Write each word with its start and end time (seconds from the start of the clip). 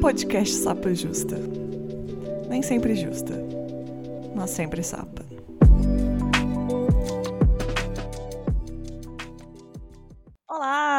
Podcast 0.00 0.54
Sapa 0.54 0.94
Justa. 0.94 1.36
Nem 2.48 2.62
sempre 2.62 2.94
justa, 2.94 3.34
mas 4.34 4.50
sempre 4.50 4.80
sapa. 4.82 5.17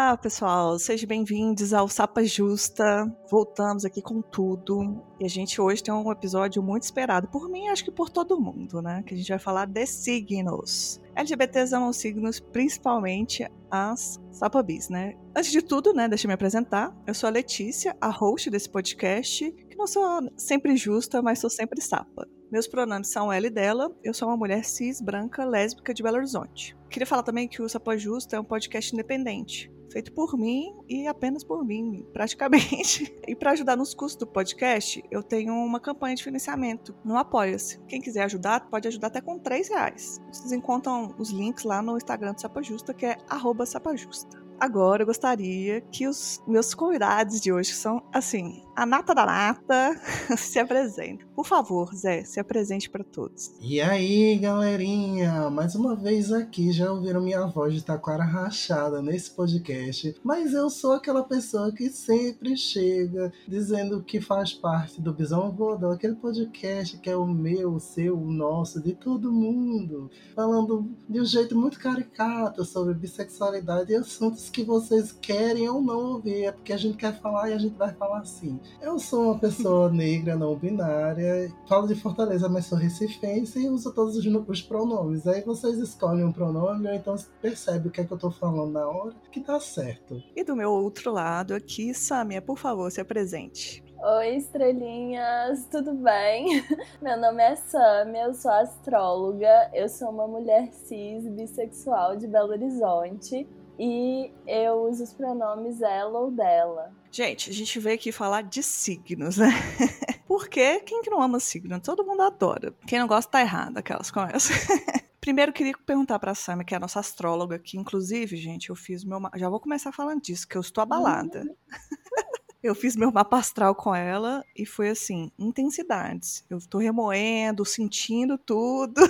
Olá, 0.10 0.18
pessoal, 0.18 0.80
sejam 0.80 1.07
bem-vindos 1.07 1.71
ao 1.71 1.88
Sapa 1.88 2.23
Justa. 2.23 3.05
Voltamos 3.30 3.86
aqui 3.86 4.02
com 4.02 4.23
tudo. 4.23 5.04
E 5.20 5.26
a 5.26 5.30
gente 5.30 5.62
hoje 5.62 5.84
tem 5.84 5.94
um 5.94 6.12
episódio 6.12 6.64
muito 6.64 6.82
esperado 6.82 7.28
por 7.28 7.48
mim, 7.48 7.68
acho 7.68 7.86
que 7.86 7.91
por 7.91 8.09
todo 8.09 8.41
mundo, 8.41 8.82
né? 8.82 9.04
Que 9.05 9.14
a 9.14 9.18
gente 9.18 9.30
vai 9.30 9.38
falar 9.38 9.68
de 9.68 9.86
signos. 9.86 11.00
LGBTs 11.16 11.76
amam 11.76 11.94
signos, 11.94 12.40
principalmente 12.40 13.45
as 13.70 14.20
sapabis, 14.32 14.90
né? 14.90 15.14
Antes 15.38 15.52
de 15.52 15.62
tudo, 15.62 15.94
né, 15.94 16.09
deixa 16.09 16.26
eu 16.26 16.30
me 16.30 16.34
apresentar. 16.34 16.91
Eu 17.05 17.14
sou 17.14 17.28
a 17.28 17.31
Letícia, 17.31 17.95
a 18.02 18.09
host 18.09 18.50
desse 18.50 18.67
podcast, 18.67 19.55
não 19.79 19.88
sou 19.88 20.29
sempre 20.35 20.75
justa, 20.75 21.21
mas 21.21 21.39
sou 21.39 21.49
sempre 21.49 21.81
sapa. 21.81 22.27
Meus 22.51 22.67
pronomes 22.67 23.07
são 23.07 23.31
ela 23.31 23.47
e 23.47 23.49
dela. 23.49 23.89
Eu 24.03 24.13
sou 24.13 24.27
uma 24.27 24.35
mulher 24.35 24.65
cis, 24.65 24.99
branca, 24.99 25.45
lésbica 25.45 25.93
de 25.93 26.03
Belo 26.03 26.17
Horizonte. 26.17 26.75
Queria 26.89 27.07
falar 27.07 27.23
também 27.23 27.47
que 27.47 27.61
o 27.61 27.69
Sapa 27.69 27.95
Justa 27.95 28.35
é 28.35 28.39
um 28.39 28.43
podcast 28.43 28.93
independente, 28.93 29.71
feito 29.89 30.11
por 30.11 30.38
mim 30.38 30.73
e 30.89 31.07
apenas 31.07 31.45
por 31.45 31.63
mim, 31.63 32.05
praticamente. 32.11 33.15
E 33.25 33.33
para 33.35 33.52
ajudar 33.52 33.77
nos 33.77 33.93
custos 33.93 34.17
do 34.17 34.27
podcast, 34.27 35.02
eu 35.09 35.23
tenho 35.23 35.53
uma 35.53 35.80
campanha 35.80 36.16
de 36.16 36.23
financiamento 36.23 36.93
no 37.05 37.16
Apoia-se. 37.16 37.80
Quem 37.88 38.02
quiser 38.02 38.23
ajudar, 38.23 38.69
pode 38.69 38.88
ajudar 38.88 39.07
até 39.07 39.21
com 39.21 39.39
3 39.39 39.69
reais. 39.69 40.19
Vocês 40.30 40.52
encontram 40.52 41.16
os 41.17 41.30
links 41.30 41.63
lá 41.63 41.81
no 41.81 41.95
Instagram 41.95 42.33
do 42.33 42.41
Sapa 42.41 42.61
Justa, 42.61 42.93
que 42.93 43.05
é 43.05 43.17
sapajusta. 43.66 44.49
Agora 44.59 45.03
eu 45.03 45.07
gostaria 45.07 45.80
que 45.80 46.05
os 46.05 46.43
meus 46.45 46.73
convidados 46.73 47.39
de 47.39 47.53
hoje, 47.53 47.69
que 47.69 47.77
são, 47.77 48.03
assim, 48.11 48.61
a 48.80 48.85
nata 48.85 49.13
da 49.13 49.25
nata, 49.25 49.99
se 50.38 50.58
apresentem. 50.58 51.27
Por 51.35 51.45
favor, 51.45 51.94
Zé, 51.94 52.23
se 52.23 52.39
apresente 52.39 52.89
para 52.89 53.03
todos. 53.03 53.52
E 53.59 53.81
aí, 53.81 54.38
galerinha? 54.38 55.49
Mais 55.49 55.75
uma 55.75 55.97
vez 55.97 56.31
aqui, 56.31 56.71
já 56.71 56.89
ouviram 56.89 57.21
minha 57.21 57.45
voz 57.45 57.73
de 57.73 57.83
taquara 57.83 58.23
rachada 58.23 59.02
nesse 59.02 59.31
podcast, 59.31 60.16
mas 60.23 60.53
eu 60.53 60.69
sou 60.69 60.94
aquela 60.94 61.23
pessoa 61.23 61.73
que 61.73 61.89
sempre 61.89 62.55
chega 62.55 63.33
dizendo 63.45 64.02
que 64.02 64.21
faz 64.21 64.53
parte 64.53 65.02
do 65.02 65.14
Bisão 65.14 65.52
Voador, 65.52 65.95
aquele 65.95 66.16
podcast 66.16 66.97
que 66.99 67.09
é 67.09 67.17
o 67.17 67.27
meu, 67.27 67.73
o 67.73 67.80
seu, 67.81 68.17
o 68.17 68.31
nosso, 68.31 68.81
de 68.81 68.93
todo 68.93 69.30
mundo, 69.30 70.09
falando 70.33 70.89
de 71.09 71.19
um 71.19 71.25
jeito 71.25 71.58
muito 71.58 71.77
caricato 71.80 72.64
sobre 72.64 72.93
bissexualidade 72.93 73.91
e 73.91 73.97
assuntos 73.97 74.49
que 74.49 74.64
vocês 74.64 75.11
querem 75.11 75.67
ou 75.67 75.81
não 75.81 76.14
ouvir, 76.14 76.45
é 76.45 76.52
porque 76.53 76.71
a 76.71 76.77
gente 76.77 76.95
quer 76.95 77.19
falar 77.19 77.49
e 77.49 77.53
a 77.53 77.58
gente 77.58 77.75
vai 77.75 77.93
falar 77.93 78.19
assim. 78.19 78.58
Eu 78.81 79.00
sou 79.00 79.31
uma 79.31 79.39
pessoa 79.39 79.89
negra, 79.92 80.36
não 80.36 80.56
binária, 80.56 81.52
falo 81.67 81.88
de 81.88 81.95
Fortaleza, 81.95 82.48
mas 82.48 82.66
sou 82.66 82.78
recifense 82.78 83.59
e 83.59 83.70
uso 83.70 83.94
todos 83.94 84.16
os, 84.16 84.26
os 84.26 84.61
pronomes. 84.61 85.28
Aí 85.28 85.42
vocês 85.42 85.78
escolhem 85.78 86.26
um 86.26 86.31
pronome 86.31 86.88
ou 86.88 86.94
então 86.94 87.16
percebe 87.42 87.88
o 87.88 87.92
que 87.92 88.02
é 88.02 88.06
que 88.06 88.11
eu 88.11 88.17
tô 88.17 88.31
falando 88.31 88.72
na 88.72 88.88
hora, 88.88 89.14
que 89.31 89.39
tá 89.39 89.59
certo. 89.59 90.22
E 90.36 90.44
do 90.44 90.56
meu 90.56 90.72
outro 90.72 91.11
lado 91.11 91.53
aqui, 91.53 91.94
Samia, 91.94 92.42
por 92.42 92.58
favor, 92.58 92.92
se 92.92 93.02
apresente. 93.02 93.84
Oi, 94.02 94.38
estrelinhas, 94.38 95.66
tudo 95.66 95.94
bem? 95.94 96.64
Meu 97.02 97.20
nome 97.20 97.44
é 97.44 97.58
Samia, 97.58 98.23
eu 98.23 98.33
sou 98.33 98.50
astróloga, 98.50 99.70
eu 99.73 99.89
sou 99.89 100.09
uma 100.09 100.26
mulher 100.26 100.72
cis 100.72 101.28
bissexual 101.28 102.16
de 102.16 102.26
Belo 102.26 102.52
Horizonte 102.52 103.45
e 103.78 104.31
eu 104.48 104.83
uso 104.89 105.04
os 105.04 105.11
pronomes 105.11 105.81
ela 105.81 106.17
ou 106.17 106.31
dela. 106.31 106.94
Gente, 107.11 107.49
a 107.49 107.53
gente 107.53 107.79
veio 107.79 107.95
aqui 107.95 108.11
falar 108.11 108.43
de 108.43 108.61
signos, 108.61 109.38
né? 109.38 109.49
Porque 110.27 110.79
quem 110.81 111.02
que 111.02 111.09
não 111.09 111.21
ama 111.21 111.39
signo? 111.39 111.80
Todo 111.80 112.05
mundo 112.05 112.21
adora. 112.21 112.73
Quem 112.86 112.99
não 112.99 113.08
gosta 113.08 113.31
tá 113.31 113.42
errado, 113.42 113.77
aquelas 113.77 114.11
começam. 114.11 114.55
Primeiro, 115.19 115.52
queria 115.52 115.73
perguntar 115.86 116.19
pra 116.19 116.36
Samia, 116.36 116.64
que 116.64 116.73
é 116.73 116.77
a 116.77 116.80
nossa 116.80 116.99
astróloga, 116.99 117.59
que 117.59 117.77
inclusive, 117.77 118.37
gente, 118.37 118.69
eu 118.69 118.75
fiz 118.75 119.03
meu. 119.03 119.19
Já 119.36 119.49
vou 119.49 119.59
começar 119.59 119.92
falando 119.92 120.21
disso, 120.21 120.48
que 120.48 120.55
eu 120.55 120.61
estou 120.61 120.81
abalada. 120.81 121.43
Eu 122.61 122.75
fiz 122.75 122.93
meu 122.93 123.09
mapa 123.09 123.37
astral 123.37 123.73
com 123.73 123.95
ela 123.95 124.43
e 124.53 124.65
foi 124.65 124.89
assim, 124.89 125.31
intensidades. 125.39 126.43
Eu 126.49 126.59
tô 126.59 126.77
remoendo, 126.77 127.64
sentindo 127.64 128.38
tudo. 128.38 129.01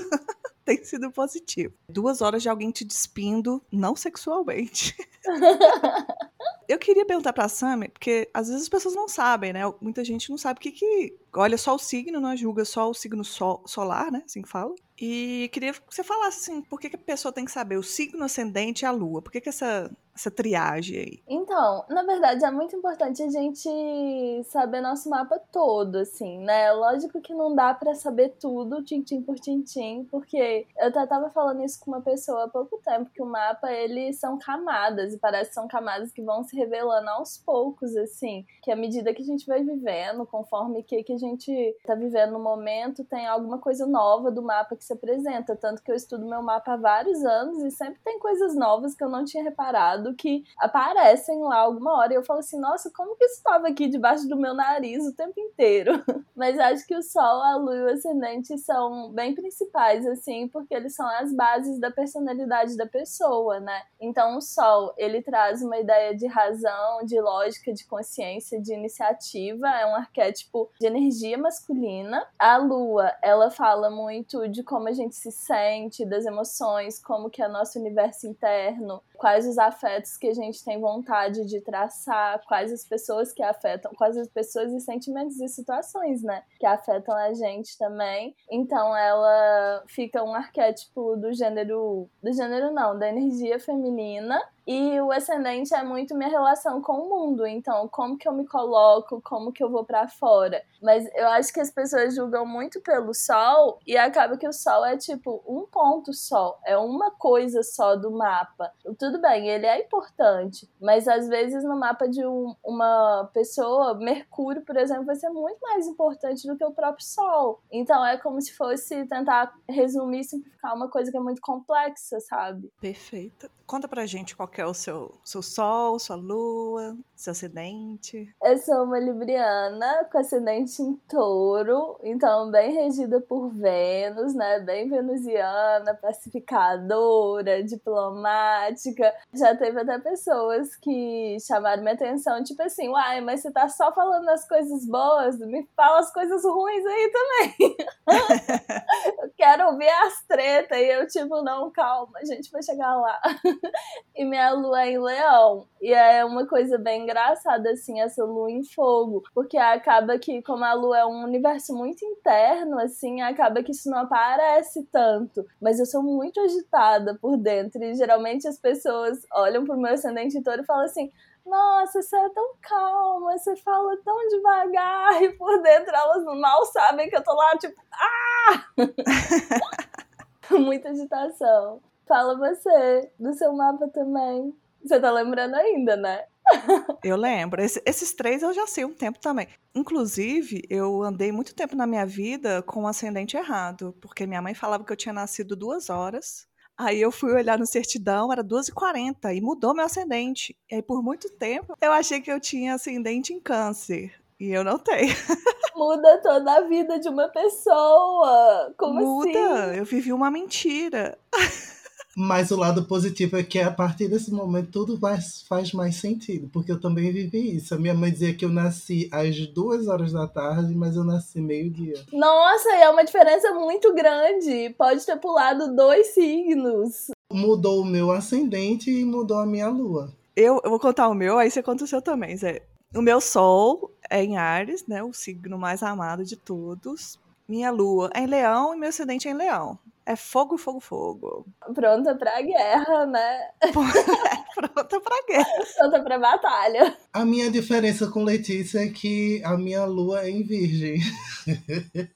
Tem 0.69 0.84
sido 0.84 1.12
positivo. 1.12 1.74
Duas 1.90 2.22
horas 2.22 2.44
de 2.44 2.47
alguém 2.47 2.69
te 2.69 2.85
despindo, 2.85 3.59
não 3.72 3.96
sexualmente. 3.96 4.96
Eu 6.69 6.78
queria 6.78 7.07
perguntar 7.07 7.34
pra 7.34 7.50
Sammy, 7.50 7.90
porque 7.90 8.30
às 8.31 8.47
vezes 8.50 8.62
as 8.62 8.69
pessoas 8.69 8.94
não 8.94 9.07
sabem, 9.07 9.52
né? 9.52 9.62
Muita 9.81 10.03
gente 10.03 10.30
não 10.30 10.38
sabe 10.38 10.59
o 10.59 10.62
que 10.62 10.72
que. 10.72 11.18
Olha 11.34 11.57
só 11.57 11.74
o 11.74 11.80
signo, 11.80 12.19
não 12.19 12.38
julga 12.38 12.63
só 12.66 12.88
o 12.88 12.94
signo 12.94 13.25
sol, 13.25 13.63
solar, 13.66 14.12
né? 14.12 14.22
Assim 14.24 14.44
que 14.44 14.47
fala. 14.47 14.75
E 15.02 15.50
queria 15.52 15.74
que 15.74 15.81
você 15.90 16.03
falasse 16.03 16.52
assim, 16.52 16.62
por 16.62 16.80
que, 16.80 16.91
que 16.91 16.97
a 16.97 17.00
pessoa 17.00 17.31
tem 17.31 17.46
que 17.46 17.51
saber 17.51 17.78
o 17.78 17.84
signo 17.84 18.24
ascendente 18.24 18.84
e 18.84 18.86
a 18.86 18.91
lua? 18.91 19.24
Por 19.24 19.31
que, 19.31 19.41
que 19.41 19.50
essa, 19.50 19.90
essa 20.19 20.30
triagem 20.30 20.97
aí? 20.97 21.24
Então, 21.28 21.85
na 21.90 22.03
verdade, 22.03 22.44
é 22.44 22.52
muito 22.52 22.75
importante 22.75 23.24
a 23.24 23.30
gente 23.30 24.44
saber 24.46 24.81
nosso 24.81 25.09
mapa 25.09 25.40
todo, 25.52 25.97
assim, 25.97 26.40
né? 26.40 26.72
Lógico 26.74 27.22
que 27.22 27.34
não 27.34 27.56
dá 27.56 27.74
para 27.74 27.96
saber 27.96 28.35
tudo, 28.40 28.84
tintim 28.84 29.22
por 29.22 29.35
tintim, 29.35 30.06
porque 30.12 30.68
eu 30.78 30.91
tava 30.91 31.30
falando 31.30 31.63
isso 31.63 31.80
com 31.80 31.91
uma 31.91 32.02
pessoa 32.02 32.46
há 32.46 32.47
pouco 32.50 32.80
tempo, 32.84 33.09
que 33.13 33.22
o 33.22 33.25
mapa, 33.25 33.72
eles 33.72 34.19
são 34.19 34.38
camadas, 34.38 35.13
e 35.13 35.18
parece 35.18 35.50
que 35.50 35.56
são 35.56 35.68
camadas 35.68 36.12
que 36.12 36.22
vão 36.22 36.44
se 36.44 36.56
revelando 36.56 37.09
aos 37.09 37.38
poucos, 37.38 37.96
assim, 37.96 38.46
que 38.62 38.72
à 38.72 38.75
medida 38.75 39.13
que 39.13 39.22
a 39.22 39.25
gente 39.25 39.47
vai 39.47 39.63
vivendo, 39.63 40.25
conforme 40.25 40.84
que, 40.84 41.03
que 41.03 41.13
a 41.13 41.18
gente 41.18 41.75
tá 41.86 41.96
vivendo 41.96 42.34
no 42.34 42.40
momento, 42.40 43.06
tem 43.06 43.25
alguma 43.25 43.57
coisa 43.57 43.86
nova 43.86 44.30
do 44.30 44.41
mapa 44.41 44.75
que 44.75 44.84
se 44.84 44.94
apresenta. 44.94 45.56
Tanto 45.56 45.81
que 45.81 45.91
eu 45.91 45.96
estudo 45.96 46.28
meu 46.28 46.41
mapa 46.41 46.74
há 46.74 46.78
vários 46.78 47.24
anos 47.24 47.63
e 47.63 47.72
sempre 47.72 48.00
tem 48.03 48.19
coisas 48.19 48.56
novas 48.56 48.94
que 48.94 49.03
eu 49.03 49.09
não 49.09 49.24
tinha 49.24 49.44
reparado 49.44 50.08
que 50.15 50.43
aparecem 50.57 51.41
lá 51.41 51.57
alguma 51.57 51.97
hora. 51.97 52.13
E 52.13 52.15
eu 52.15 52.23
falo 52.23 52.39
assim, 52.39 52.59
nossa, 52.59 52.91
como 52.95 53.15
que 53.15 53.25
isso 53.25 53.37
estava 53.37 53.67
aqui 53.67 53.87
debaixo 53.87 54.27
do 54.27 54.37
meu 54.37 54.53
nariz 54.53 55.05
o 55.05 55.15
tempo 55.15 55.39
inteiro? 55.39 56.03
Mas 56.35 56.57
acho 56.57 56.85
que 56.85 56.95
o 56.95 57.03
Sol, 57.03 57.41
a 57.41 57.55
Lua 57.55 57.75
e 57.75 57.81
o 57.83 57.93
Ascendente 57.93 58.57
são 58.57 59.11
bem 59.11 59.35
principais, 59.35 60.05
assim, 60.07 60.47
porque 60.47 60.73
eles 60.73 60.95
são 60.95 61.07
as 61.07 61.33
bases 61.33 61.79
da 61.79 61.91
personalidade 61.91 62.77
da 62.77 62.85
pessoa, 62.85 63.59
né? 63.59 63.83
Então 63.99 64.37
o 64.37 64.41
Sol, 64.41 64.93
ele 64.97 65.21
traz 65.21 65.61
uma 65.61 65.77
ideia 65.77 66.15
de 66.15 66.27
razão, 66.27 67.05
de 67.05 67.19
lógica, 67.19 67.73
de 67.73 67.85
consciência, 67.85 68.61
de 68.61 68.73
iniciativa, 68.73 69.67
é 69.67 69.85
um 69.85 69.95
arquétipo 69.95 70.69
de 70.79 70.87
energia 70.87 71.37
masculina. 71.37 72.25
A 72.37 72.57
Lua, 72.57 73.13
ela 73.21 73.49
fala 73.49 73.89
muito 73.89 74.47
de 74.47 74.63
como 74.63 74.87
a 74.87 74.93
gente 74.93 75.15
se 75.15 75.31
sente, 75.31 76.05
das 76.05 76.25
emoções, 76.25 77.01
como 77.01 77.29
que 77.29 77.41
é 77.41 77.47
nosso 77.47 77.79
universo 77.79 78.27
interno, 78.27 79.01
quais 79.17 79.47
os 79.47 79.57
afetos 79.57 79.98
que 80.17 80.27
a 80.27 80.33
gente 80.33 80.63
tem 80.63 80.79
vontade 80.79 81.45
de 81.45 81.61
traçar, 81.61 82.41
quais 82.47 82.71
as 82.71 82.85
pessoas 82.85 83.31
que 83.31 83.43
afetam, 83.43 83.91
quais 83.95 84.17
as 84.17 84.27
pessoas 84.27 84.71
e 84.73 84.79
sentimentos 84.79 85.39
e 85.39 85.47
situações, 85.47 86.23
né, 86.23 86.43
que 86.59 86.65
afetam 86.65 87.15
a 87.15 87.33
gente 87.33 87.77
também. 87.77 88.35
Então 88.51 88.95
ela 88.95 89.83
fica 89.88 90.23
um 90.23 90.33
arquétipo 90.33 91.15
do 91.17 91.33
gênero, 91.33 92.09
do 92.21 92.33
gênero 92.33 92.71
não, 92.71 92.97
da 92.97 93.09
energia 93.09 93.59
feminina 93.59 94.41
e 94.72 95.02
o 95.02 95.12
ascendente 95.12 95.74
é 95.74 95.81
muito 95.81 96.16
minha 96.16 96.30
relação 96.30 96.80
com 96.80 96.94
o 96.94 97.09
mundo, 97.09 97.47
então 97.47 97.88
como 97.88 98.16
que 98.16 98.28
eu 98.28 98.31
me 98.31 98.46
coloco, 98.46 99.19
como 99.24 99.52
que 99.52 99.63
eu 99.63 99.69
vou 99.72 99.84
para 99.84 100.07
fora. 100.07 100.63
Mas 100.80 101.09
eu 101.16 101.28
acho 101.30 101.52
que 101.52 101.59
as 101.59 101.72
pessoas 101.72 102.13
julgam 102.13 102.46
muito 102.46 102.80
pelo 102.80 103.12
sol 103.12 103.80
e 103.88 103.97
acaba 103.97 104.38
que 104.38 104.47
o 104.47 104.53
sol 104.53 104.85
é 104.85 104.96
tipo 104.96 105.44
um 105.47 105.66
ponto 105.66 106.13
só, 106.13 106.59
é 106.63 106.78
uma 106.78 107.09
coisa 107.09 107.63
só 107.63 107.96
do 107.96 108.12
mapa. 108.12 108.72
Tudo 109.00 109.19
bem, 109.19 109.50
ele 109.50 109.66
é 109.66 109.84
importante, 109.84 110.69
mas 110.80 111.07
às 111.07 111.27
vezes 111.27 111.63
no 111.63 111.75
mapa 111.75 112.07
de 112.07 112.24
um, 112.24 112.54
uma 112.63 113.27
pessoa, 113.33 113.95
Mercúrio, 113.95 114.63
por 114.63 114.77
exemplo, 114.77 115.06
vai 115.06 115.15
ser 115.15 115.30
muito 115.30 115.60
mais 115.62 115.88
importante 115.88 116.45
do 116.45 116.56
que 116.56 116.63
o 116.63 116.72
próprio 116.72 117.04
sol. 117.04 117.60
Então 117.72 118.06
é 118.06 118.19
como 118.19 118.39
se 118.39 118.56
fosse 118.56 119.04
tentar 119.07 119.51
resumir, 119.68 120.25
simplificar 120.25 120.75
uma 120.75 120.92
coisa 120.92 121.10
que 121.10 121.18
é 121.18 121.22
muito 121.22 121.42
complexa, 121.42 122.19
sabe? 122.19 122.72
Perfeito. 122.80 123.50
Conta 123.69 123.88
pra 123.88 124.07
gente 124.07 124.36
qual 124.36 124.50
é 124.57 124.66
o 124.66 124.74
seu, 124.74 125.13
seu 125.24 125.44
sol, 125.44 126.00
sua 126.00 126.16
lua, 126.16 126.98
seu 127.16 127.33
acidente. 127.33 128.27
Eu 128.44 128.57
sou 128.57 128.83
uma 128.83 128.98
libriana 128.98 130.06
com 130.12 130.18
acidente 130.18 130.81
em 130.81 130.95
touro, 131.07 132.00
então 132.01 132.50
bem 132.50 132.74
regida 132.74 133.21
por 133.21 133.50
Vênus, 133.50 134.33
né? 134.33 134.60
Bem 134.62 134.89
venusiana, 134.89 135.94
pacificadora, 135.94 137.63
diplomática. 137.63 139.13
Já 139.36 139.56
teve 139.56 139.81
até 139.81 140.00
pessoas 140.00 140.75
que 140.77 141.38
chamaram 141.39 141.83
minha 141.83 141.94
atenção, 141.94 142.44
tipo 142.44 142.63
assim, 142.63 142.89
uai, 142.89 143.22
mas 143.22 143.42
você 143.42 143.51
tá 143.51 143.69
só 143.69 143.94
falando 143.94 144.30
as 144.30 144.48
coisas 144.48 144.83
boas, 144.88 145.38
me 145.38 145.69
fala 145.75 146.00
as 146.00 146.12
coisas 146.12 146.44
ruins 146.44 146.86
aí 146.88 147.12
também. 147.12 147.77
eu 149.22 149.31
quero 149.38 149.68
ouvir 149.68 149.89
as 149.89 150.24
tretas, 150.27 150.75
e 150.75 150.88
eu, 150.88 151.06
tipo, 151.06 151.44
não, 151.44 151.69
calma, 151.69 152.18
a 152.18 152.25
gente 152.25 152.50
vai 152.51 152.63
chegar 152.63 152.95
lá. 152.95 153.22
e 154.15 154.25
minha 154.25 154.51
lua 154.51 154.83
é 154.83 154.91
em 154.91 155.00
leão. 155.00 155.67
E 155.81 155.94
é 155.94 156.23
uma 156.25 156.45
coisa 156.47 156.77
bem 156.77 157.03
engraçada, 157.03 157.71
assim, 157.71 158.01
essa 158.01 158.23
lua 158.23 158.51
em 158.51 158.63
fogo. 158.63 159.23
Porque 159.33 159.57
acaba 159.57 160.17
que, 160.17 160.41
como 160.41 160.63
a 160.63 160.73
lua 160.73 161.00
é 161.00 161.06
um 161.06 161.23
universo 161.23 161.73
muito 161.75 162.03
interno, 162.06 162.79
assim, 162.79 163.21
acaba 163.21 163.63
que 163.63 163.71
isso 163.71 163.89
não 163.89 164.00
aparece 164.00 164.85
tanto. 164.91 165.45
Mas 165.61 165.79
eu 165.79 165.85
sou 165.85 166.03
muito 166.03 166.39
agitada 166.39 167.17
por 167.21 167.38
dentro. 167.38 167.83
E 167.83 167.95
geralmente 167.95 168.47
as 168.47 168.59
pessoas 168.59 169.19
olham 169.33 169.63
pro 169.63 169.79
meu 169.79 169.94
ascendente 169.94 170.41
touro 170.41 170.62
e 170.62 170.65
falam 170.65 170.85
assim: 170.85 171.12
nossa, 171.50 172.01
você 172.01 172.15
é 172.15 172.29
tão 172.29 172.53
calma, 172.62 173.38
você 173.38 173.55
fala 173.57 173.97
tão 174.05 174.27
devagar, 174.27 175.23
e 175.23 175.31
por 175.33 175.62
dentro 175.62 175.94
elas 175.95 176.23
mal 176.39 176.63
sabem 176.65 177.09
que 177.09 177.15
eu 177.15 177.23
tô 177.23 177.33
lá, 177.33 177.57
tipo, 177.57 177.81
ah! 177.91 178.65
Muita 180.59 180.89
agitação. 180.89 181.81
Fala 182.09 182.38
você, 182.38 183.09
do 183.17 183.33
seu 183.33 183.53
mapa 183.53 183.88
também. 183.88 184.53
Você 184.83 185.00
tá 185.00 185.11
lembrando 185.11 185.56
ainda, 185.56 185.95
né? 185.95 186.25
eu 187.03 187.15
lembro. 187.15 187.61
Esse, 187.61 187.81
esses 187.85 188.13
três 188.13 188.44
eu 188.44 188.53
já 188.53 188.67
sei 188.67 188.83
um 188.83 188.94
tempo 188.94 189.19
também. 189.19 189.47
Inclusive, 189.73 190.63
eu 190.69 191.03
andei 191.03 191.31
muito 191.31 191.56
tempo 191.56 191.75
na 191.75 191.88
minha 191.88 192.06
vida 192.06 192.61
com 192.63 192.83
o 192.83 192.88
ascendente 192.88 193.38
errado, 193.38 193.95
porque 194.01 194.27
minha 194.27 194.41
mãe 194.41 194.53
falava 194.53 194.83
que 194.83 194.91
eu 194.91 194.97
tinha 194.97 195.13
nascido 195.13 195.56
duas 195.56 195.89
horas 195.89 196.50
Aí 196.79 197.01
eu 197.01 197.11
fui 197.11 197.33
olhar 197.33 197.59
no 197.59 197.65
certidão, 197.65 198.31
era 198.31 198.41
12h40 198.41 199.35
e 199.35 199.41
mudou 199.41 199.75
meu 199.75 199.83
ascendente. 199.83 200.55
E 200.71 200.75
aí 200.75 200.81
por 200.81 201.03
muito 201.03 201.29
tempo 201.31 201.75
eu 201.81 201.91
achei 201.91 202.21
que 202.21 202.31
eu 202.31 202.39
tinha 202.39 202.75
ascendente 202.75 203.33
em 203.33 203.39
câncer. 203.41 204.13
E 204.39 204.50
eu 204.50 204.63
não 204.63 204.79
tenho. 204.79 205.13
Muda 205.75 206.21
toda 206.21 206.53
a 206.53 206.62
vida 206.62 206.97
de 206.97 207.09
uma 207.09 207.27
pessoa. 207.27 208.73
Como 208.77 208.94
Muda. 208.94 209.29
assim? 209.29 209.39
Muda. 209.41 209.75
Eu 209.75 209.83
vivi 209.83 210.13
uma 210.13 210.31
mentira. 210.31 211.19
Mas 212.17 212.51
o 212.51 212.57
lado 212.57 212.85
positivo 212.85 213.38
é 213.38 213.44
que 213.44 213.59
a 213.59 213.71
partir 213.71 214.07
desse 214.07 214.31
momento 214.31 214.71
tudo 214.71 214.97
faz, 214.97 215.44
faz 215.47 215.71
mais 215.73 215.95
sentido, 215.95 216.50
porque 216.51 216.71
eu 216.71 216.79
também 216.79 217.11
vivi 217.11 217.56
isso. 217.56 217.73
A 217.73 217.77
minha 217.77 217.94
mãe 217.94 218.11
dizia 218.11 218.33
que 218.33 218.44
eu 218.44 218.50
nasci 218.50 219.07
às 219.11 219.38
duas 219.47 219.88
horas 219.88 220.11
da 220.11 220.27
tarde, 220.27 220.73
mas 220.75 220.95
eu 220.95 221.03
nasci 221.03 221.39
meio-dia. 221.39 222.03
Nossa, 222.11 222.69
é 222.75 222.89
uma 222.89 223.06
diferença 223.06 223.53
muito 223.53 223.94
grande. 223.94 224.73
Pode 224.77 225.06
ter 225.06 225.17
pulado 225.17 225.75
dois 225.75 226.07
signos. 226.07 227.11
Mudou 227.31 227.81
o 227.81 227.85
meu 227.85 228.12
ascendente 228.12 228.89
e 228.89 229.05
mudou 229.05 229.38
a 229.38 229.45
minha 229.45 229.69
lua. 229.69 230.12
Eu, 230.35 230.59
eu 230.63 230.69
vou 230.69 230.79
contar 230.79 231.07
o 231.09 231.13
meu, 231.13 231.38
aí 231.38 231.51
você 231.51 231.62
conta 231.62 231.83
o 231.83 231.88
seu 231.88 232.01
também, 232.01 232.35
Zé. 232.35 232.62
O 232.95 233.01
meu 233.01 233.21
sol 233.21 233.91
é 234.09 234.23
em 234.23 234.38
Ares, 234.38 234.85
né? 234.88 235.03
O 235.03 235.13
signo 235.13 235.59
mais 235.59 235.83
amado 235.83 236.23
de 236.23 236.35
todos. 236.35 237.19
Minha 237.47 237.69
lua 237.71 238.09
é 238.15 238.21
em 238.21 238.27
Leão 238.27 238.73
e 238.73 238.77
meu 238.77 238.89
ascendente 238.89 239.27
é 239.27 239.31
em 239.31 239.35
Leão. 239.35 239.77
É 240.09 240.15
fogo, 240.15 240.57
fogo, 240.57 240.79
fogo. 240.79 241.45
Pronta 241.75 242.15
pra 242.15 242.41
guerra, 242.41 243.06
né? 243.06 243.51
Pronta 244.56 245.00
pra 245.00 245.21
guerra. 245.27 245.45
Pronta 245.77 246.01
pra 246.03 246.17
batalha. 246.17 246.97
A 247.13 247.23
minha 247.23 247.51
diferença 247.51 248.07
com 248.07 248.23
Letícia 248.23 248.79
é 248.79 248.89
que 248.89 249.39
a 249.45 249.56
minha 249.56 249.85
lua 249.85 250.23
é 250.23 250.31
em 250.31 250.41
Virgem. 250.41 250.97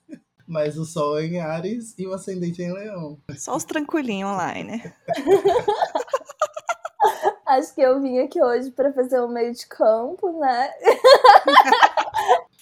Mas 0.48 0.76
o 0.76 0.86
sol 0.86 1.20
é 1.20 1.26
em 1.28 1.40
Ares 1.40 1.94
e 1.96 2.08
o 2.08 2.14
ascendente 2.16 2.64
é 2.64 2.66
em 2.66 2.74
Leão. 2.74 3.20
Só 3.38 3.56
os 3.56 3.64
tranquilinhos 3.64 4.32
online. 4.32 4.82
né? 4.82 4.94
Acho 7.46 7.76
que 7.76 7.82
eu 7.82 8.02
vim 8.02 8.18
aqui 8.18 8.44
hoje 8.44 8.72
para 8.72 8.92
fazer 8.92 9.22
um 9.22 9.28
meio 9.28 9.54
de 9.54 9.68
campo, 9.68 10.40
né? 10.40 10.74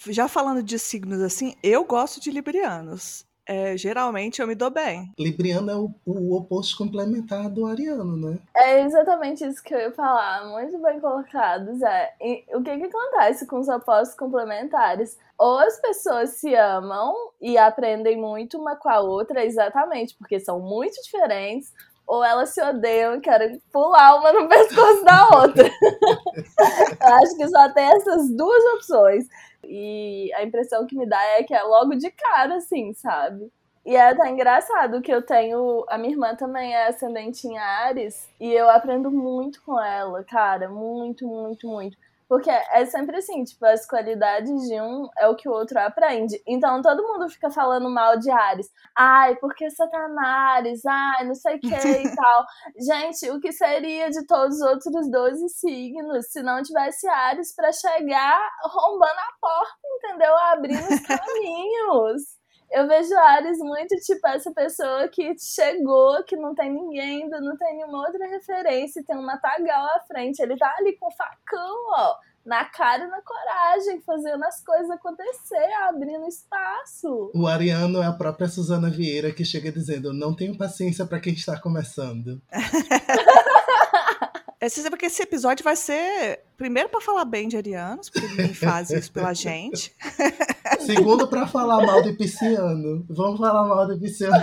Já 0.10 0.28
falando 0.28 0.62
de 0.62 0.78
signos 0.78 1.22
assim, 1.22 1.56
eu 1.64 1.86
gosto 1.86 2.20
de 2.20 2.30
librianos 2.32 3.26
é, 3.48 3.76
geralmente 3.76 4.42
eu 4.42 4.48
me 4.48 4.56
dou 4.56 4.70
bem. 4.70 5.12
Libriano 5.18 5.72
é 5.72 5.76
o, 5.76 5.94
o, 6.06 6.36
oposto 6.36 6.78
complementar 6.78 7.50
do 7.50 7.66
ariano, 7.66 8.16
né? 8.16 8.40
É 8.56 8.84
exatamente 8.84 9.46
isso 9.46 9.64
que 9.64 9.74
eu 9.74 9.80
ia 9.80 9.92
falar. 9.92 10.46
Muito 10.48 10.78
bem 10.80 11.00
colocado, 11.00 11.76
Zé. 11.78 12.14
E 12.22 12.46
o 12.54 12.62
que, 12.62 12.78
que 12.78 12.86
acontece 12.86 13.48
com 13.48 13.60
os 13.60 13.68
opostos 13.68 14.18
complementares? 14.18 15.18
Ou 15.38 15.58
as 15.60 15.80
pessoas 15.82 16.32
se 16.32 16.54
amam 16.54 17.16
e 17.42 17.58
aprendem 17.58 18.16
muito 18.16 18.60
uma 18.60 18.76
com 18.76 18.90
a 18.90 19.00
outra, 19.00 19.44
exatamente, 19.44 20.16
porque 20.16 20.40
são 20.40 20.60
muito 20.60 21.02
diferentes, 21.02 21.74
ou 22.12 22.26
elas 22.26 22.50
se 22.50 22.62
odeiam 22.62 23.16
e 23.16 23.22
querem 23.22 23.58
pular 23.72 24.20
uma 24.20 24.34
no 24.34 24.46
pescoço 24.50 25.06
da 25.06 25.30
outra. 25.30 25.66
eu 27.00 27.14
acho 27.16 27.38
que 27.38 27.48
só 27.48 27.70
tem 27.70 27.86
essas 27.86 28.30
duas 28.36 28.62
opções. 28.74 29.30
E 29.64 30.30
a 30.36 30.44
impressão 30.44 30.86
que 30.86 30.98
me 30.98 31.06
dá 31.06 31.24
é 31.38 31.44
que 31.44 31.54
é 31.54 31.64
logo 31.64 31.96
de 31.96 32.12
cara, 32.12 32.56
assim, 32.56 32.94
sabe? 32.94 33.50
E 33.86 33.96
é 33.96 34.10
até 34.10 34.30
engraçado 34.30 35.02
que 35.02 35.12
eu 35.12 35.22
tenho. 35.22 35.86
A 35.88 35.98
minha 35.98 36.12
irmã 36.12 36.36
também 36.36 36.74
é 36.74 36.90
ascendente 36.90 37.48
em 37.48 37.58
Ares. 37.58 38.30
E 38.38 38.52
eu 38.52 38.70
aprendo 38.70 39.10
muito 39.10 39.62
com 39.64 39.82
ela, 39.82 40.22
cara. 40.26 40.68
Muito, 40.68 41.26
muito, 41.26 41.66
muito. 41.66 41.98
Porque 42.32 42.50
é 42.50 42.86
sempre 42.86 43.18
assim, 43.18 43.44
tipo, 43.44 43.66
as 43.66 43.86
qualidades 43.86 44.50
de 44.66 44.80
um 44.80 45.10
é 45.20 45.28
o 45.28 45.36
que 45.36 45.50
o 45.50 45.52
outro 45.52 45.78
aprende. 45.78 46.42
Então 46.48 46.82
todo 46.82 47.04
mundo 47.04 47.30
fica 47.30 47.50
falando 47.50 47.90
mal 47.90 48.18
de 48.18 48.32
Ares. 48.32 48.70
Ai, 48.98 49.36
porque 49.36 49.70
Satanás, 49.70 50.80
ai, 50.86 51.26
não 51.28 51.36
sei 51.36 51.58
o 51.58 51.60
que 51.60 51.68
e 51.68 51.68
tal. 52.16 52.46
Gente, 52.80 53.30
o 53.32 53.42
que 53.42 53.52
seria 53.52 54.10
de 54.10 54.26
todos 54.26 54.56
os 54.56 54.62
outros 54.62 55.12
12 55.12 55.50
signos 55.50 56.32
se 56.32 56.42
não 56.42 56.64
tivesse 56.64 57.06
Ares 57.06 57.54
para 57.54 57.70
chegar 57.74 58.40
rombando 58.64 59.12
a 59.12 59.34
porta, 59.42 59.76
entendeu? 59.98 60.34
Abrindo 60.38 60.88
os 60.88 61.02
caminhos. 61.02 62.22
Eu 62.72 62.88
vejo 62.88 63.14
Ares 63.16 63.58
muito 63.58 63.96
tipo 63.98 64.26
essa 64.28 64.50
pessoa 64.54 65.06
que 65.10 65.36
chegou, 65.38 66.24
que 66.24 66.38
não 66.38 66.56
tem 66.56 66.72
ninguém, 66.72 67.24
ainda 67.24 67.42
não 67.42 67.58
tem 67.58 67.76
nenhuma 67.76 68.08
outra 68.08 68.26
referência, 68.28 69.04
tem 69.06 69.18
um 69.18 69.26
matagal 69.26 69.88
à 69.88 70.00
frente. 70.08 70.40
Ele 70.42 70.58
tá 70.58 70.74
ali 70.78 70.96
com 70.98 71.08
o 71.08 71.12
facão, 71.12 71.76
ó, 71.90 72.16
na 72.46 72.64
cara 72.64 73.04
e 73.04 73.08
na 73.08 73.22
coragem, 73.22 74.02
fazendo 74.02 74.44
as 74.46 74.64
coisas 74.64 74.90
acontecer, 74.90 75.74
abrindo 75.90 76.26
espaço. 76.26 77.32
O 77.36 77.46
Ariano 77.46 78.02
é 78.02 78.06
a 78.06 78.14
própria 78.14 78.48
Suzana 78.48 78.90
Vieira 78.90 79.34
que 79.34 79.44
chega 79.44 79.70
dizendo: 79.70 80.14
Não 80.14 80.34
tenho 80.34 80.58
paciência 80.58 81.06
para 81.06 81.20
quem 81.20 81.34
está 81.34 81.60
começando. 81.60 82.42
É, 84.62 84.70
você 84.70 84.84
sabe 84.84 84.96
que 84.96 85.08
esse 85.08 85.24
episódio 85.24 85.64
vai 85.64 85.76
ser 85.76 86.42
primeiro 86.56 86.88
para 86.88 87.02
falar 87.02 87.26
bem 87.26 87.48
de 87.48 87.58
arianos, 87.58 88.12
porque 88.12 88.28
ninguém 88.28 88.54
faz 88.54 88.92
isso 88.92 89.12
pela 89.12 89.34
gente. 89.34 89.92
Segundo 90.86 91.28
para 91.28 91.48
falar 91.48 91.86
mal 91.86 92.02
de 92.02 92.14
pisciano. 92.14 93.06
Vamos 93.10 93.40
falar 93.40 93.64
mal 93.64 93.88
de 93.88 94.00
pisciano. 94.00 94.38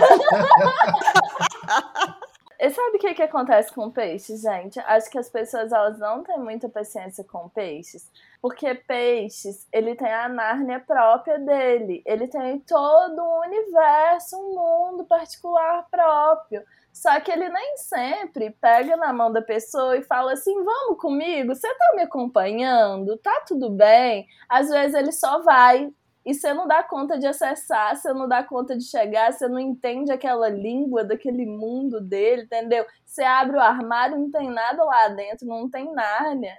E 2.61 2.69
sabe 2.71 2.97
o 2.97 2.99
que, 2.99 3.13
que 3.13 3.21
acontece 3.21 3.73
com 3.73 3.89
peixes, 3.89 4.41
gente? 4.41 4.81
Acho 4.81 5.09
que 5.09 5.17
as 5.17 5.29
pessoas 5.29 5.71
elas 5.71 5.97
não 5.97 6.23
têm 6.23 6.37
muita 6.37 6.67
paciência 6.67 7.23
com 7.23 7.47
peixes. 7.47 8.11
Porque 8.41 8.75
peixes, 8.75 9.65
ele 9.71 9.95
tem 9.95 10.11
a 10.11 10.27
Nárnia 10.27 10.77
própria 10.85 11.39
dele. 11.39 12.03
Ele 12.05 12.27
tem 12.27 12.59
todo 12.59 13.17
um 13.17 13.39
universo, 13.47 14.35
um 14.35 14.55
mundo 14.55 15.05
particular 15.05 15.87
próprio. 15.89 16.61
Só 16.91 17.17
que 17.21 17.31
ele 17.31 17.47
nem 17.47 17.77
sempre 17.77 18.49
pega 18.59 18.97
na 18.97 19.13
mão 19.13 19.31
da 19.31 19.41
pessoa 19.41 19.95
e 19.95 20.03
fala 20.03 20.33
assim: 20.33 20.53
vamos 20.61 20.99
comigo, 20.99 21.55
você 21.55 21.73
tá 21.73 21.93
me 21.95 22.01
acompanhando? 22.01 23.15
Tá 23.19 23.45
tudo 23.47 23.69
bem? 23.69 24.27
Às 24.49 24.67
vezes 24.67 24.95
ele 24.95 25.13
só 25.13 25.41
vai 25.41 25.89
e 26.29 26.33
você 26.35 26.53
não 26.53 26.67
dá 26.67 26.83
conta 26.83 27.17
de 27.17 27.25
acessar, 27.25 27.95
você 27.95 28.13
não 28.13 28.27
dá 28.27 28.43
conta 28.43 28.77
de 28.77 28.83
chegar, 28.83 29.33
você 29.33 29.47
não 29.47 29.59
entende 29.59 30.11
aquela 30.11 30.47
língua 30.47 31.03
daquele 31.03 31.43
mundo 31.43 31.99
dele, 31.99 32.43
entendeu? 32.43 32.85
Você 33.03 33.23
abre 33.23 33.57
o 33.57 33.59
armário, 33.59 34.15
não 34.15 34.29
tem 34.29 34.47
nada 34.47 34.83
lá 34.83 35.07
dentro, 35.07 35.47
não 35.47 35.67
tem 35.67 35.91
Nárnia. 35.91 36.55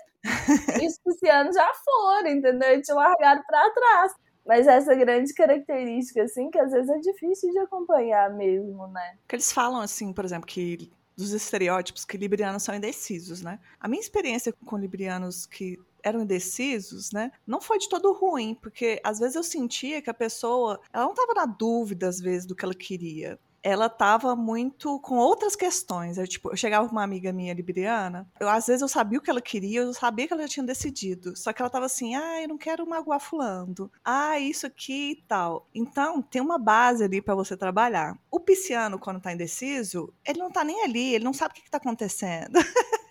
E 0.83 0.87
os 0.89 0.99
piscianos 0.99 1.55
já 1.55 1.73
foram, 1.85 2.31
entendeu? 2.31 2.73
E 2.73 2.83
te 2.83 2.93
largaram 2.93 3.45
para 3.47 3.71
trás. 3.71 4.13
Mas 4.45 4.67
essa 4.67 4.93
grande 4.97 5.33
característica, 5.35 6.25
assim, 6.25 6.51
que 6.51 6.59
às 6.59 6.73
vezes 6.73 6.91
é 6.91 6.99
difícil 6.99 7.53
de 7.53 7.59
acompanhar 7.61 8.29
mesmo, 8.35 8.89
né? 8.89 9.19
Porque 9.21 9.37
eles 9.37 9.53
falam, 9.53 9.81
assim, 9.81 10.13
por 10.13 10.25
exemplo, 10.25 10.49
que 10.49 10.91
dos 11.17 11.33
estereótipos 11.33 12.05
que 12.05 12.17
librianos 12.17 12.65
são 12.65 12.75
indecisos, 12.75 13.41
né? 13.41 13.61
A 13.79 13.87
minha 13.87 14.01
experiência 14.01 14.53
com 14.67 14.77
librianos 14.77 15.47
que 15.47 15.79
eram 16.03 16.23
indecisos, 16.23 17.13
né? 17.13 17.31
Não 17.47 17.61
foi 17.61 17.79
de 17.79 17.89
todo 17.89 18.13
ruim, 18.13 18.55
porque 18.55 19.01
às 19.05 19.19
vezes 19.19 19.37
eu 19.37 19.43
sentia 19.43 20.03
que 20.03 20.11
a 20.11 20.15
pessoa, 20.15 20.81
ela 20.93 21.05
não 21.05 21.13
estava 21.13 21.35
na 21.35 21.47
dúvida 21.47 22.09
às 22.09 22.21
vezes 22.21 22.47
do 22.47 22.55
que 22.55 22.65
ela 22.65 22.75
queria 22.75 23.39
ela 23.63 23.89
tava 23.89 24.35
muito 24.35 24.99
com 25.01 25.17
outras 25.17 25.55
questões. 25.55 26.19
Eu, 26.19 26.27
tipo, 26.27 26.51
eu 26.51 26.57
chegava 26.57 26.87
com 26.87 26.93
uma 26.93 27.03
amiga 27.03 27.33
minha 27.33 27.55
libriana, 27.55 28.29
eu, 28.39 28.49
às 28.49 28.67
vezes 28.67 28.83
eu 28.83 28.89
sabia 28.89 29.19
o 29.19 29.23
que 29.23 29.31
ela 29.31 29.41
queria, 29.41 29.81
eu 29.81 29.93
sabia 29.93 30.27
que 30.27 30.33
ela 30.33 30.43
já 30.43 30.49
tinha 30.49 30.67
decidido. 30.67 31.37
Só 31.37 31.53
que 31.53 31.61
ela 31.61 31.71
tava 31.71 31.87
assim, 31.87 32.15
ah, 32.15 32.43
eu 32.43 32.49
não 32.49 32.59
quero 32.59 32.87
magoar 32.89 33.21
fulano. 33.21 33.91
Ah, 34.05 34.39
isso 34.39 34.67
aqui 34.67 35.13
e 35.13 35.23
tal. 35.29 35.69
Então, 35.75 36.23
tem 36.23 36.41
uma 36.41 36.59
base 36.59 37.05
ali 37.05 37.21
para 37.21 37.35
você 37.35 37.57
trabalhar. 37.57 38.17
O 38.31 38.41
pisciano, 38.41 38.99
quando 38.99 39.21
tá 39.21 39.33
indeciso, 39.33 40.13
ele 40.27 40.39
não 40.39 40.51
tá 40.51 40.65
nem 40.65 40.83
ali, 40.85 41.15
ele 41.15 41.25
não 41.25 41.33
sabe 41.33 41.53
o 41.53 41.55
que, 41.55 41.63
que 41.63 41.71
tá 41.71 41.79
acontecendo. 41.79 42.59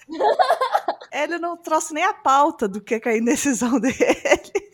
ele 1.13 1.37
não 1.37 1.57
trouxe 1.57 1.93
nem 1.93 2.03
a 2.03 2.13
pauta 2.13 2.67
do 2.67 2.81
que 2.81 2.95
é 2.95 3.01
a 3.05 3.17
indecisão 3.17 3.77
dele. 3.81 3.95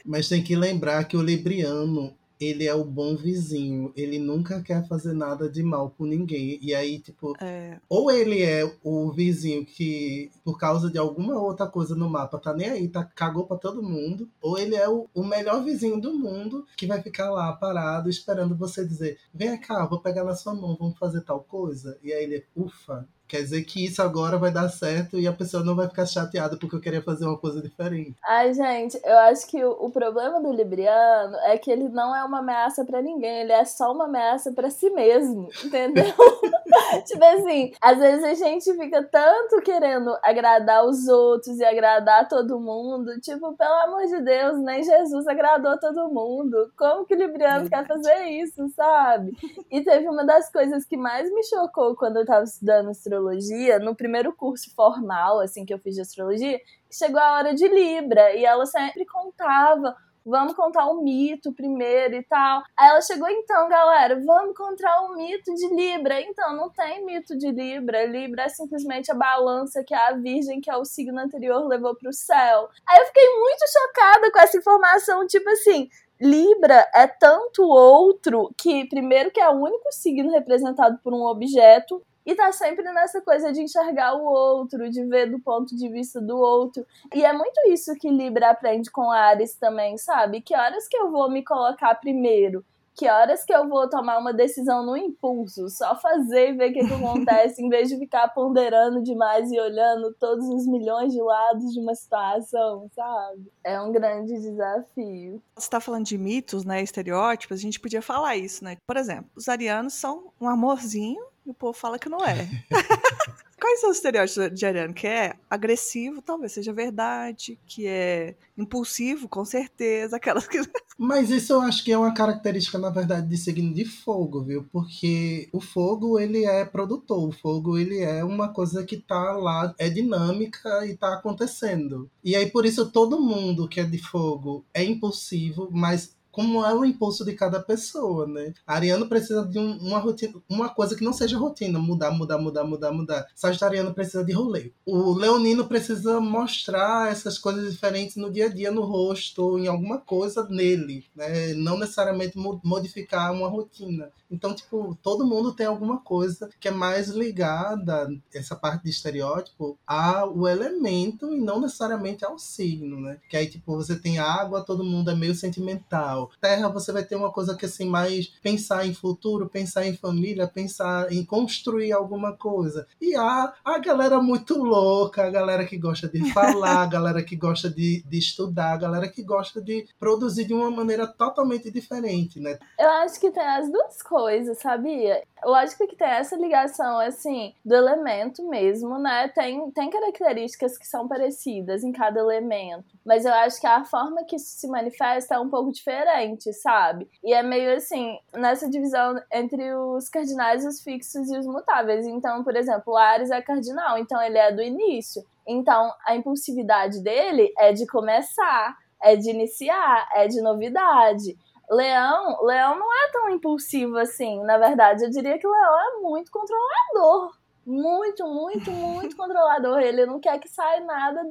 Mas 0.05 0.29
tem 0.29 0.43
que 0.43 0.55
lembrar 0.55 1.03
que 1.05 1.17
o 1.17 1.21
libriano 1.21 2.13
ele 2.39 2.67
é 2.67 2.75
o 2.75 2.83
bom 2.83 3.15
vizinho. 3.15 3.93
Ele 3.95 4.19
nunca 4.19 4.61
quer 4.61 4.85
fazer 4.87 5.13
nada 5.13 5.49
de 5.49 5.63
mal 5.63 5.89
com 5.97 6.05
ninguém. 6.05 6.59
E 6.61 6.75
aí, 6.75 6.99
tipo, 6.99 7.33
É. 7.41 7.79
ou 7.87 8.11
ele 8.11 8.43
é 8.43 8.69
o 8.83 9.11
vizinho 9.11 9.65
que, 9.65 10.29
por 10.43 10.57
causa 10.59 10.89
de 10.91 10.97
alguma 10.97 11.39
outra 11.39 11.65
coisa 11.65 11.95
no 11.95 12.09
mapa, 12.09 12.37
tá 12.37 12.53
nem 12.53 12.69
aí, 12.69 12.87
tá, 12.87 13.03
cagou 13.03 13.45
pra 13.45 13.57
todo 13.57 13.81
mundo. 13.81 14.29
Ou 14.41 14.57
ele 14.59 14.75
é 14.75 14.87
o, 14.87 15.07
o 15.13 15.23
melhor 15.23 15.63
vizinho 15.63 15.99
do 15.99 16.13
mundo 16.13 16.65
que 16.75 16.85
vai 16.85 17.01
ficar 17.01 17.29
lá 17.29 17.53
parado 17.53 18.09
esperando 18.09 18.55
você 18.55 18.85
dizer: 18.85 19.17
vem 19.33 19.57
cá, 19.59 19.85
vou 19.85 19.99
pegar 19.99 20.23
na 20.23 20.35
sua 20.35 20.53
mão, 20.53 20.75
vamos 20.77 20.99
fazer 20.99 21.21
tal 21.21 21.39
coisa. 21.41 21.97
E 22.03 22.11
aí 22.11 22.23
ele, 22.23 22.43
ufa. 22.55 23.07
Quer 23.27 23.41
dizer 23.41 23.63
que 23.63 23.83
isso 23.83 24.01
agora 24.01 24.37
vai 24.37 24.51
dar 24.51 24.69
certo 24.69 25.17
e 25.17 25.27
a 25.27 25.33
pessoa 25.33 25.63
não 25.63 25.75
vai 25.75 25.87
ficar 25.87 26.05
chateada 26.05 26.57
porque 26.57 26.75
eu 26.75 26.81
queria 26.81 27.01
fazer 27.01 27.25
uma 27.25 27.37
coisa 27.37 27.61
diferente. 27.61 28.15
Ai, 28.23 28.53
gente, 28.53 28.99
eu 29.03 29.17
acho 29.19 29.47
que 29.47 29.63
o, 29.63 29.89
problema 29.89 30.41
do 30.41 30.51
Libriano 30.51 31.35
é 31.43 31.57
que 31.57 31.71
ele 31.71 31.89
não 31.89 32.15
é 32.15 32.23
uma 32.23 32.39
ameaça 32.39 32.85
pra 32.85 33.01
ninguém, 33.01 33.41
ele 33.41 33.51
é 33.51 33.65
só 33.65 33.91
uma 33.91 34.05
ameaça 34.05 34.51
pra 34.51 34.69
si 34.69 34.89
mesmo, 34.89 35.49
entendeu? 35.63 36.05
tipo 37.05 37.23
assim, 37.23 37.71
às 37.81 37.97
vezes 37.97 38.23
a 38.23 38.33
gente 38.33 38.73
fica 38.73 39.03
tanto 39.03 39.61
querendo 39.61 40.15
agradar 40.21 40.85
os 40.85 41.07
outros 41.07 41.57
e 41.57 41.65
agradar 41.65 42.27
todo 42.27 42.59
mundo, 42.59 43.19
tipo, 43.21 43.53
pelo 43.53 43.73
amor 43.85 44.05
de 44.05 44.21
Deus, 44.21 44.59
nem 44.59 44.83
Jesus 44.83 45.27
agradou 45.27 45.79
todo 45.79 46.09
mundo. 46.09 46.71
Como 46.77 47.05
que 47.05 47.15
o 47.15 47.17
Libriano 47.17 47.69
quer 47.69 47.87
fazer 47.87 48.25
isso, 48.25 48.67
sabe? 48.75 49.31
E 49.71 49.81
teve 49.81 50.07
uma 50.07 50.25
das 50.25 50.51
coisas 50.51 50.85
que 50.85 50.97
mais 50.97 51.31
me 51.31 51.43
chocou 51.43 51.95
quando 51.95 52.17
eu 52.17 52.25
tava 52.25 52.43
estudando 52.43 52.93
astrologia, 53.15 53.79
no 53.79 53.95
primeiro 53.95 54.33
curso 54.33 54.73
formal, 54.75 55.39
assim, 55.39 55.65
que 55.65 55.73
eu 55.73 55.79
fiz 55.79 55.95
de 55.95 56.01
astrologia, 56.01 56.59
chegou 56.91 57.19
a 57.19 57.37
hora 57.37 57.55
de 57.55 57.67
Libra, 57.67 58.33
e 58.35 58.45
ela 58.45 58.65
sempre 58.65 59.05
contava 59.05 59.95
vamos 60.25 60.53
contar 60.55 60.87
o 60.87 61.03
mito 61.03 61.53
primeiro 61.53 62.15
e 62.15 62.23
tal. 62.23 62.63
Aí 62.75 62.89
ela 62.89 63.01
chegou, 63.01 63.29
então, 63.29 63.69
galera, 63.69 64.19
vamos 64.25 64.57
contar 64.57 65.01
o 65.01 65.13
mito 65.13 65.53
de 65.53 65.67
Libra. 65.67 66.19
Então, 66.19 66.55
não 66.55 66.69
tem 66.69 67.05
mito 67.05 67.37
de 67.37 67.51
Libra. 67.51 68.05
Libra 68.05 68.43
é 68.43 68.49
simplesmente 68.49 69.11
a 69.11 69.15
balança 69.15 69.83
que 69.83 69.93
a 69.93 70.13
Virgem, 70.13 70.59
que 70.59 70.71
é 70.71 70.75
o 70.75 70.83
signo 70.83 71.19
anterior, 71.19 71.67
levou 71.67 71.95
pro 71.95 72.11
céu. 72.11 72.69
Aí 72.87 72.99
eu 72.99 73.05
fiquei 73.05 73.39
muito 73.39 73.63
chocada 73.71 74.31
com 74.31 74.39
essa 74.39 74.57
informação, 74.57 75.27
tipo 75.27 75.47
assim. 75.49 75.87
Libra 76.19 76.89
é 76.95 77.07
tanto 77.07 77.61
outro 77.63 78.49
que, 78.57 78.87
primeiro, 78.87 79.29
que 79.31 79.39
é 79.39 79.49
o 79.49 79.61
único 79.61 79.91
signo 79.91 80.31
representado 80.31 80.97
por 81.03 81.13
um 81.13 81.23
objeto, 81.23 82.01
e 82.25 82.33
tá 82.33 82.51
sempre 82.51 82.83
nessa 82.91 83.21
coisa 83.21 83.53
de 83.53 83.61
enxergar 83.61 84.15
o 84.15 84.23
outro, 84.23 84.89
de 84.89 85.05
ver 85.05 85.29
do 85.29 85.39
ponto 85.39 85.75
de 85.75 85.87
vista 85.89 86.19
do 86.19 86.37
outro. 86.37 86.85
E 87.13 87.23
é 87.23 87.31
muito 87.31 87.59
isso 87.67 87.95
que 87.95 88.09
Libra 88.09 88.49
aprende 88.49 88.89
com 88.89 89.11
Ares 89.11 89.55
também, 89.55 89.97
sabe? 89.97 90.41
Que 90.41 90.55
horas 90.55 90.87
que 90.87 90.97
eu 90.97 91.11
vou 91.11 91.29
me 91.29 91.43
colocar 91.43 91.93
primeiro? 91.95 92.65
Que 92.95 93.09
horas 93.09 93.43
que 93.43 93.53
eu 93.53 93.67
vou 93.67 93.89
tomar 93.89 94.17
uma 94.17 94.33
decisão 94.33 94.85
no 94.85 94.95
impulso? 94.95 95.69
Só 95.69 95.99
fazer 95.99 96.51
e 96.51 96.53
ver 96.53 96.71
o 96.71 96.73
que, 96.73 96.87
que 96.87 96.93
acontece, 96.95 97.61
em 97.61 97.67
vez 97.67 97.89
de 97.89 97.97
ficar 97.99 98.29
ponderando 98.29 99.03
demais 99.03 99.51
e 99.51 99.59
olhando 99.59 100.15
todos 100.17 100.47
os 100.47 100.65
milhões 100.65 101.11
de 101.11 101.21
lados 101.21 101.73
de 101.73 101.79
uma 101.79 101.93
situação, 101.93 102.89
sabe? 102.95 103.51
É 103.63 103.79
um 103.81 103.91
grande 103.91 104.39
desafio. 104.39 105.43
Você 105.57 105.69
tá 105.69 105.81
falando 105.81 106.05
de 106.05 106.17
mitos, 106.17 106.63
né, 106.63 106.81
estereótipos, 106.81 107.59
a 107.59 107.61
gente 107.61 107.81
podia 107.81 108.01
falar 108.01 108.37
isso, 108.37 108.63
né? 108.63 108.77
Por 108.87 108.95
exemplo, 108.95 109.29
os 109.35 109.49
arianos 109.49 109.93
são 109.93 110.31
um 110.39 110.47
amorzinho 110.47 111.34
e 111.45 111.49
o 111.49 111.53
povo 111.53 111.77
fala 111.77 111.99
que 111.99 112.09
não 112.09 112.25
é. 112.25 112.49
Quais 113.59 113.79
são 113.79 113.89
os 113.89 113.97
estereótipos 113.97 114.53
de 114.53 114.65
ariano? 114.65 114.93
Que 114.93 115.07
é 115.07 115.33
agressivo, 115.49 116.21
talvez 116.21 116.51
seja 116.51 116.73
verdade, 116.73 117.57
que 117.65 117.87
é 117.87 118.35
impulsivo, 118.57 119.29
com 119.29 119.45
certeza, 119.45 120.17
aquelas 120.17 120.47
que... 120.47 120.59
Mas 120.97 121.29
isso 121.29 121.53
eu 121.53 121.61
acho 121.61 121.83
que 121.83 121.91
é 121.91 121.97
uma 121.97 122.13
característica, 122.13 122.77
na 122.77 122.89
verdade, 122.89 123.27
de 123.27 123.37
signo 123.37 123.73
de 123.73 123.85
fogo, 123.85 124.43
viu? 124.43 124.65
Porque 124.71 125.49
o 125.51 125.59
fogo, 125.59 126.19
ele 126.19 126.45
é 126.45 126.63
produtor, 126.63 127.29
o 127.29 127.31
fogo, 127.31 127.77
ele 127.77 127.99
é 127.99 128.23
uma 128.23 128.49
coisa 128.49 128.83
que 128.83 128.97
tá 128.97 129.33
lá, 129.33 129.73
é 129.77 129.89
dinâmica 129.89 130.85
e 130.85 130.95
tá 130.95 131.13
acontecendo. 131.13 132.09
E 132.23 132.35
aí, 132.35 132.49
por 132.49 132.65
isso, 132.65 132.91
todo 132.91 133.21
mundo 133.21 133.67
que 133.67 133.79
é 133.79 133.83
de 133.83 133.97
fogo 133.97 134.65
é 134.73 134.83
impulsivo, 134.83 135.69
mas 135.71 136.15
como 136.35 136.65
é 136.65 136.73
o 136.73 136.83
impulso 136.83 137.23
de 137.23 137.31
cada 137.31 137.61
pessoa, 137.61 138.27
né? 138.27 138.53
Ariano 138.67 139.07
precisa 139.07 139.45
de 139.45 139.57
um, 139.57 139.77
uma 139.77 139.99
rotina, 139.99 140.33
uma 140.49 140.67
coisa 140.67 140.93
que 140.93 141.03
não 141.03 141.13
seja 141.13 141.37
rotina, 141.37 141.79
mudar, 141.79 142.11
mudar, 142.11 142.37
mudar, 142.37 142.65
mudar, 142.65 142.91
mudar. 142.91 143.25
Sagitariano 143.33 143.93
precisa 143.93 144.21
de 144.21 144.33
rolê. 144.33 144.73
O 144.85 145.13
leonino 145.13 145.65
precisa 145.65 146.19
mostrar 146.19 147.09
essas 147.09 147.39
coisas 147.39 147.71
diferentes 147.71 148.17
no 148.17 148.29
dia 148.29 148.47
a 148.47 148.49
dia, 148.49 148.69
no 148.69 148.81
rosto, 148.81 149.57
em 149.57 149.67
alguma 149.67 149.97
coisa 149.97 150.45
nele, 150.49 151.05
né? 151.15 151.53
Não 151.53 151.79
necessariamente 151.79 152.37
modificar 152.61 153.31
uma 153.31 153.47
rotina. 153.47 154.11
Então, 154.29 154.53
tipo, 154.53 154.97
todo 155.01 155.25
mundo 155.25 155.53
tem 155.53 155.65
alguma 155.65 155.99
coisa 155.99 156.49
que 156.59 156.67
é 156.67 156.71
mais 156.71 157.07
ligada, 157.07 158.09
essa 158.33 158.55
parte 158.55 158.83
de 158.83 158.89
estereótipo, 158.89 159.77
ao 159.87 160.47
elemento 160.47 161.31
e 161.31 161.39
não 161.39 161.61
necessariamente 161.61 162.25
ao 162.25 162.37
signo, 162.37 162.99
né? 162.99 163.19
Que 163.29 163.37
aí, 163.37 163.47
tipo, 163.47 163.75
você 163.75 163.95
tem 163.95 164.19
água, 164.19 164.65
todo 164.65 164.83
mundo 164.83 165.11
é 165.11 165.15
meio 165.15 165.35
sentimental. 165.35 166.24
Terra, 166.39 166.69
você 166.69 166.91
vai 166.91 167.03
ter 167.03 167.15
uma 167.15 167.31
coisa 167.31 167.55
que, 167.55 167.65
assim, 167.65 167.85
mais 167.85 168.27
pensar 168.41 168.85
em 168.85 168.93
futuro, 168.93 169.49
pensar 169.49 169.85
em 169.85 169.95
família, 169.95 170.47
pensar 170.47 171.11
em 171.11 171.23
construir 171.23 171.91
alguma 171.91 172.35
coisa. 172.35 172.87
E 173.01 173.15
há 173.15 173.53
a 173.63 173.77
galera 173.79 174.21
muito 174.21 174.57
louca, 174.57 175.25
a 175.25 175.29
galera 175.29 175.65
que 175.65 175.77
gosta 175.77 176.07
de 176.07 176.31
falar, 176.33 176.83
a 176.83 176.87
galera 176.87 177.23
que 177.23 177.35
gosta 177.35 177.69
de, 177.69 178.03
de 178.03 178.17
estudar, 178.17 178.73
a 178.73 178.77
galera 178.77 179.07
que 179.07 179.23
gosta 179.23 179.61
de 179.61 179.87
produzir 179.99 180.45
de 180.45 180.53
uma 180.53 180.71
maneira 180.71 181.07
totalmente 181.07 181.71
diferente, 181.71 182.39
né? 182.39 182.57
Eu 182.79 182.89
acho 182.89 183.19
que 183.19 183.31
tem 183.31 183.45
as 183.45 183.69
duas 183.71 184.01
coisas, 184.01 184.57
sabia? 184.59 185.23
Lógico 185.43 185.87
que 185.87 185.95
tem 185.95 186.07
essa 186.07 186.35
ligação, 186.35 186.99
assim, 186.99 187.53
do 187.63 187.75
elemento 187.75 188.47
mesmo, 188.47 188.97
né? 188.97 189.27
Tem, 189.27 189.69
tem 189.71 189.89
características 189.89 190.77
que 190.77 190.87
são 190.87 191.07
parecidas 191.07 191.83
em 191.83 191.91
cada 191.91 192.19
elemento. 192.19 192.85
Mas 193.05 193.25
eu 193.25 193.33
acho 193.33 193.59
que 193.59 193.67
a 193.67 193.85
forma 193.85 194.23
que 194.23 194.35
isso 194.35 194.59
se 194.59 194.67
manifesta 194.67 195.35
é 195.35 195.39
um 195.39 195.49
pouco 195.49 195.71
diferente, 195.71 196.14
sabe? 196.53 197.09
E 197.23 197.33
é 197.33 197.41
meio 197.43 197.75
assim, 197.75 198.17
nessa 198.33 198.69
divisão 198.69 199.21
entre 199.31 199.73
os 199.73 200.09
cardinais, 200.09 200.65
os 200.65 200.81
fixos 200.81 201.29
e 201.29 201.37
os 201.37 201.45
mutáveis. 201.45 202.05
Então, 202.05 202.43
por 202.43 202.55
exemplo, 202.55 202.93
o 202.93 202.97
Ares 202.97 203.31
é 203.31 203.41
cardinal, 203.41 203.97
então 203.97 204.21
ele 204.21 204.37
é 204.37 204.51
do 204.51 204.61
início. 204.61 205.23
Então, 205.47 205.91
a 206.05 206.15
impulsividade 206.15 207.01
dele 207.01 207.53
é 207.57 207.71
de 207.71 207.85
começar, 207.85 208.75
é 209.01 209.15
de 209.15 209.29
iniciar, 209.29 210.09
é 210.13 210.27
de 210.27 210.41
novidade. 210.41 211.37
Leão, 211.69 212.43
Leão 212.43 212.77
não 212.77 212.93
é 212.93 213.11
tão 213.11 213.29
impulsivo 213.29 213.97
assim, 213.97 214.43
na 214.43 214.57
verdade. 214.57 215.03
Eu 215.03 215.09
diria 215.09 215.37
que 215.37 215.47
o 215.47 215.51
Leão 215.51 215.79
é 215.79 216.01
muito 216.01 216.31
controlador. 216.31 217.35
Muito, 217.65 218.27
muito, 218.27 218.71
muito 218.71 219.15
controlador. 219.17 219.79
Ele 219.79 220.05
não 220.05 220.19
quer 220.19 220.39
que 220.39 220.47
saia 220.47 220.81
nada 220.81 221.21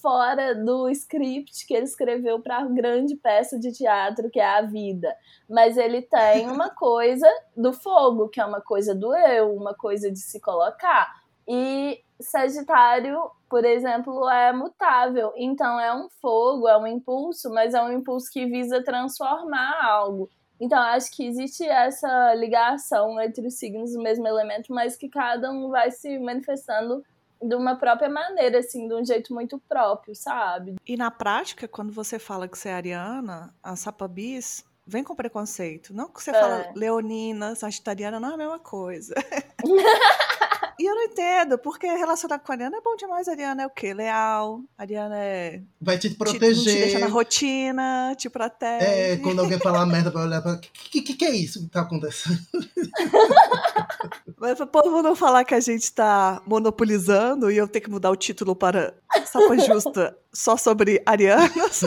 fora 0.00 0.54
do 0.54 0.88
script 0.90 1.66
que 1.66 1.74
ele 1.74 1.84
escreveu 1.84 2.40
para 2.40 2.58
a 2.58 2.66
grande 2.66 3.14
peça 3.16 3.58
de 3.58 3.72
teatro 3.72 4.30
que 4.30 4.40
é 4.40 4.46
a 4.46 4.62
vida. 4.62 5.14
Mas 5.48 5.76
ele 5.76 6.02
tem 6.02 6.48
uma 6.50 6.70
coisa 6.70 7.28
do 7.56 7.72
fogo, 7.72 8.28
que 8.28 8.40
é 8.40 8.44
uma 8.44 8.60
coisa 8.60 8.94
do 8.94 9.14
eu, 9.14 9.54
uma 9.54 9.74
coisa 9.74 10.10
de 10.10 10.18
se 10.18 10.40
colocar. 10.40 11.12
E 11.48 12.00
Sagitário, 12.20 13.30
por 13.48 13.64
exemplo, 13.64 14.28
é 14.28 14.52
mutável. 14.52 15.32
Então 15.36 15.78
é 15.78 15.94
um 15.94 16.08
fogo, 16.20 16.68
é 16.68 16.76
um 16.76 16.86
impulso, 16.86 17.50
mas 17.50 17.74
é 17.74 17.82
um 17.82 17.92
impulso 17.92 18.30
que 18.32 18.46
visa 18.46 18.82
transformar 18.82 19.84
algo. 19.84 20.30
Então 20.58 20.78
acho 20.78 21.14
que 21.14 21.26
existe 21.26 21.64
essa 21.66 22.34
ligação 22.34 23.20
entre 23.20 23.46
os 23.46 23.58
signos 23.58 23.92
do 23.92 24.02
mesmo 24.02 24.26
elemento, 24.26 24.72
mas 24.72 24.96
que 24.96 25.08
cada 25.08 25.50
um 25.50 25.68
vai 25.68 25.90
se 25.90 26.18
manifestando 26.18 27.04
de 27.42 27.54
uma 27.54 27.76
própria 27.76 28.08
maneira, 28.08 28.58
assim, 28.58 28.88
de 28.88 28.94
um 28.94 29.04
jeito 29.04 29.32
muito 29.34 29.58
próprio, 29.68 30.14
sabe? 30.14 30.76
E 30.86 30.96
na 30.96 31.10
prática, 31.10 31.68
quando 31.68 31.92
você 31.92 32.18
fala 32.18 32.48
que 32.48 32.56
você 32.58 32.68
é 32.70 32.74
ariana, 32.74 33.54
a 33.62 33.76
sapabis 33.76 34.64
vem 34.86 35.02
com 35.04 35.14
preconceito. 35.16 35.92
Não 35.94 36.08
que 36.08 36.22
você 36.22 36.30
É. 36.30 36.34
fala 36.40 36.72
leonina, 36.74 37.54
sagitariana, 37.54 38.20
não 38.20 38.30
é 38.30 38.34
a 38.34 38.36
mesma 38.36 38.58
coisa. 38.58 39.14
e 40.78 40.84
eu 40.88 40.94
não 40.94 41.02
entendo, 41.04 41.58
porque 41.58 41.86
relacionar 41.88 42.38
com 42.38 42.52
a 42.52 42.54
Ariana 42.54 42.76
é 42.76 42.80
bom 42.80 42.94
demais. 42.94 43.26
A 43.26 43.32
Ariana 43.32 43.62
é 43.64 43.66
o 43.66 43.70
quê? 43.70 43.92
Leal. 43.92 44.60
A 44.78 44.82
Ariana 44.82 45.16
é. 45.18 45.60
Vai 45.80 45.98
te 45.98 46.08
Te, 46.10 46.16
não 46.18 46.32
te 46.32 46.38
deixa 46.38 46.62
proteger. 46.62 47.00
na 47.00 47.06
rotina, 47.08 48.14
te 48.16 48.30
protege. 48.30 48.84
É, 48.86 49.16
quando 49.16 49.40
alguém 49.40 49.58
falar 49.58 49.84
merda, 49.86 50.10
vai 50.10 50.24
olhar 50.24 50.40
pra. 50.40 50.56
Que, 50.58 51.02
que, 51.02 51.14
que 51.14 51.24
é 51.24 51.30
isso 51.30 51.64
que 51.64 51.68
tá 51.68 51.80
acontecendo? 51.80 52.38
Mas 54.38 54.60
o 54.60 54.66
povo 54.66 55.02
não 55.02 55.16
falar 55.16 55.44
que 55.44 55.54
a 55.54 55.60
gente 55.60 55.90
tá 55.90 56.42
monopolizando 56.46 57.50
e 57.50 57.56
eu 57.56 57.66
tenho 57.66 57.84
que 57.84 57.90
mudar 57.90 58.10
o 58.10 58.16
título 58.16 58.54
para 58.54 58.94
Sapa 59.24 59.56
Justa 59.56 60.16
só 60.30 60.58
sobre 60.58 61.02
arianas. 61.06 61.80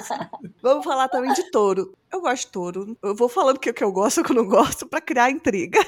Vamos 0.60 0.84
falar 0.84 1.08
também 1.08 1.32
de 1.32 1.50
touro. 1.50 1.96
Eu 2.12 2.20
gosto 2.20 2.44
de 2.44 2.52
touro. 2.52 2.98
Eu 3.02 3.14
vou 3.14 3.30
falando 3.30 3.56
o 3.56 3.60
que 3.60 3.82
eu 3.82 3.90
gosto 3.90 4.18
e 4.18 4.20
o 4.20 4.24
que 4.24 4.32
eu 4.32 4.36
não 4.36 4.46
gosto 4.46 4.86
pra 4.86 5.00
criar 5.00 5.30
intriga. 5.30 5.80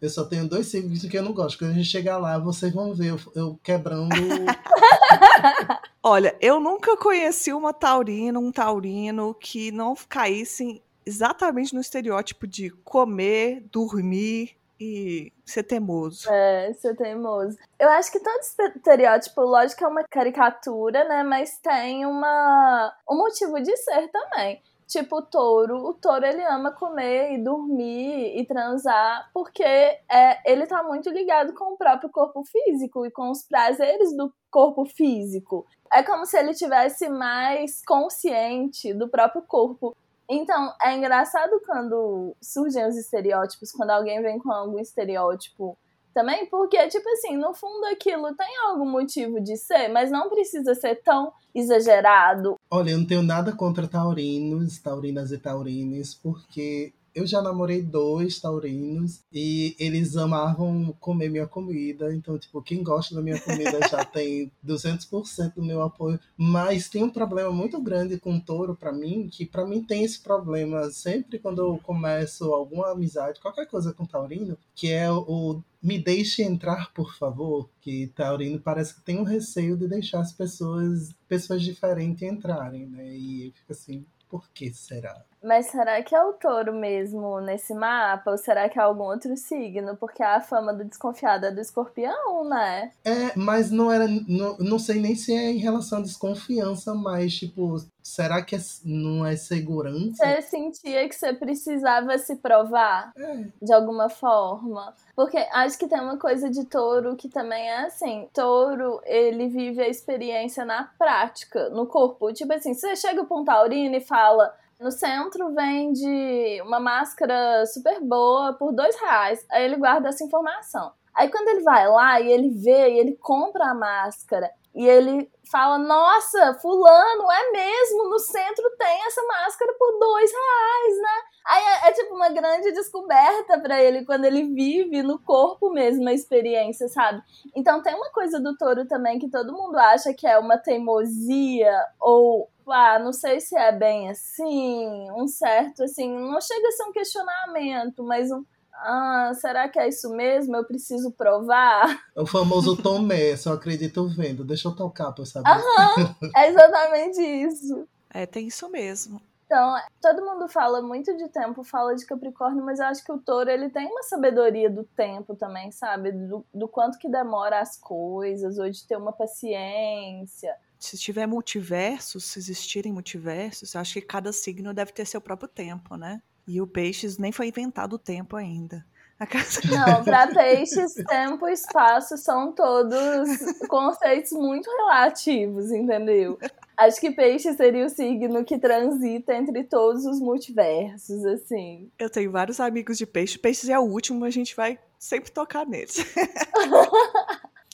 Eu 0.00 0.08
só 0.08 0.24
tenho 0.24 0.48
dois 0.48 0.68
signos 0.68 1.04
que 1.04 1.18
eu 1.18 1.22
não 1.22 1.32
gosto. 1.32 1.58
Quando 1.58 1.72
a 1.72 1.74
gente 1.74 1.88
chegar 1.88 2.18
lá, 2.18 2.38
vocês 2.38 2.72
vão 2.72 2.94
ver 2.94 3.08
eu, 3.08 3.20
eu 3.34 3.58
quebrando. 3.60 4.14
Olha, 6.00 6.36
eu 6.40 6.60
nunca 6.60 6.96
conheci 6.96 7.52
uma 7.52 7.72
taurina, 7.72 8.38
um 8.38 8.52
taurino 8.52 9.34
que 9.34 9.72
não 9.72 9.96
caísse 10.08 10.80
exatamente 11.04 11.74
no 11.74 11.80
estereótipo 11.80 12.46
de 12.46 12.70
comer, 12.84 13.64
dormir 13.72 14.56
e 14.80 15.32
ser 15.44 15.62
teimoso. 15.62 16.30
É, 16.30 16.72
ser 16.74 16.96
teimoso. 16.96 17.56
Eu 17.78 17.88
acho 17.90 18.10
que 18.12 18.20
todo 18.20 18.40
estereótipo, 18.76 19.40
lógico, 19.42 19.84
é 19.84 19.88
uma 19.88 20.04
caricatura, 20.04 21.04
né? 21.04 21.22
Mas 21.22 21.58
tem 21.58 22.04
uma, 22.06 22.94
um 23.08 23.16
motivo 23.16 23.60
de 23.60 23.76
ser 23.76 24.08
também. 24.08 24.62
Tipo 24.86 25.16
o 25.16 25.22
touro, 25.22 25.84
o 25.84 25.94
touro 25.94 26.24
ele 26.24 26.44
ama 26.44 26.70
comer 26.70 27.32
e 27.32 27.42
dormir 27.42 28.38
e 28.38 28.46
transar 28.46 29.28
porque 29.34 29.64
é, 29.64 30.40
ele 30.44 30.64
tá 30.64 30.80
muito 30.84 31.10
ligado 31.10 31.52
com 31.54 31.74
o 31.74 31.76
próprio 31.76 32.08
corpo 32.08 32.44
físico 32.44 33.04
e 33.04 33.10
com 33.10 33.30
os 33.30 33.42
prazeres 33.42 34.16
do 34.16 34.32
corpo 34.48 34.84
físico. 34.84 35.66
É 35.92 36.04
como 36.04 36.24
se 36.24 36.38
ele 36.38 36.54
tivesse 36.54 37.08
mais 37.08 37.82
consciente 37.84 38.94
do 38.94 39.08
próprio 39.08 39.42
corpo. 39.42 39.96
Então, 40.28 40.72
é 40.82 40.96
engraçado 40.96 41.60
quando 41.64 42.34
surgem 42.42 42.86
os 42.86 42.96
estereótipos, 42.96 43.70
quando 43.72 43.90
alguém 43.90 44.20
vem 44.20 44.38
com 44.38 44.50
algum 44.50 44.78
estereótipo 44.78 45.78
também, 46.12 46.46
porque, 46.46 46.88
tipo 46.88 47.06
assim, 47.10 47.36
no 47.36 47.52
fundo 47.52 47.84
aquilo 47.86 48.34
tem 48.34 48.56
algum 48.66 48.90
motivo 48.90 49.38
de 49.38 49.56
ser, 49.56 49.88
mas 49.88 50.10
não 50.10 50.30
precisa 50.30 50.74
ser 50.74 50.96
tão 51.02 51.30
exagerado. 51.54 52.56
Olha, 52.70 52.90
eu 52.90 52.98
não 52.98 53.06
tenho 53.06 53.22
nada 53.22 53.52
contra 53.52 53.86
taurinos, 53.86 54.78
taurinas 54.78 55.30
e 55.30 55.36
taurines, 55.36 56.14
porque 56.14 56.94
eu 57.16 57.26
já 57.26 57.40
namorei 57.40 57.80
dois 57.80 58.38
taurinos 58.38 59.22
e 59.32 59.74
eles 59.78 60.18
amavam 60.18 60.94
comer 61.00 61.30
minha 61.30 61.46
comida. 61.46 62.14
Então, 62.14 62.38
tipo, 62.38 62.60
quem 62.60 62.82
gosta 62.82 63.14
da 63.14 63.22
minha 63.22 63.40
comida 63.40 63.80
já 63.88 64.04
tem 64.04 64.52
200% 64.64 65.54
do 65.54 65.64
meu 65.64 65.80
apoio. 65.80 66.20
Mas 66.36 66.90
tem 66.90 67.02
um 67.02 67.08
problema 67.08 67.50
muito 67.50 67.80
grande 67.80 68.20
com 68.20 68.38
touro 68.38 68.76
para 68.76 68.92
mim, 68.92 69.30
que 69.32 69.46
para 69.46 69.64
mim 69.64 69.82
tem 69.82 70.04
esse 70.04 70.20
problema 70.20 70.90
sempre 70.90 71.38
quando 71.38 71.62
eu 71.62 71.80
começo 71.82 72.52
alguma 72.52 72.92
amizade, 72.92 73.40
qualquer 73.40 73.66
coisa 73.66 73.94
com 73.94 74.04
taurino, 74.04 74.58
que 74.74 74.92
é 74.92 75.10
o 75.10 75.62
me 75.82 75.98
deixe 75.98 76.42
entrar, 76.42 76.92
por 76.92 77.14
favor, 77.14 77.70
que 77.80 78.08
Taurino 78.08 78.58
parece 78.58 78.96
que 78.96 79.02
tem 79.02 79.20
um 79.20 79.22
receio 79.22 79.76
de 79.76 79.86
deixar 79.86 80.18
as 80.18 80.32
pessoas, 80.32 81.14
pessoas 81.28 81.62
diferentes 81.62 82.22
entrarem, 82.22 82.86
né? 82.86 83.16
E 83.16 83.52
fica 83.54 83.72
assim, 83.72 84.04
por 84.28 84.50
que 84.50 84.72
será? 84.72 85.24
Mas 85.46 85.66
será 85.66 86.02
que 86.02 86.12
é 86.12 86.20
o 86.20 86.32
touro 86.32 86.74
mesmo 86.74 87.40
nesse 87.40 87.72
mapa? 87.72 88.32
Ou 88.32 88.36
será 88.36 88.68
que 88.68 88.80
é 88.80 88.82
algum 88.82 89.04
outro 89.04 89.36
signo? 89.36 89.96
Porque 89.96 90.20
a 90.20 90.40
fama 90.40 90.74
do 90.74 90.84
desconfiado 90.84 91.46
é 91.46 91.52
do 91.52 91.60
escorpião, 91.60 92.44
né? 92.48 92.90
É, 93.04 93.32
mas 93.36 93.70
não 93.70 93.92
era. 93.92 94.08
Não, 94.08 94.56
não 94.58 94.76
sei 94.76 95.00
nem 95.00 95.14
se 95.14 95.32
é 95.32 95.52
em 95.52 95.58
relação 95.58 96.00
à 96.00 96.02
desconfiança, 96.02 96.92
mas, 96.94 97.32
tipo, 97.32 97.76
será 98.02 98.42
que 98.42 98.56
é, 98.56 98.58
não 98.84 99.24
é 99.24 99.36
segurança? 99.36 100.16
Você 100.16 100.42
sentia 100.42 101.08
que 101.08 101.14
você 101.14 101.32
precisava 101.32 102.18
se 102.18 102.34
provar 102.34 103.12
é. 103.16 103.44
de 103.62 103.72
alguma 103.72 104.08
forma? 104.08 104.94
Porque 105.14 105.36
acho 105.36 105.78
que 105.78 105.86
tem 105.86 106.00
uma 106.00 106.18
coisa 106.18 106.50
de 106.50 106.64
touro 106.64 107.14
que 107.14 107.28
também 107.28 107.68
é 107.68 107.84
assim: 107.84 108.28
touro, 108.34 109.00
ele 109.04 109.46
vive 109.46 109.80
a 109.80 109.88
experiência 109.88 110.64
na 110.64 110.90
prática, 110.98 111.68
no 111.70 111.86
corpo. 111.86 112.32
Tipo 112.32 112.52
assim, 112.52 112.74
você 112.74 112.96
chega 112.96 113.24
pra 113.24 113.36
um 113.36 113.44
taurino 113.44 113.94
e 113.94 114.00
fala 114.00 114.52
no 114.78 114.90
centro 114.90 115.54
vende 115.54 116.60
uma 116.62 116.78
máscara 116.78 117.64
super 117.66 118.00
boa 118.00 118.52
por 118.54 118.72
dois 118.72 118.94
reais. 119.00 119.44
Aí 119.50 119.64
ele 119.64 119.76
guarda 119.76 120.08
essa 120.08 120.24
informação. 120.24 120.92
Aí 121.14 121.30
quando 121.30 121.48
ele 121.48 121.62
vai 121.62 121.88
lá 121.88 122.20
e 122.20 122.30
ele 122.30 122.50
vê 122.50 122.90
e 122.90 122.98
ele 122.98 123.16
compra 123.16 123.70
a 123.70 123.74
máscara 123.74 124.50
e 124.74 124.86
ele 124.86 125.30
fala: 125.50 125.78
Nossa, 125.78 126.54
Fulano, 126.60 127.32
é 127.32 127.50
mesmo, 127.50 128.10
no 128.10 128.18
centro 128.18 128.70
tem 128.78 129.06
essa 129.06 129.22
máscara 129.22 129.72
por 129.78 129.98
dois 129.98 130.30
reais, 130.30 130.98
né? 131.00 131.22
Aí 131.46 131.62
é, 131.62 131.88
é 131.88 131.92
tipo 131.92 132.14
uma 132.14 132.28
grande 132.28 132.72
descoberta 132.72 133.60
para 133.60 133.80
ele 133.80 134.04
quando 134.04 134.24
ele 134.24 134.52
vive 134.52 135.00
no 135.02 135.16
corpo 135.18 135.70
mesmo 135.70 136.08
a 136.08 136.12
experiência, 136.12 136.88
sabe? 136.88 137.22
Então 137.54 137.80
tem 137.82 137.94
uma 137.94 138.10
coisa 138.10 138.40
do 138.40 138.56
touro 138.56 138.84
também 138.86 139.18
que 139.18 139.30
todo 139.30 139.52
mundo 139.52 139.78
acha 139.78 140.12
que 140.12 140.26
é 140.26 140.36
uma 140.38 140.58
teimosia 140.58 141.72
ou 142.00 142.50
ah, 142.68 142.98
não 142.98 143.12
sei 143.12 143.40
se 143.40 143.56
é 143.56 143.70
bem 143.70 144.10
assim, 144.10 145.08
um 145.12 145.28
certo, 145.28 145.84
assim, 145.84 146.12
não 146.12 146.40
chega 146.40 146.66
a 146.66 146.72
ser 146.72 146.82
um 146.82 146.92
questionamento, 146.92 148.02
mas 148.02 148.28
um, 148.32 148.44
ah, 148.72 149.30
será 149.34 149.68
que 149.68 149.78
é 149.78 149.88
isso 149.88 150.10
mesmo? 150.10 150.56
Eu 150.56 150.64
preciso 150.64 151.12
provar? 151.12 152.04
É 152.16 152.20
o 152.22 152.26
famoso 152.26 152.76
Tomé, 152.76 153.36
só 153.36 153.52
acredito 153.52 154.08
vendo. 154.08 154.42
Deixa 154.42 154.68
eu 154.68 154.74
tocar 154.74 155.12
pra 155.12 155.22
eu 155.22 155.26
saber. 155.26 155.50
Aham, 155.50 156.16
é 156.34 156.48
exatamente 156.48 157.20
isso. 157.20 157.86
É, 158.10 158.24
tem 158.24 158.46
isso 158.46 158.68
mesmo. 158.70 159.20
Então, 159.46 159.76
todo 160.02 160.24
mundo 160.24 160.48
fala 160.48 160.82
muito 160.82 161.16
de 161.16 161.28
tempo, 161.28 161.62
fala 161.62 161.94
de 161.94 162.04
Capricórnio, 162.04 162.64
mas 162.64 162.80
eu 162.80 162.86
acho 162.86 163.04
que 163.04 163.12
o 163.12 163.18
touro 163.18 163.48
ele 163.48 163.70
tem 163.70 163.86
uma 163.86 164.02
sabedoria 164.02 164.68
do 164.68 164.82
tempo 164.82 165.36
também, 165.36 165.70
sabe? 165.70 166.10
Do, 166.10 166.44
do 166.52 166.66
quanto 166.66 166.98
que 166.98 167.08
demora 167.08 167.60
as 167.60 167.78
coisas, 167.78 168.58
ou 168.58 168.68
de 168.68 168.84
ter 168.86 168.96
uma 168.96 169.12
paciência 169.12 170.54
se 170.78 170.96
tiver 170.98 171.26
multiversos, 171.26 172.24
se 172.24 172.38
existirem 172.38 172.92
multiversos, 172.92 173.74
acho 173.74 173.94
que 173.94 174.02
cada 174.02 174.32
signo 174.32 174.74
deve 174.74 174.92
ter 174.92 175.06
seu 175.06 175.20
próprio 175.20 175.48
tempo, 175.48 175.96
né? 175.96 176.20
E 176.46 176.60
o 176.60 176.66
peixes 176.66 177.18
nem 177.18 177.32
foi 177.32 177.48
inventado 177.48 177.94
o 177.94 177.98
tempo 177.98 178.36
ainda. 178.36 178.84
Não, 179.70 180.04
para 180.04 180.26
peixes, 180.26 180.92
tempo 180.94 181.48
e 181.48 181.52
espaço 181.52 182.18
são 182.18 182.52
todos 182.52 183.28
conceitos 183.66 184.32
muito 184.32 184.70
relativos, 184.70 185.70
entendeu? 185.72 186.38
Acho 186.76 187.00
que 187.00 187.10
peixe 187.10 187.54
seria 187.54 187.86
o 187.86 187.88
signo 187.88 188.44
que 188.44 188.58
transita 188.58 189.34
entre 189.34 189.64
todos 189.64 190.04
os 190.04 190.20
multiversos, 190.20 191.24
assim. 191.24 191.90
Eu 191.98 192.10
tenho 192.10 192.30
vários 192.30 192.60
amigos 192.60 192.98
de 192.98 193.06
peixe. 193.06 193.38
Peixes 193.38 193.68
é 193.70 193.78
o 193.78 193.82
último, 193.82 194.24
a 194.24 194.30
gente 194.30 194.54
vai 194.54 194.78
sempre 194.98 195.30
tocar 195.30 195.66
neles. 195.66 195.98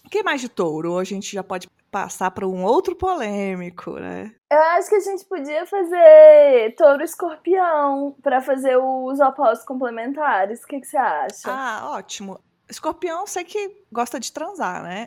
O 0.04 0.08
que 0.10 0.22
mais 0.22 0.40
de 0.40 0.48
touro? 0.48 0.98
A 0.98 1.04
gente 1.04 1.32
já 1.32 1.42
pode 1.42 1.68
passar 1.90 2.30
para 2.30 2.46
um 2.46 2.64
outro 2.64 2.94
polêmico, 2.94 3.92
né? 3.92 4.32
Eu 4.50 4.58
acho 4.58 4.88
que 4.88 4.94
a 4.94 5.00
gente 5.00 5.24
podia 5.26 5.66
fazer 5.66 6.74
touro 6.76 7.02
escorpião 7.02 8.16
para 8.22 8.40
fazer 8.40 8.76
os 8.76 9.20
opostos 9.20 9.66
complementares. 9.66 10.62
O 10.62 10.66
que, 10.66 10.80
que 10.80 10.86
você 10.86 10.96
acha? 10.96 11.50
Ah, 11.50 11.90
ótimo. 11.90 12.40
Escorpião, 12.68 13.26
sei 13.26 13.44
que 13.44 13.84
gosta 13.92 14.18
de 14.18 14.32
transar, 14.32 14.82
né? 14.82 15.06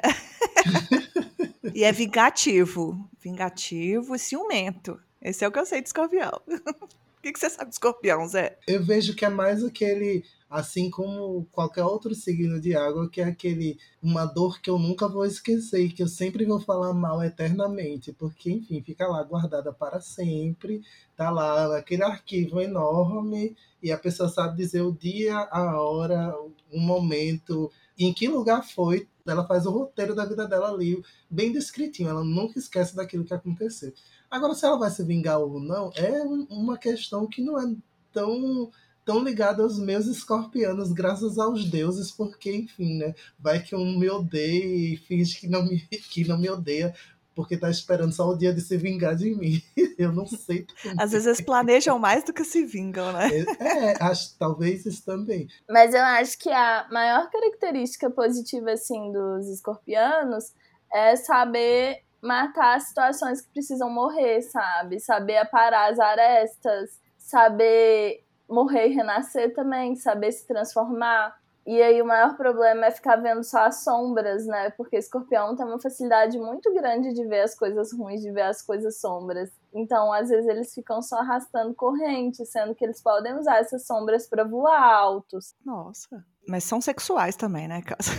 e 1.74 1.84
é 1.84 1.92
vingativo. 1.92 3.10
Vingativo 3.26 4.16
e 4.16 4.20
ciumento. 4.20 5.02
Esse 5.20 5.44
é 5.44 5.48
o 5.48 5.52
que 5.52 5.58
eu 5.58 5.66
sei 5.66 5.82
de 5.82 5.88
escorpião. 5.88 6.40
o 6.48 7.22
que, 7.24 7.34
que 7.34 7.40
você 7.40 7.50
sabe 7.50 7.72
de 7.72 7.76
escorpião, 7.76 8.28
Zé? 8.28 8.60
Eu 8.68 8.84
vejo 8.84 9.16
que 9.16 9.26
é 9.26 9.30
mais 9.30 9.64
aquele 9.64 10.24
assim 10.48 10.92
como 10.92 11.44
qualquer 11.52 11.84
outro 11.84 12.14
signo 12.14 12.62
de 12.62 12.76
água, 12.76 13.10
que 13.10 13.20
é 13.20 13.24
aquele 13.24 13.80
uma 14.00 14.26
dor 14.26 14.62
que 14.62 14.70
eu 14.70 14.78
nunca 14.78 15.08
vou 15.08 15.26
esquecer 15.26 15.92
que 15.92 16.04
eu 16.04 16.08
sempre 16.08 16.46
vou 16.46 16.60
falar 16.60 16.94
mal 16.94 17.24
eternamente, 17.24 18.14
porque 18.14 18.52
enfim, 18.52 18.80
fica 18.84 19.08
lá 19.08 19.24
guardada 19.24 19.74
para 19.74 20.00
sempre, 20.00 20.84
tá 21.18 21.32
lá 21.32 21.68
naquele 21.68 22.04
arquivo 22.04 22.62
enorme 22.62 23.58
e 23.82 23.92
a 23.92 23.98
pessoa 23.98 24.30
sabe 24.30 24.58
dizer 24.58 24.84
o 24.84 24.94
dia, 24.94 25.36
a 25.36 25.82
hora, 25.82 26.32
o 26.72 26.80
momento, 26.80 27.72
em 27.98 28.14
que 28.14 28.28
lugar 28.28 28.64
foi, 28.64 29.08
ela 29.26 29.46
faz 29.48 29.66
o 29.66 29.72
roteiro 29.72 30.14
da 30.14 30.26
vida 30.26 30.48
dela 30.48 30.70
ali, 30.70 31.02
bem 31.30 31.52
descritinho, 31.52 32.10
ela 32.10 32.24
nunca 32.24 32.60
esquece 32.60 32.96
daquilo 32.96 33.26
que 33.26 33.34
aconteceu. 33.34 33.94
Agora, 34.30 34.54
se 34.54 34.66
ela 34.66 34.78
vai 34.78 34.90
se 34.90 35.04
vingar 35.04 35.40
ou 35.40 35.60
não, 35.60 35.92
é 35.96 36.22
uma 36.50 36.78
questão 36.78 37.28
que 37.28 37.42
não 37.42 37.60
é 37.60 37.76
tão 38.12 38.72
tão 39.06 39.24
ligado 39.24 39.62
aos 39.62 39.78
meus 39.78 40.08
escorpianos, 40.08 40.92
graças 40.92 41.38
aos 41.38 41.64
deuses, 41.64 42.12
porque, 42.12 42.52
enfim, 42.52 42.98
né? 42.98 43.14
Vai 43.38 43.62
que 43.62 43.76
um 43.76 44.00
me 44.00 44.10
odeia 44.10 44.66
e 44.66 44.98
finge 44.98 45.40
que 45.40 45.48
não 45.48 45.64
me, 45.64 45.80
que 46.10 46.28
não 46.28 46.40
me 46.40 46.50
odeia, 46.50 46.94
porque 47.36 47.58
tá 47.58 47.70
esperando 47.70 48.14
só 48.14 48.30
o 48.30 48.38
dia 48.38 48.54
de 48.54 48.62
se 48.62 48.78
vingar 48.78 49.16
de 49.16 49.36
mim. 49.36 49.62
Eu 50.00 50.12
não 50.12 50.26
sei. 50.26 50.66
Também. 50.82 50.98
Às 50.98 51.12
vezes 51.12 51.28
eles 51.28 51.42
planejam 51.42 52.00
mais 52.00 52.24
do 52.24 52.34
que 52.34 52.44
se 52.44 52.66
vingam, 52.66 53.12
né? 53.12 53.30
É, 53.60 53.92
é, 53.92 54.04
acho 54.04 54.38
talvez 54.40 54.86
isso 54.86 55.04
também. 55.06 55.48
Mas 55.70 55.94
eu 55.94 56.02
acho 56.02 56.38
que 56.38 56.50
a 56.50 56.88
maior 56.92 57.30
característica 57.30 58.10
positiva, 58.10 58.72
assim, 58.72 59.12
dos 59.12 59.48
escorpianos 59.48 60.54
é 60.94 61.16
saber 61.16 62.04
matar 62.22 62.76
as 62.76 62.88
situações 62.88 63.42
que 63.42 63.50
precisam 63.50 63.90
morrer, 63.90 64.42
sabe? 64.42 65.00
Saber 65.00 65.38
aparar 65.38 65.92
as 65.92 66.00
arestas, 66.00 67.00
saber 67.18 68.24
morrer 68.50 68.88
e 68.88 68.94
renascer 68.94 69.54
também, 69.54 69.96
saber 69.96 70.32
se 70.32 70.48
transformar. 70.48 71.36
E 71.66 71.82
aí 71.82 72.00
o 72.00 72.06
maior 72.06 72.38
problema 72.38 72.86
é 72.86 72.92
ficar 72.92 73.16
vendo 73.16 73.44
só 73.44 73.66
as 73.66 73.84
sombras, 73.84 74.46
né? 74.46 74.70
Porque 74.72 74.98
escorpião 74.98 75.56
tem 75.56 75.66
uma 75.66 75.80
facilidade 75.80 76.38
muito 76.38 76.72
grande 76.74 77.12
de 77.12 77.26
ver 77.26 77.42
as 77.42 77.56
coisas 77.56 77.92
ruins, 77.92 78.22
de 78.22 78.32
ver 78.32 78.44
as 78.44 78.62
coisas 78.62 79.00
sombras. 79.00 79.50
Então, 79.74 80.14
às 80.14 80.30
vezes, 80.30 80.48
eles 80.48 80.74
ficam 80.74 81.02
só 81.02 81.18
arrastando 81.18 81.74
corrente, 81.74 82.46
sendo 82.46 82.76
que 82.76 82.86
eles 82.86 83.02
podem 83.02 83.34
usar 83.40 83.58
essas 83.58 83.86
sombras 83.86 84.28
para 84.28 84.44
voar 84.44 84.80
altos. 84.80 85.56
Nossa. 85.66 86.24
Mas 86.48 86.64
são 86.64 86.80
sexuais 86.80 87.36
também, 87.36 87.68
né, 87.68 87.82
Casa? 87.82 88.12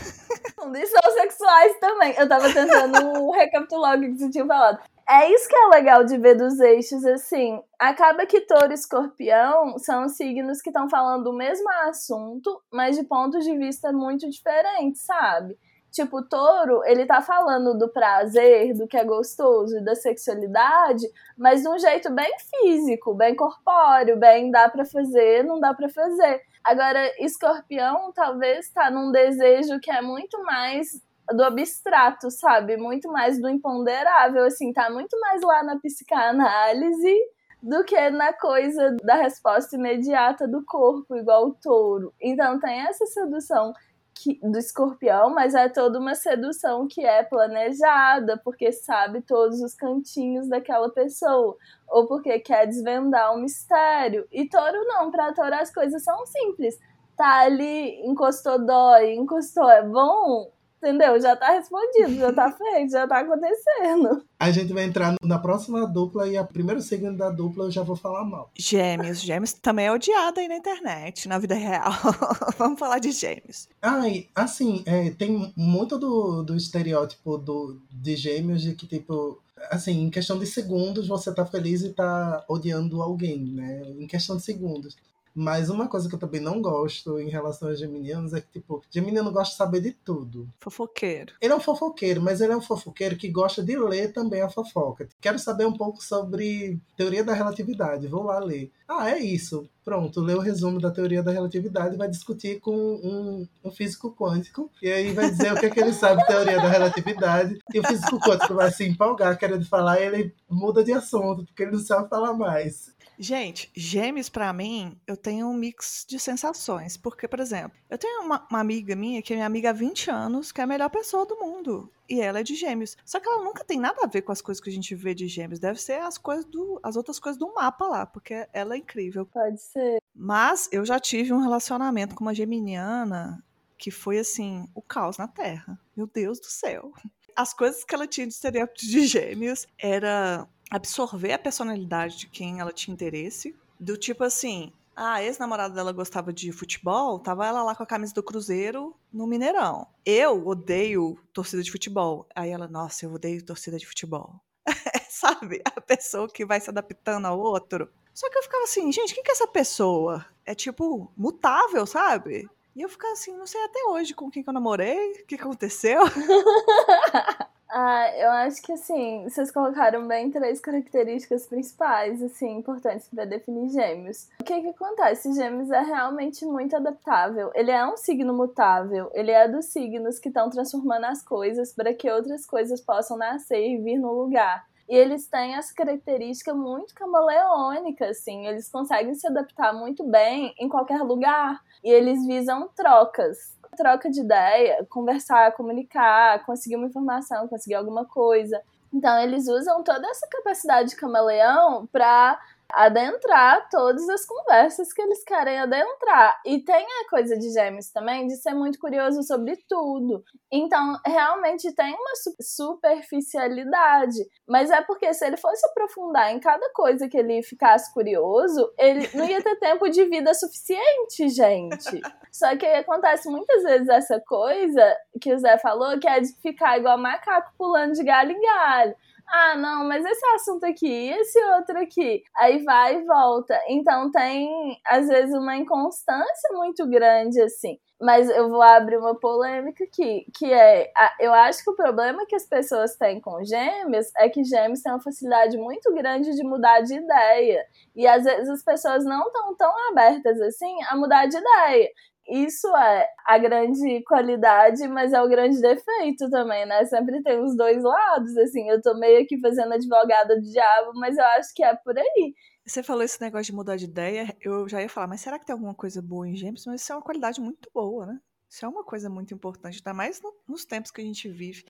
E 0.75 0.87
são 0.87 1.13
sexuais 1.13 1.79
também. 1.79 2.15
Eu 2.19 2.29
tava 2.29 2.53
tentando 2.53 3.31
recapitular 3.31 3.97
o 3.97 4.01
que 4.01 4.19
você 4.19 4.29
tinha 4.29 4.45
falado. 4.45 4.81
É 5.09 5.33
isso 5.33 5.49
que 5.49 5.55
é 5.55 5.69
legal 5.69 6.05
de 6.05 6.19
ver 6.19 6.35
dos 6.37 6.59
eixos, 6.59 7.05
assim. 7.05 7.63
Acaba 7.79 8.27
que 8.27 8.41
touro 8.41 8.73
e 8.73 8.75
escorpião 8.75 9.79
são 9.79 10.09
signos 10.09 10.61
que 10.61 10.71
estão 10.71 10.89
falando 10.89 11.25
do 11.25 11.33
mesmo 11.33 11.71
assunto, 11.89 12.61
mas 12.73 12.97
de 12.97 13.05
pontos 13.05 13.45
de 13.45 13.57
vista 13.57 13.93
muito 13.93 14.29
diferentes, 14.29 15.03
sabe? 15.03 15.57
Tipo, 15.93 16.19
o 16.19 16.29
touro, 16.29 16.83
ele 16.85 17.07
tá 17.07 17.23
falando 17.23 17.79
do 17.79 17.89
prazer, 17.89 18.75
do 18.75 18.89
que 18.89 18.97
é 18.97 19.05
gostoso, 19.05 19.83
da 19.85 19.95
sexualidade, 19.95 21.07
mas 21.39 21.63
de 21.63 21.69
um 21.69 21.79
jeito 21.79 22.13
bem 22.13 22.31
físico, 22.51 23.15
bem 23.15 23.37
corpóreo, 23.37 24.19
bem 24.19 24.51
dá 24.51 24.69
para 24.69 24.85
fazer, 24.85 25.45
não 25.45 25.61
dá 25.61 25.73
para 25.73 25.89
fazer. 25.89 26.43
Agora, 26.65 27.01
escorpião 27.25 28.13
talvez 28.13 28.69
tá 28.71 28.91
num 28.91 29.13
desejo 29.13 29.79
que 29.81 29.91
é 29.91 30.03
muito 30.03 30.43
mais 30.43 31.01
do 31.33 31.43
abstrato, 31.43 32.31
sabe? 32.31 32.77
Muito 32.77 33.11
mais 33.11 33.41
do 33.41 33.49
imponderável, 33.49 34.45
assim, 34.45 34.73
tá 34.73 34.91
muito 34.91 35.19
mais 35.21 35.43
lá 35.43 35.63
na 35.63 35.79
psicanálise 35.79 37.17
do 37.63 37.83
que 37.85 38.11
na 38.11 38.33
coisa 38.33 38.97
da 39.03 39.17
resposta 39.17 39.77
imediata 39.77 40.47
do 40.47 40.65
corpo, 40.65 41.17
igual 41.17 41.49
o 41.49 41.55
touro. 41.55 42.13
Então 42.21 42.61
tem 42.61 42.81
essa 42.87 43.07
sedução 43.07 43.73
que, 44.15 44.39
do 44.43 44.59
escorpião, 44.59 45.31
mas 45.31 45.55
é 45.55 45.69
toda 45.69 45.99
uma 45.99 46.15
sedução 46.15 46.87
que 46.89 47.05
é 47.05 47.23
planejada, 47.23 48.41
porque 48.43 48.73
sabe 48.73 49.21
todos 49.21 49.61
os 49.61 49.75
cantinhos 49.75 50.49
daquela 50.49 50.91
pessoa, 50.91 51.57
ou 51.89 52.07
porque 52.07 52.39
quer 52.39 52.67
desvendar 52.67 53.35
um 53.35 53.43
mistério. 53.43 54.27
E 54.33 54.49
touro 54.49 54.85
não, 54.87 55.11
para 55.11 55.33
touro 55.33 55.55
as 55.55 55.73
coisas 55.73 56.03
são 56.03 56.25
simples. 56.27 56.79
Tá 57.17 57.41
ali, 57.41 58.01
encostou, 58.07 58.65
dói, 58.65 59.15
encostou, 59.15 59.69
é 59.71 59.83
bom, 59.83 60.51
Entendeu? 60.83 61.21
Já 61.21 61.35
tá 61.35 61.53
respondido, 61.53 62.15
já 62.15 62.33
tá 62.33 62.53
feito, 62.53 62.93
já 62.93 63.07
tá 63.07 63.21
acontecendo. 63.21 64.23
A 64.39 64.51
gente 64.51 64.73
vai 64.73 64.85
entrar 64.85 65.15
na 65.23 65.39
próxima 65.39 65.87
dupla 65.87 66.29
e 66.29 66.37
a 66.37 66.45
primeira 66.45 66.81
segundo 66.81 67.17
da 67.17 67.31
dupla 67.31 67.65
eu 67.65 67.71
já 67.71 67.83
vou 67.83 67.97
falar 67.97 68.25
mal. 68.25 68.51
Gêmeos. 68.55 69.21
Gêmeos 69.21 69.55
também 69.55 69.87
é 69.87 69.93
odiado 69.93 70.39
aí 70.39 70.49
na 70.49 70.57
internet, 70.57 71.29
na 71.29 71.39
vida 71.39 71.55
real. 71.55 71.91
Vamos 72.59 72.79
falar 72.79 72.99
de 72.99 73.11
gêmeos. 73.11 73.69
Ai, 73.81 74.29
assim, 74.35 74.83
é, 74.87 75.11
tem 75.11 75.53
muito 75.57 75.99
do, 75.99 76.43
do 76.43 76.55
estereótipo 76.55 77.39
do, 77.39 77.81
de 77.91 78.15
gêmeos 78.15 78.61
de 78.61 78.75
que, 78.75 78.87
tipo, 78.87 79.41
assim, 79.71 80.03
em 80.03 80.11
questão 80.11 80.39
de 80.39 80.47
segundos 80.47 81.09
você 81.09 81.35
tá 81.35 81.47
feliz 81.47 81.83
e 81.83 81.91
tá 81.93 82.45
odiando 82.49 83.03
alguém, 83.03 83.39
né? 83.47 83.83
Em 83.99 84.07
questão 84.07 84.37
de 84.37 84.43
segundos. 84.43 84.97
Mas 85.39 85.69
uma 85.69 85.87
coisa 85.87 86.09
que 86.09 86.15
eu 86.15 86.19
também 86.19 86.41
não 86.41 86.63
gosto 86.63 87.21
em 87.21 87.29
relação 87.29 87.69
aos 87.69 87.79
geminianos 87.79 88.33
é 88.33 88.41
que, 88.41 88.53
tipo, 88.55 88.83
geminiano 88.91 89.31
gosta 89.31 89.53
de 89.53 89.59
saber 89.59 89.83
de 89.83 89.93
tudo. 89.93 90.49
Fofoqueiro. 90.59 91.35
Ele 91.43 91.53
é 91.53 91.57
um 91.57 91.61
fofoqueiro, 91.61 92.23
mas 92.23 92.41
ele 92.41 92.55
é 92.55 92.57
um 92.57 92.63
fofoqueiro 92.63 93.17
que 93.17 93.29
gosta 93.29 93.63
de 93.63 93.77
ler 93.77 94.15
também 94.15 94.41
a 94.41 94.49
fofoca. 94.49 95.07
Quero 95.21 95.39
saber 95.39 95.67
um 95.67 95.77
pouco 95.77 96.03
sobre 96.03 96.81
teoria 96.97 97.23
da 97.23 97.35
relatividade. 97.35 98.07
Vou 98.07 98.23
lá 98.23 98.39
ler. 98.39 98.73
Ah, 98.89 99.11
é 99.11 99.19
isso. 99.19 99.69
Pronto, 99.85 100.21
lê 100.21 100.35
o 100.35 100.41
resumo 100.41 100.81
da 100.81 100.91
teoria 100.91 101.23
da 101.23 101.33
relatividade 101.33 101.95
e 101.95 101.99
vai 101.99 102.09
discutir 102.09 102.61
com 102.61 102.75
um, 102.75 103.49
um 103.65 103.71
físico 103.71 104.15
quântico. 104.15 104.71
E 104.83 104.91
aí 104.91 105.13
vai 105.13 105.31
dizer 105.31 105.53
o 105.53 105.59
que, 105.59 105.67
é 105.67 105.71
que 105.71 105.81
ele 105.81 105.93
sabe 105.93 106.21
de 106.23 106.27
teoria 106.27 106.57
da 106.57 106.69
relatividade. 106.69 107.59
E 107.73 107.81
o 107.81 107.87
físico 107.87 108.19
quântico 108.21 108.55
vai 108.55 108.71
se 108.71 108.85
empolgar 108.85 109.39
querendo 109.39 109.65
falar 109.67 110.01
e 110.01 110.05
ele 110.05 110.35
muda 110.49 110.85
de 110.85 110.93
assunto, 110.93 111.45
porque 111.45 111.65
ele 111.65 111.73
não 111.73 111.81
sabe 111.81 112.09
falar 112.09 112.33
mais. 112.33 112.95
Gente, 113.19 113.71
gêmeos 113.75 114.29
para 114.29 114.53
mim, 114.53 114.95
eu 115.07 115.17
tenho 115.17 115.49
um 115.49 115.55
mix 115.55 116.05
de 116.07 116.19
sensações. 116.19 116.97
Porque, 116.97 117.27
por 117.27 117.41
exemplo, 117.41 117.73
eu 117.89 117.97
tenho 117.97 118.23
uma, 118.23 118.47
uma, 118.51 118.61
amiga 118.61 118.95
minha, 118.95 119.23
que 119.23 119.33
é 119.33 119.37
minha 119.37 119.47
amiga 119.47 119.71
há 119.71 119.73
20 119.73 120.11
anos, 120.11 120.53
que 120.53 120.61
é 120.61 120.65
a 120.65 120.67
melhor 120.67 120.91
pessoa 120.91 121.25
do 121.25 121.37
mundo. 121.37 121.91
E 122.09 122.21
ela 122.21 122.41
é 122.41 122.43
de 122.43 122.55
gêmeos. 122.55 122.97
Só 123.05 123.19
que 123.19 123.29
ela 123.29 123.43
nunca 123.43 123.65
tem 123.65 123.79
nada 123.81 124.03
a 124.03 124.07
ver 124.07 124.23
com 124.23 124.33
as 124.33 124.41
coisas 124.41 124.63
que 124.63 124.71
a 124.71 124.73
gente 124.73 124.95
vê 124.95 125.15
de 125.15 125.27
gêmeos. 125.27 125.59
Deve 125.59 125.81
ser 125.81 126.01
as 126.01 126.17
coisas 126.17 126.45
do. 126.45 126.79
as 126.83 126.97
outras 126.97 127.19
coisas 127.19 127.39
do 127.39 127.53
mapa 127.53 127.87
lá, 127.87 128.07
porque 128.07 128.47
ela 128.53 128.75
é 128.75 128.79
incrível. 128.79 129.27
Pode 129.27 129.61
ser. 129.61 130.01
Mas 130.15 130.69
eu 130.73 130.85
já 130.85 130.99
tive 131.01 131.33
um 131.33 131.41
relacionamento 131.41 132.15
com 132.15 132.25
uma 132.25 132.35
geminiana 132.35 133.43
que 133.79 133.91
foi 133.91 134.19
assim, 134.19 134.69
o 134.75 134.81
caos 134.81 135.19
na 135.19 135.29
Terra. 135.29 135.79
Meu 135.97 136.07
Deus 136.07 136.41
do 136.41 136.47
céu. 136.47 136.93
As 137.35 137.53
coisas 137.53 137.85
que 137.85 137.95
ela 137.95 138.07
tinha 138.07 138.27
de 138.27 138.33
estereótipo 138.33 138.79
de 138.79 139.07
gêmeos 139.07 139.67
era 139.79 140.49
absorver 140.71 141.33
a 141.33 141.39
personalidade 141.39 142.19
de 142.19 142.27
quem 142.27 142.61
ela 142.61 142.73
tinha 142.73 142.95
interesse. 142.95 143.55
Do 143.79 143.97
tipo 143.97 144.25
assim, 144.25 144.73
a 144.97 145.23
ex-namorada 145.23 145.75
dela 145.75 145.93
gostava 145.93 146.33
de 146.33 146.51
futebol, 146.51 147.19
tava 147.19 147.47
ela 147.47 147.63
lá 147.63 147.75
com 147.75 147.83
a 147.83 147.87
camisa 147.87 148.15
do 148.15 148.23
Cruzeiro 148.23 148.97
no 149.13 149.27
Mineirão. 149.27 149.87
Eu 150.05 150.47
odeio 150.47 151.19
torcida 151.35 151.63
de 151.63 151.71
futebol. 151.71 152.27
Aí 152.35 152.51
ela, 152.51 152.67
nossa, 152.67 153.05
eu 153.05 153.13
odeio 153.13 153.45
torcida 153.45 153.77
de 153.77 153.87
futebol. 153.87 154.41
Sabe? 155.11 155.61
A 155.77 155.81
pessoa 155.83 156.29
que 156.29 156.47
vai 156.47 156.61
se 156.61 156.71
adaptando 156.71 157.27
ao 157.27 157.39
outro. 157.39 157.91
Só 158.15 158.31
que 158.31 158.39
eu 158.39 158.43
ficava 158.43 158.65
assim, 158.65 158.91
gente, 158.91 159.15
quem 159.15 159.23
que 159.23 159.31
é 159.31 159.33
essa 159.33 159.47
pessoa? 159.47 160.25
É 160.47 160.55
tipo, 160.55 161.13
mutável, 161.15 161.87
sabe? 161.87 162.49
E 162.75 162.81
eu 162.81 162.89
ficava 162.89 163.13
assim, 163.13 163.37
não 163.37 163.47
sei 163.47 163.63
até 163.63 163.85
hoje 163.85 164.15
com 164.15 164.31
quem 164.31 164.43
que 164.43 164.49
eu 164.49 164.55
namorei, 164.55 165.23
o 165.23 165.27
que 165.27 165.35
aconteceu. 165.35 166.01
Ah, 167.79 168.11
eu 168.17 168.31
acho 168.31 168.63
que 168.63 168.73
assim, 168.73 169.25
vocês 169.25 169.51
colocaram 169.51 170.09
bem 170.09 170.31
três 170.31 170.59
características 170.61 171.47
principais, 171.47 172.23
assim, 172.23 172.57
importantes 172.57 173.07
para 173.07 173.27
definir 173.27 173.69
gêmeos. 173.69 174.31
O 174.41 174.45
que 174.45 174.63
que 174.63 174.69
acontece? 174.69 175.35
Gêmeos 175.35 175.71
é 175.71 175.83
realmente 175.83 176.47
muito 176.47 176.75
adaptável. 176.75 177.51
Ele 177.55 177.71
é 177.71 177.87
um 177.87 177.99
signo 177.99 178.33
mutável, 178.33 179.11
ele 179.13 179.31
é 179.31 179.47
dos 179.47 179.67
signos 179.67 180.19
que 180.19 180.29
estão 180.29 180.49
transformando 180.49 181.05
as 181.05 181.23
coisas 181.23 181.75
para 181.75 181.93
que 181.93 182.11
outras 182.11 182.47
coisas 182.47 182.81
possam 182.81 183.19
nascer 183.19 183.61
e 183.61 183.77
vir 183.77 183.99
no 183.99 184.11
lugar. 184.11 184.65
E 184.89 184.97
eles 184.97 185.27
têm 185.27 185.57
essa 185.57 185.75
característica 185.75 186.55
muito 186.55 186.95
camaleônica, 186.95 188.07
assim, 188.07 188.47
eles 188.47 188.71
conseguem 188.71 189.15
se 189.15 189.27
adaptar 189.27 189.75
muito 189.75 190.03
bem 190.03 190.55
em 190.59 190.69
qualquer 190.69 191.03
lugar. 191.03 191.61
E 191.85 191.91
eles 191.91 192.27
visam 192.27 192.69
trocas 192.75 193.56
troca 193.77 194.11
de 194.11 194.21
ideia, 194.21 194.87
conversar, 194.89 195.53
comunicar, 195.53 196.45
conseguir 196.45 196.77
uma 196.77 196.87
informação, 196.87 197.49
conseguir 197.49 197.75
alguma 197.75 198.05
coisa. 198.05 198.61
Então, 198.93 199.19
eles 199.19 199.49
usam 199.49 199.83
toda 199.83 200.09
essa 200.09 200.27
capacidade 200.29 200.91
de 200.91 200.97
camaleão 200.97 201.87
para 201.87 202.41
adentrar 202.73 203.69
todas 203.71 204.09
as 204.09 204.25
conversas 204.27 204.93
que 204.93 205.01
eles 205.01 205.23
querem 205.25 205.59
adentrar. 205.59 206.41
E 206.45 206.63
tem 206.63 206.85
a 206.85 207.09
coisa 207.09 207.39
de 207.39 207.51
Gêmeos 207.51 207.91
também 207.91 208.27
de 208.27 208.37
ser 208.37 208.55
muito 208.55 208.79
curioso 208.79 209.23
sobre 209.23 209.57
tudo. 209.69 210.25
Então, 210.51 210.99
realmente 211.05 211.75
tem 211.75 211.95
uma 211.95 212.13
superficialidade. 212.41 214.19
Mas 214.47 214.71
é 214.71 214.81
porque 214.83 215.13
se 215.15 215.27
ele 215.27 215.37
fosse 215.37 215.67
aprofundar 215.67 216.33
em 216.33 216.41
cada 216.41 216.71
coisa 216.73 217.09
que 217.09 217.17
ele 217.17 217.43
ficasse 217.43 217.93
curioso, 217.93 218.73
ele 218.79 219.09
não 219.15 219.25
ia 219.25 219.43
ter 219.43 219.57
tempo 219.57 219.89
de 219.89 220.05
vida 220.05 220.33
suficiente, 220.35 221.29
gente. 221.29 222.01
Só 222.33 222.57
que 222.57 222.67
acontece 222.67 223.29
muitas 223.29 223.63
vezes 223.63 223.89
essa 223.89 224.21
coisa 224.21 224.97
que 225.21 225.33
o 225.33 225.39
Zé 225.39 225.59
falou, 225.59 225.99
que 225.99 226.09
é 226.09 226.21
de 226.21 226.33
ficar 226.41 226.79
igual 226.79 226.99
macaco 226.99 227.53
pulando 227.57 227.93
de 227.93 228.05
galho 228.05 228.33
em 228.33 228.41
galho 228.41 228.97
ah, 229.29 229.57
não, 229.57 229.85
mas 229.89 230.05
esse 230.05 230.25
assunto 230.35 230.65
aqui, 230.65 231.09
esse 231.11 231.39
outro 231.57 231.79
aqui. 231.81 232.23
Aí 232.37 232.63
vai 232.65 232.97
e 232.97 233.05
volta. 233.05 233.59
Então 233.69 234.11
tem, 234.11 234.49
às 234.87 235.09
vezes, 235.09 235.35
uma 235.35 235.57
inconstância 235.57 236.51
muito 236.53 236.87
grande, 236.89 237.41
assim. 237.43 237.79
Mas 238.01 238.29
eu 238.29 238.49
vou 238.49 238.63
abrir 238.63 238.99
uma 238.99 239.19
polêmica 239.19 239.83
aqui, 239.85 240.27
que 240.37 240.53
é, 240.53 240.93
eu 241.19 241.33
acho 241.33 241.65
que 241.65 241.71
o 241.71 241.75
problema 241.75 242.27
que 242.27 242.37
as 242.37 242.47
pessoas 242.47 242.95
têm 242.97 243.21
com 243.21 243.43
gêmeos 243.43 244.07
é 244.19 244.29
que 244.29 244.45
gêmeos 244.45 244.83
têm 244.83 244.93
uma 244.93 245.01
facilidade 245.01 245.57
muito 245.57 245.93
grande 245.95 246.35
de 246.35 246.45
mudar 246.45 246.83
de 246.83 246.95
ideia. 246.95 247.65
E 247.97 248.07
às 248.07 248.23
vezes 248.23 248.49
as 248.51 248.63
pessoas 248.63 249.05
não 249.05 249.27
estão 249.27 249.57
tão 249.57 249.73
abertas 249.91 250.41
assim 250.43 250.77
a 250.91 250.97
mudar 250.97 251.27
de 251.27 251.39
ideia 251.39 251.89
isso 252.29 252.67
é 252.77 253.09
a 253.25 253.39
grande 253.39 254.03
qualidade, 254.05 254.87
mas 254.89 255.13
é 255.13 255.23
o 255.23 255.29
grande 255.29 255.61
defeito 255.61 256.29
também, 256.31 256.67
né? 256.67 256.85
Sempre 256.87 257.23
tem 257.23 257.41
os 257.41 257.57
dois 257.57 257.83
lados, 257.83 258.37
assim. 258.39 258.69
Eu 258.69 258.83
tô 258.83 258.99
meio 258.99 259.23
aqui 259.23 259.41
fazendo 259.41 259.73
advogada 259.73 260.37
do 260.37 260.43
diabo, 260.43 260.93
mas 260.95 261.17
eu 261.17 261.25
acho 261.25 261.55
que 261.55 261.63
é 261.63 261.75
por 261.77 261.97
aí. 261.97 262.35
Você 262.67 262.83
falou 262.83 263.05
esse 263.05 263.21
negócio 263.21 263.47
de 263.47 263.55
mudar 263.55 263.77
de 263.77 263.85
ideia, 263.85 264.37
eu 264.41 264.69
já 264.69 264.83
ia 264.83 264.89
falar, 264.89 265.07
mas 265.07 265.21
será 265.21 265.39
que 265.39 265.47
tem 265.47 265.53
alguma 265.53 265.75
coisa 265.75 266.03
boa 266.03 266.29
em 266.29 266.35
Gêmeos? 266.35 266.67
Mas 266.67 266.83
isso 266.83 266.93
é 266.93 266.97
uma 266.97 267.03
qualidade 267.03 267.41
muito 267.41 267.71
boa, 267.73 268.07
né? 268.07 268.19
Isso 268.51 268.65
é 268.65 268.69
uma 268.69 268.83
coisa 268.83 269.09
muito 269.09 269.33
importante, 269.33 269.79
ainda 269.79 269.95
mais 269.95 270.21
no, 270.21 270.35
nos 270.49 270.65
tempos 270.65 270.91
que 270.91 271.01
a 271.01 271.05
gente 271.05 271.29
vive. 271.29 271.65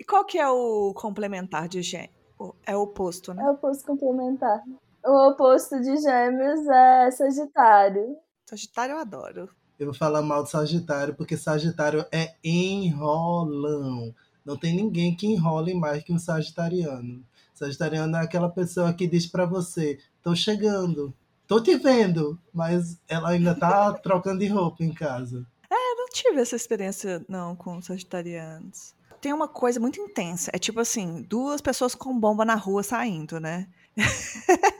E 0.00 0.04
qual 0.04 0.24
que 0.24 0.38
é 0.38 0.48
o 0.48 0.92
complementar 0.94 1.68
de 1.68 1.80
Gêmeos? 1.80 2.10
É 2.66 2.76
o 2.76 2.80
oposto, 2.80 3.32
né? 3.32 3.42
É 3.42 3.46
o 3.46 3.52
oposto 3.52 3.86
complementar. 3.86 4.64
O 5.04 5.28
oposto 5.28 5.80
de 5.80 5.96
Gêmeos 5.96 6.66
é 6.66 7.10
Sagitário. 7.12 8.16
Sagitário 8.48 8.94
eu 8.94 8.98
adoro. 8.98 9.48
Eu 9.82 9.86
vou 9.86 9.94
falar 9.94 10.22
mal 10.22 10.44
de 10.44 10.50
Sagitário, 10.50 11.12
porque 11.14 11.36
Sagitário 11.36 12.06
é 12.12 12.34
enrolão. 12.44 14.14
Não 14.44 14.56
tem 14.56 14.76
ninguém 14.76 15.12
que 15.14 15.26
enrole 15.26 15.74
mais 15.74 16.04
que 16.04 16.12
um 16.12 16.18
Sagitariano. 16.20 17.24
Sagitariano 17.52 18.16
é 18.16 18.20
aquela 18.20 18.48
pessoa 18.48 18.92
que 18.92 19.08
diz 19.08 19.26
para 19.26 19.44
você: 19.44 19.98
tô 20.22 20.36
chegando, 20.36 21.12
tô 21.48 21.60
te 21.60 21.76
vendo, 21.76 22.38
mas 22.54 22.96
ela 23.08 23.30
ainda 23.30 23.56
tá 23.56 23.92
trocando 23.98 24.38
de 24.38 24.46
roupa 24.46 24.84
em 24.84 24.94
casa. 24.94 25.44
É, 25.68 25.94
não 25.96 26.06
tive 26.12 26.40
essa 26.40 26.54
experiência 26.54 27.24
não 27.28 27.56
com 27.56 27.82
Sagitarianos. 27.82 28.94
tem 29.20 29.32
uma 29.32 29.48
coisa 29.48 29.80
muito 29.80 30.00
intensa. 30.00 30.50
É 30.54 30.58
tipo 30.60 30.78
assim, 30.78 31.22
duas 31.28 31.60
pessoas 31.60 31.92
com 31.92 32.18
bomba 32.18 32.44
na 32.44 32.54
rua 32.54 32.84
saindo, 32.84 33.40
né? 33.40 33.66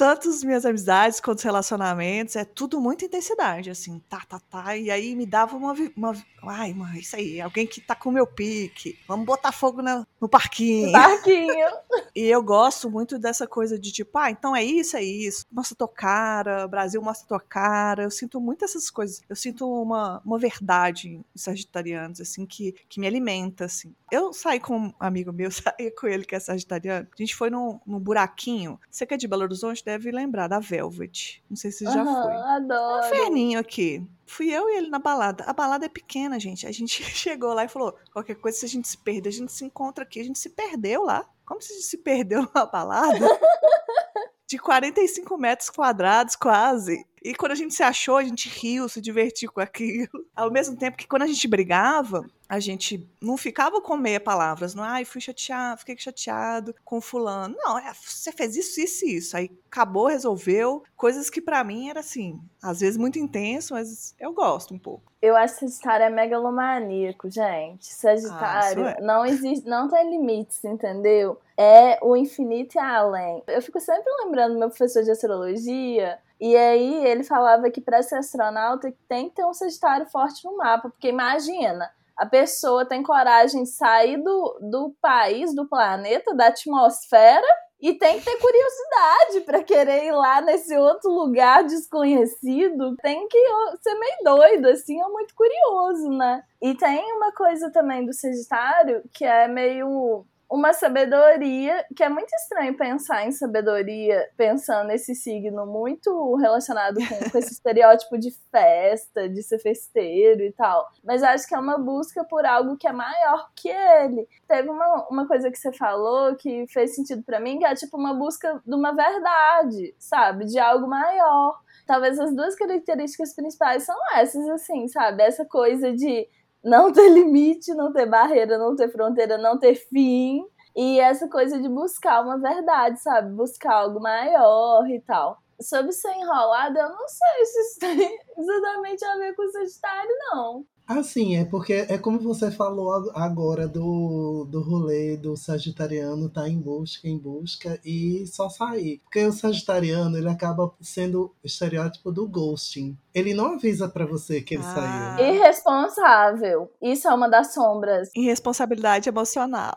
tanto 0.00 0.30
as 0.30 0.42
minhas 0.42 0.64
amizades 0.64 1.20
quanto 1.20 1.40
os 1.40 1.44
relacionamentos, 1.44 2.34
é 2.34 2.42
tudo 2.42 2.80
muita 2.80 3.04
intensidade, 3.04 3.68
assim, 3.68 3.98
tá, 4.08 4.22
tá, 4.26 4.40
tá. 4.40 4.74
E 4.74 4.90
aí 4.90 5.14
me 5.14 5.26
dava 5.26 5.54
uma. 5.58 5.74
uma 5.94 6.14
ai, 6.44 6.72
mãe, 6.72 7.00
isso 7.00 7.16
aí, 7.16 7.38
alguém 7.38 7.66
que 7.66 7.82
tá 7.82 7.94
com 7.94 8.08
o 8.08 8.12
meu 8.12 8.26
pique. 8.26 8.98
Vamos 9.06 9.26
botar 9.26 9.52
fogo 9.52 9.82
no, 9.82 10.06
no 10.18 10.26
parquinho. 10.26 10.90
Parquinho. 10.90 11.68
e 12.16 12.24
eu 12.24 12.42
gosto 12.42 12.90
muito 12.90 13.18
dessa 13.18 13.46
coisa 13.46 13.78
de 13.78 13.92
tipo, 13.92 14.16
ah, 14.16 14.30
então 14.30 14.56
é 14.56 14.64
isso, 14.64 14.96
é 14.96 15.02
isso. 15.02 15.44
Mostra 15.52 15.76
tua 15.76 15.88
cara, 15.88 16.66
Brasil 16.66 17.02
mostra 17.02 17.28
tua 17.28 17.40
cara. 17.40 18.04
Eu 18.04 18.10
sinto 18.10 18.40
muito 18.40 18.64
essas 18.64 18.88
coisas. 18.88 19.20
Eu 19.28 19.36
sinto 19.36 19.70
uma, 19.70 20.22
uma 20.24 20.38
verdade 20.38 21.08
em 21.08 21.24
sagitarianos, 21.34 22.22
assim, 22.22 22.46
que, 22.46 22.74
que 22.88 22.98
me 22.98 23.06
alimenta, 23.06 23.66
assim. 23.66 23.94
Eu 24.10 24.32
saí 24.32 24.58
com 24.58 24.78
um 24.78 24.92
amigo 24.98 25.30
meu, 25.30 25.50
saí 25.52 25.90
com 25.90 26.06
ele 26.06 26.24
que 26.24 26.34
é 26.34 26.40
sagitariano. 26.40 27.06
A 27.12 27.16
gente 27.16 27.36
foi 27.36 27.50
num, 27.50 27.78
num 27.86 28.00
buraquinho. 28.00 28.80
Você 28.90 29.04
que 29.04 29.12
é 29.12 29.16
de 29.18 29.28
Belo 29.28 29.42
Horizonte, 29.42 29.84
deve 29.90 30.10
lembrar 30.10 30.46
da 30.46 30.60
Velvet. 30.60 31.42
Não 31.48 31.56
sei 31.56 31.72
se 31.72 31.84
já 31.84 32.02
Aham, 32.02 32.22
foi. 32.22 32.32
Adoro. 32.32 33.04
Um 33.04 33.06
inferninho 33.06 33.58
aqui. 33.58 34.06
Fui 34.26 34.48
eu 34.48 34.68
e 34.68 34.76
ele 34.76 34.88
na 34.88 34.98
balada. 34.98 35.44
A 35.44 35.52
balada 35.52 35.86
é 35.86 35.88
pequena, 35.88 36.38
gente. 36.38 36.66
A 36.66 36.72
gente 36.72 37.02
chegou 37.10 37.52
lá 37.52 37.64
e 37.64 37.68
falou: 37.68 37.96
qualquer 38.12 38.36
coisa, 38.36 38.58
se 38.58 38.66
a 38.66 38.68
gente 38.68 38.88
se 38.88 38.98
perder, 38.98 39.28
a 39.28 39.32
gente 39.32 39.52
se 39.52 39.64
encontra 39.64 40.04
aqui. 40.04 40.20
A 40.20 40.24
gente 40.24 40.38
se 40.38 40.50
perdeu 40.50 41.02
lá. 41.04 41.28
Como 41.44 41.60
se 41.60 41.72
a 41.72 41.76
gente 41.76 41.86
se 41.86 41.98
perdeu 41.98 42.42
numa 42.42 42.66
balada? 42.66 43.18
De 44.46 44.58
45 44.58 45.38
metros 45.38 45.70
quadrados, 45.70 46.34
quase. 46.34 47.04
E 47.22 47.34
quando 47.34 47.52
a 47.52 47.56
gente 47.56 47.72
se 47.72 47.82
achou, 47.82 48.16
a 48.16 48.24
gente 48.24 48.48
riu, 48.48 48.88
se 48.88 49.00
divertiu 49.00 49.52
com 49.52 49.60
aquilo. 49.60 50.08
Ao 50.34 50.50
mesmo 50.50 50.76
tempo 50.76 50.96
que 50.96 51.06
quando 51.06 51.22
a 51.22 51.26
gente 51.26 51.46
brigava, 51.46 52.24
a 52.50 52.58
gente 52.58 53.08
não 53.22 53.36
ficava 53.36 53.80
com 53.80 53.96
meia 53.96 54.18
palavras. 54.18 54.74
Não, 54.74 54.82
ai, 54.82 55.04
fui 55.04 55.20
chateado, 55.20 55.78
fiquei 55.78 55.96
chateado 55.96 56.74
com 56.84 57.00
fulano. 57.00 57.54
Não, 57.56 57.78
é, 57.78 57.92
você 57.94 58.32
fez 58.32 58.56
isso, 58.56 58.80
isso 58.80 59.04
e 59.04 59.14
isso. 59.18 59.36
Aí 59.36 59.48
acabou, 59.70 60.08
resolveu. 60.08 60.82
Coisas 60.96 61.30
que 61.30 61.40
pra 61.40 61.62
mim 61.62 61.88
era 61.88 62.00
assim, 62.00 62.40
às 62.60 62.80
vezes 62.80 62.96
muito 62.96 63.20
intenso, 63.20 63.74
mas 63.74 64.16
eu 64.18 64.32
gosto 64.32 64.74
um 64.74 64.80
pouco. 64.80 65.12
Eu 65.22 65.36
acho 65.36 65.60
que 65.60 65.68
Sagitário 65.68 66.06
é 66.06 66.10
megalomaníaco, 66.10 67.30
gente. 67.30 67.86
Sagitário 67.86 68.84
Ah, 68.84 68.90
é. 68.98 69.00
não 69.00 69.24
existe, 69.24 69.68
não 69.68 69.88
tem 69.88 70.10
limites, 70.10 70.64
entendeu? 70.64 71.38
É 71.56 72.00
o 72.02 72.16
infinito 72.16 72.74
e 72.74 72.80
além. 72.80 73.44
Eu 73.46 73.62
fico 73.62 73.78
sempre 73.78 74.10
lembrando 74.24 74.54
do 74.54 74.58
meu 74.58 74.70
professor 74.70 75.04
de 75.04 75.10
astrologia, 75.12 76.18
e 76.40 76.56
aí 76.56 77.06
ele 77.06 77.22
falava 77.22 77.70
que 77.70 77.80
para 77.80 78.02
ser 78.02 78.16
astronauta 78.16 78.92
tem 79.06 79.28
que 79.28 79.36
ter 79.36 79.44
um 79.44 79.54
Sagitário 79.54 80.06
forte 80.06 80.44
no 80.44 80.56
mapa, 80.56 80.90
porque 80.90 81.08
imagina, 81.08 81.88
a 82.20 82.26
pessoa 82.26 82.84
tem 82.84 83.02
coragem 83.02 83.62
de 83.62 83.70
sair 83.70 84.22
do, 84.22 84.58
do 84.60 84.94
país, 85.00 85.54
do 85.54 85.66
planeta, 85.66 86.34
da 86.34 86.48
atmosfera, 86.48 87.46
e 87.80 87.94
tem 87.94 88.18
que 88.18 88.26
ter 88.26 88.36
curiosidade 88.36 89.40
para 89.46 89.64
querer 89.64 90.04
ir 90.04 90.12
lá 90.12 90.42
nesse 90.42 90.76
outro 90.76 91.10
lugar 91.10 91.64
desconhecido. 91.64 92.94
Tem 92.96 93.26
que 93.26 93.38
ser 93.80 93.94
meio 93.94 94.16
doido, 94.22 94.68
assim, 94.68 95.02
ou 95.02 95.10
muito 95.10 95.34
curioso, 95.34 96.10
né? 96.10 96.42
E 96.60 96.74
tem 96.74 97.10
uma 97.14 97.32
coisa 97.32 97.72
também 97.72 98.04
do 98.04 98.12
Sagitário 98.12 99.02
que 99.14 99.24
é 99.24 99.48
meio 99.48 100.26
uma 100.50 100.72
sabedoria, 100.72 101.86
que 101.96 102.02
é 102.02 102.08
muito 102.08 102.28
estranho 102.34 102.76
pensar 102.76 103.24
em 103.24 103.30
sabedoria 103.30 104.28
pensando 104.36 104.88
nesse 104.88 105.14
signo 105.14 105.64
muito 105.64 106.34
relacionado 106.34 106.96
com, 106.96 107.30
com 107.30 107.38
esse 107.38 107.52
estereótipo 107.52 108.18
de 108.18 108.32
festa, 108.50 109.28
de 109.28 109.44
ser 109.44 109.60
festeiro 109.60 110.42
e 110.42 110.52
tal. 110.52 110.88
Mas 111.04 111.22
acho 111.22 111.46
que 111.46 111.54
é 111.54 111.58
uma 111.58 111.78
busca 111.78 112.24
por 112.24 112.44
algo 112.44 112.76
que 112.76 112.88
é 112.88 112.92
maior 112.92 113.48
que 113.54 113.68
ele. 113.68 114.26
Teve 114.48 114.68
uma, 114.68 115.06
uma 115.08 115.28
coisa 115.28 115.52
que 115.52 115.56
você 115.56 115.72
falou 115.72 116.34
que 116.34 116.66
fez 116.66 116.96
sentido 116.96 117.22
para 117.22 117.38
mim, 117.38 117.60
que 117.60 117.64
é 117.64 117.74
tipo 117.76 117.96
uma 117.96 118.12
busca 118.12 118.60
de 118.66 118.74
uma 118.74 118.92
verdade, 118.92 119.94
sabe? 120.00 120.46
De 120.46 120.58
algo 120.58 120.88
maior. 120.88 121.60
Talvez 121.86 122.18
as 122.18 122.34
duas 122.34 122.56
características 122.56 123.34
principais 123.34 123.84
são 123.84 123.96
essas, 124.16 124.48
assim, 124.48 124.88
sabe? 124.88 125.22
Essa 125.22 125.44
coisa 125.44 125.92
de 125.92 126.28
não 126.64 126.92
ter 126.92 127.08
limite, 127.08 127.74
não 127.74 127.92
ter 127.92 128.06
barreira, 128.06 128.58
não 128.58 128.76
ter 128.76 128.90
fronteira, 128.90 129.38
não 129.38 129.58
ter 129.58 129.74
fim. 129.74 130.44
E 130.76 131.00
essa 131.00 131.28
coisa 131.28 131.60
de 131.60 131.68
buscar 131.68 132.22
uma 132.22 132.38
verdade, 132.38 133.00
sabe? 133.00 133.34
Buscar 133.34 133.74
algo 133.74 134.00
maior 134.00 134.88
e 134.88 135.00
tal. 135.00 135.38
Sobre 135.60 135.92
ser 135.92 136.12
enrolado, 136.12 136.78
eu 136.78 136.88
não 136.88 137.08
sei 137.08 137.44
se 137.44 137.60
isso 137.60 137.78
tem 137.80 138.18
exatamente 138.38 139.04
a 139.04 139.16
ver 139.16 139.34
com 139.34 139.42
o 139.42 139.50
Sagitário, 139.50 140.10
não. 140.32 140.64
Assim, 140.92 141.36
é 141.36 141.44
porque 141.44 141.72
é 141.88 141.96
como 141.96 142.18
você 142.18 142.50
falou 142.50 142.92
ag- 142.92 143.10
agora 143.14 143.68
do, 143.68 144.44
do 144.50 144.60
rolê 144.60 145.16
do 145.16 145.36
sagitariano 145.36 146.28
tá 146.28 146.48
em 146.48 146.58
busca, 146.58 147.06
em 147.06 147.16
busca 147.16 147.78
e 147.84 148.26
só 148.26 148.48
sair. 148.48 148.98
Porque 149.04 149.24
o 149.24 149.30
sagitariano, 149.32 150.18
ele 150.18 150.28
acaba 150.28 150.72
sendo 150.80 151.26
o 151.42 151.46
estereótipo 151.46 152.10
do 152.10 152.26
ghosting. 152.26 152.98
Ele 153.14 153.32
não 153.34 153.54
avisa 153.54 153.88
pra 153.88 154.04
você 154.04 154.40
que 154.40 154.54
ele 154.54 154.64
Ah. 154.66 155.14
saiu. 155.16 155.34
Irresponsável. 155.34 156.70
Isso 156.82 157.06
é 157.08 157.14
uma 157.14 157.28
das 157.28 157.54
sombras. 157.54 158.08
Irresponsabilidade 158.16 159.08
emocional. 159.08 159.76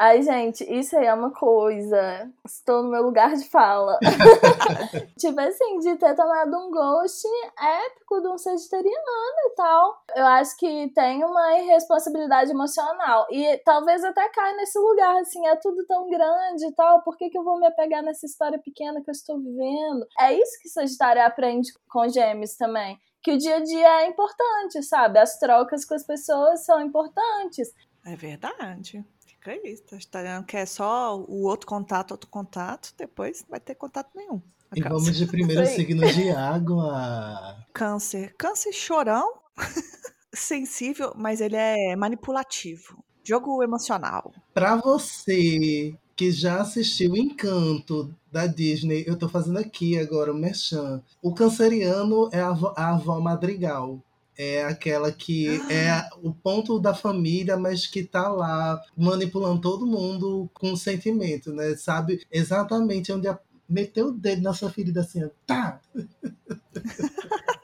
Ai, 0.00 0.22
gente, 0.22 0.62
isso 0.62 0.96
aí 0.96 1.06
é 1.06 1.12
uma 1.12 1.32
coisa. 1.32 2.30
Estou 2.46 2.84
no 2.84 2.90
meu 2.90 3.02
lugar 3.02 3.34
de 3.34 3.44
fala. 3.48 3.98
tipo 5.18 5.40
assim, 5.40 5.80
de 5.80 5.96
ter 5.96 6.14
tomado 6.14 6.56
um 6.56 6.70
ghost 6.70 7.26
épico 7.58 8.20
de 8.20 8.28
um 8.28 8.38
sagitariano 8.38 8.92
e 8.94 9.54
tal. 9.56 10.00
Eu 10.14 10.24
acho 10.24 10.56
que 10.56 10.88
tem 10.94 11.24
uma 11.24 11.58
irresponsabilidade 11.58 12.52
emocional. 12.52 13.26
E 13.28 13.58
talvez 13.64 14.04
até 14.04 14.28
caia 14.28 14.56
nesse 14.56 14.78
lugar, 14.78 15.16
assim, 15.16 15.44
é 15.48 15.56
tudo 15.56 15.84
tão 15.84 16.08
grande 16.08 16.66
e 16.66 16.72
tal. 16.76 17.02
Por 17.02 17.16
que, 17.16 17.28
que 17.28 17.36
eu 17.36 17.42
vou 17.42 17.58
me 17.58 17.66
apegar 17.66 18.00
nessa 18.00 18.24
história 18.24 18.60
pequena 18.60 19.02
que 19.02 19.10
eu 19.10 19.12
estou 19.12 19.36
vivendo? 19.36 20.06
É 20.20 20.32
isso 20.32 20.62
que 20.62 20.68
Sagitário 20.68 21.26
aprende 21.26 21.72
com 21.88 22.08
gêmeos 22.08 22.54
também. 22.56 22.96
Que 23.20 23.32
o 23.32 23.36
dia 23.36 23.56
a 23.56 23.64
dia 23.64 24.02
é 24.02 24.06
importante, 24.06 24.80
sabe? 24.80 25.18
As 25.18 25.40
trocas 25.40 25.84
com 25.84 25.94
as 25.94 26.06
pessoas 26.06 26.64
são 26.64 26.80
importantes. 26.80 27.74
É 28.06 28.14
verdade. 28.14 29.04
Fica 29.48 29.52
aí. 29.52 29.76
Sagitariano 29.88 30.44
quer 30.44 30.66
só 30.66 31.18
o 31.18 31.42
outro 31.44 31.66
contato, 31.66 32.12
outro 32.12 32.28
contato, 32.28 32.94
depois 32.98 33.42
não 33.42 33.50
vai 33.50 33.60
ter 33.60 33.74
contato 33.74 34.10
nenhum. 34.14 34.42
E 34.74 34.82
Câncer. 34.82 34.88
vamos 34.88 35.16
de 35.16 35.26
primeiro 35.26 35.66
signo 35.66 36.06
de 36.12 36.30
água. 36.30 37.56
Câncer. 37.72 38.34
Câncer 38.36 38.72
chorão, 38.72 39.32
sensível, 40.34 41.14
mas 41.16 41.40
ele 41.40 41.56
é 41.56 41.96
manipulativo. 41.96 43.02
Jogo 43.24 43.62
emocional. 43.62 44.32
Pra 44.52 44.76
você 44.76 45.94
que 46.14 46.30
já 46.30 46.60
assistiu 46.60 47.16
Encanto 47.16 48.14
da 48.30 48.46
Disney, 48.46 49.04
eu 49.06 49.16
tô 49.16 49.28
fazendo 49.28 49.58
aqui 49.58 49.98
agora 49.98 50.32
o 50.32 50.36
merchan. 50.36 51.02
O 51.22 51.32
canceriano 51.32 52.28
é 52.32 52.40
a 52.40 52.48
avó, 52.48 52.74
a 52.76 52.94
avó 52.94 53.20
madrigal. 53.20 54.02
É 54.40 54.62
aquela 54.64 55.10
que 55.10 55.48
é 55.68 56.08
o 56.22 56.32
ponto 56.32 56.78
da 56.78 56.94
família, 56.94 57.56
mas 57.56 57.88
que 57.88 58.04
tá 58.04 58.28
lá 58.28 58.80
manipulando 58.96 59.60
todo 59.60 59.84
mundo 59.86 60.48
com 60.54 60.76
sentimento, 60.76 61.52
né? 61.52 61.74
Sabe 61.76 62.24
exatamente 62.30 63.12
onde 63.12 63.26
a- 63.26 63.38
meter 63.68 64.04
o 64.04 64.12
dedo 64.12 64.42
na 64.42 64.54
sua 64.54 64.70
ferida 64.70 65.00
assim, 65.00 65.28
tá! 65.44 65.80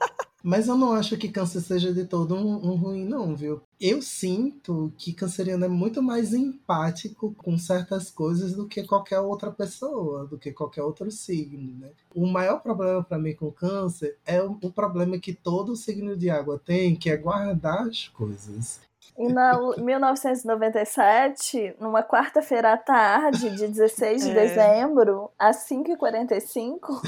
Mas 0.47 0.67
eu 0.67 0.77
não 0.77 0.93
acho 0.93 1.17
que 1.17 1.27
câncer 1.27 1.59
seja 1.59 1.91
de 1.91 2.05
todo 2.05 2.35
um, 2.35 2.67
um 2.67 2.75
ruim, 2.75 3.03
não, 3.03 3.35
viu? 3.35 3.63
Eu 3.81 3.99
sinto 3.99 4.93
que 4.95 5.11
canceriano 5.11 5.65
é 5.65 5.67
muito 5.67 6.03
mais 6.03 6.35
empático 6.35 7.33
com 7.33 7.57
certas 7.57 8.11
coisas 8.11 8.53
do 8.53 8.67
que 8.67 8.83
qualquer 8.83 9.19
outra 9.19 9.49
pessoa, 9.49 10.27
do 10.27 10.37
que 10.37 10.51
qualquer 10.51 10.83
outro 10.83 11.09
signo, 11.09 11.75
né? 11.79 11.89
O 12.13 12.27
maior 12.27 12.59
problema 12.59 13.03
para 13.03 13.17
mim 13.17 13.33
com 13.33 13.51
câncer 13.51 14.19
é 14.23 14.39
o, 14.39 14.51
o 14.61 14.71
problema 14.71 15.17
que 15.17 15.33
todo 15.33 15.75
signo 15.75 16.15
de 16.15 16.29
água 16.29 16.61
tem, 16.63 16.95
que 16.95 17.09
é 17.09 17.17
guardar 17.17 17.87
as 17.87 18.07
coisas. 18.09 18.81
E 19.17 19.27
na 19.29 19.57
1997, 19.77 21.75
numa 21.79 22.03
quarta-feira 22.03 22.73
à 22.73 22.77
tarde, 22.77 23.49
de 23.55 23.67
16 23.67 24.23
de 24.23 24.31
É. 24.31 24.33
dezembro, 24.33 25.31
às 25.39 25.57
5h45, 25.67 27.01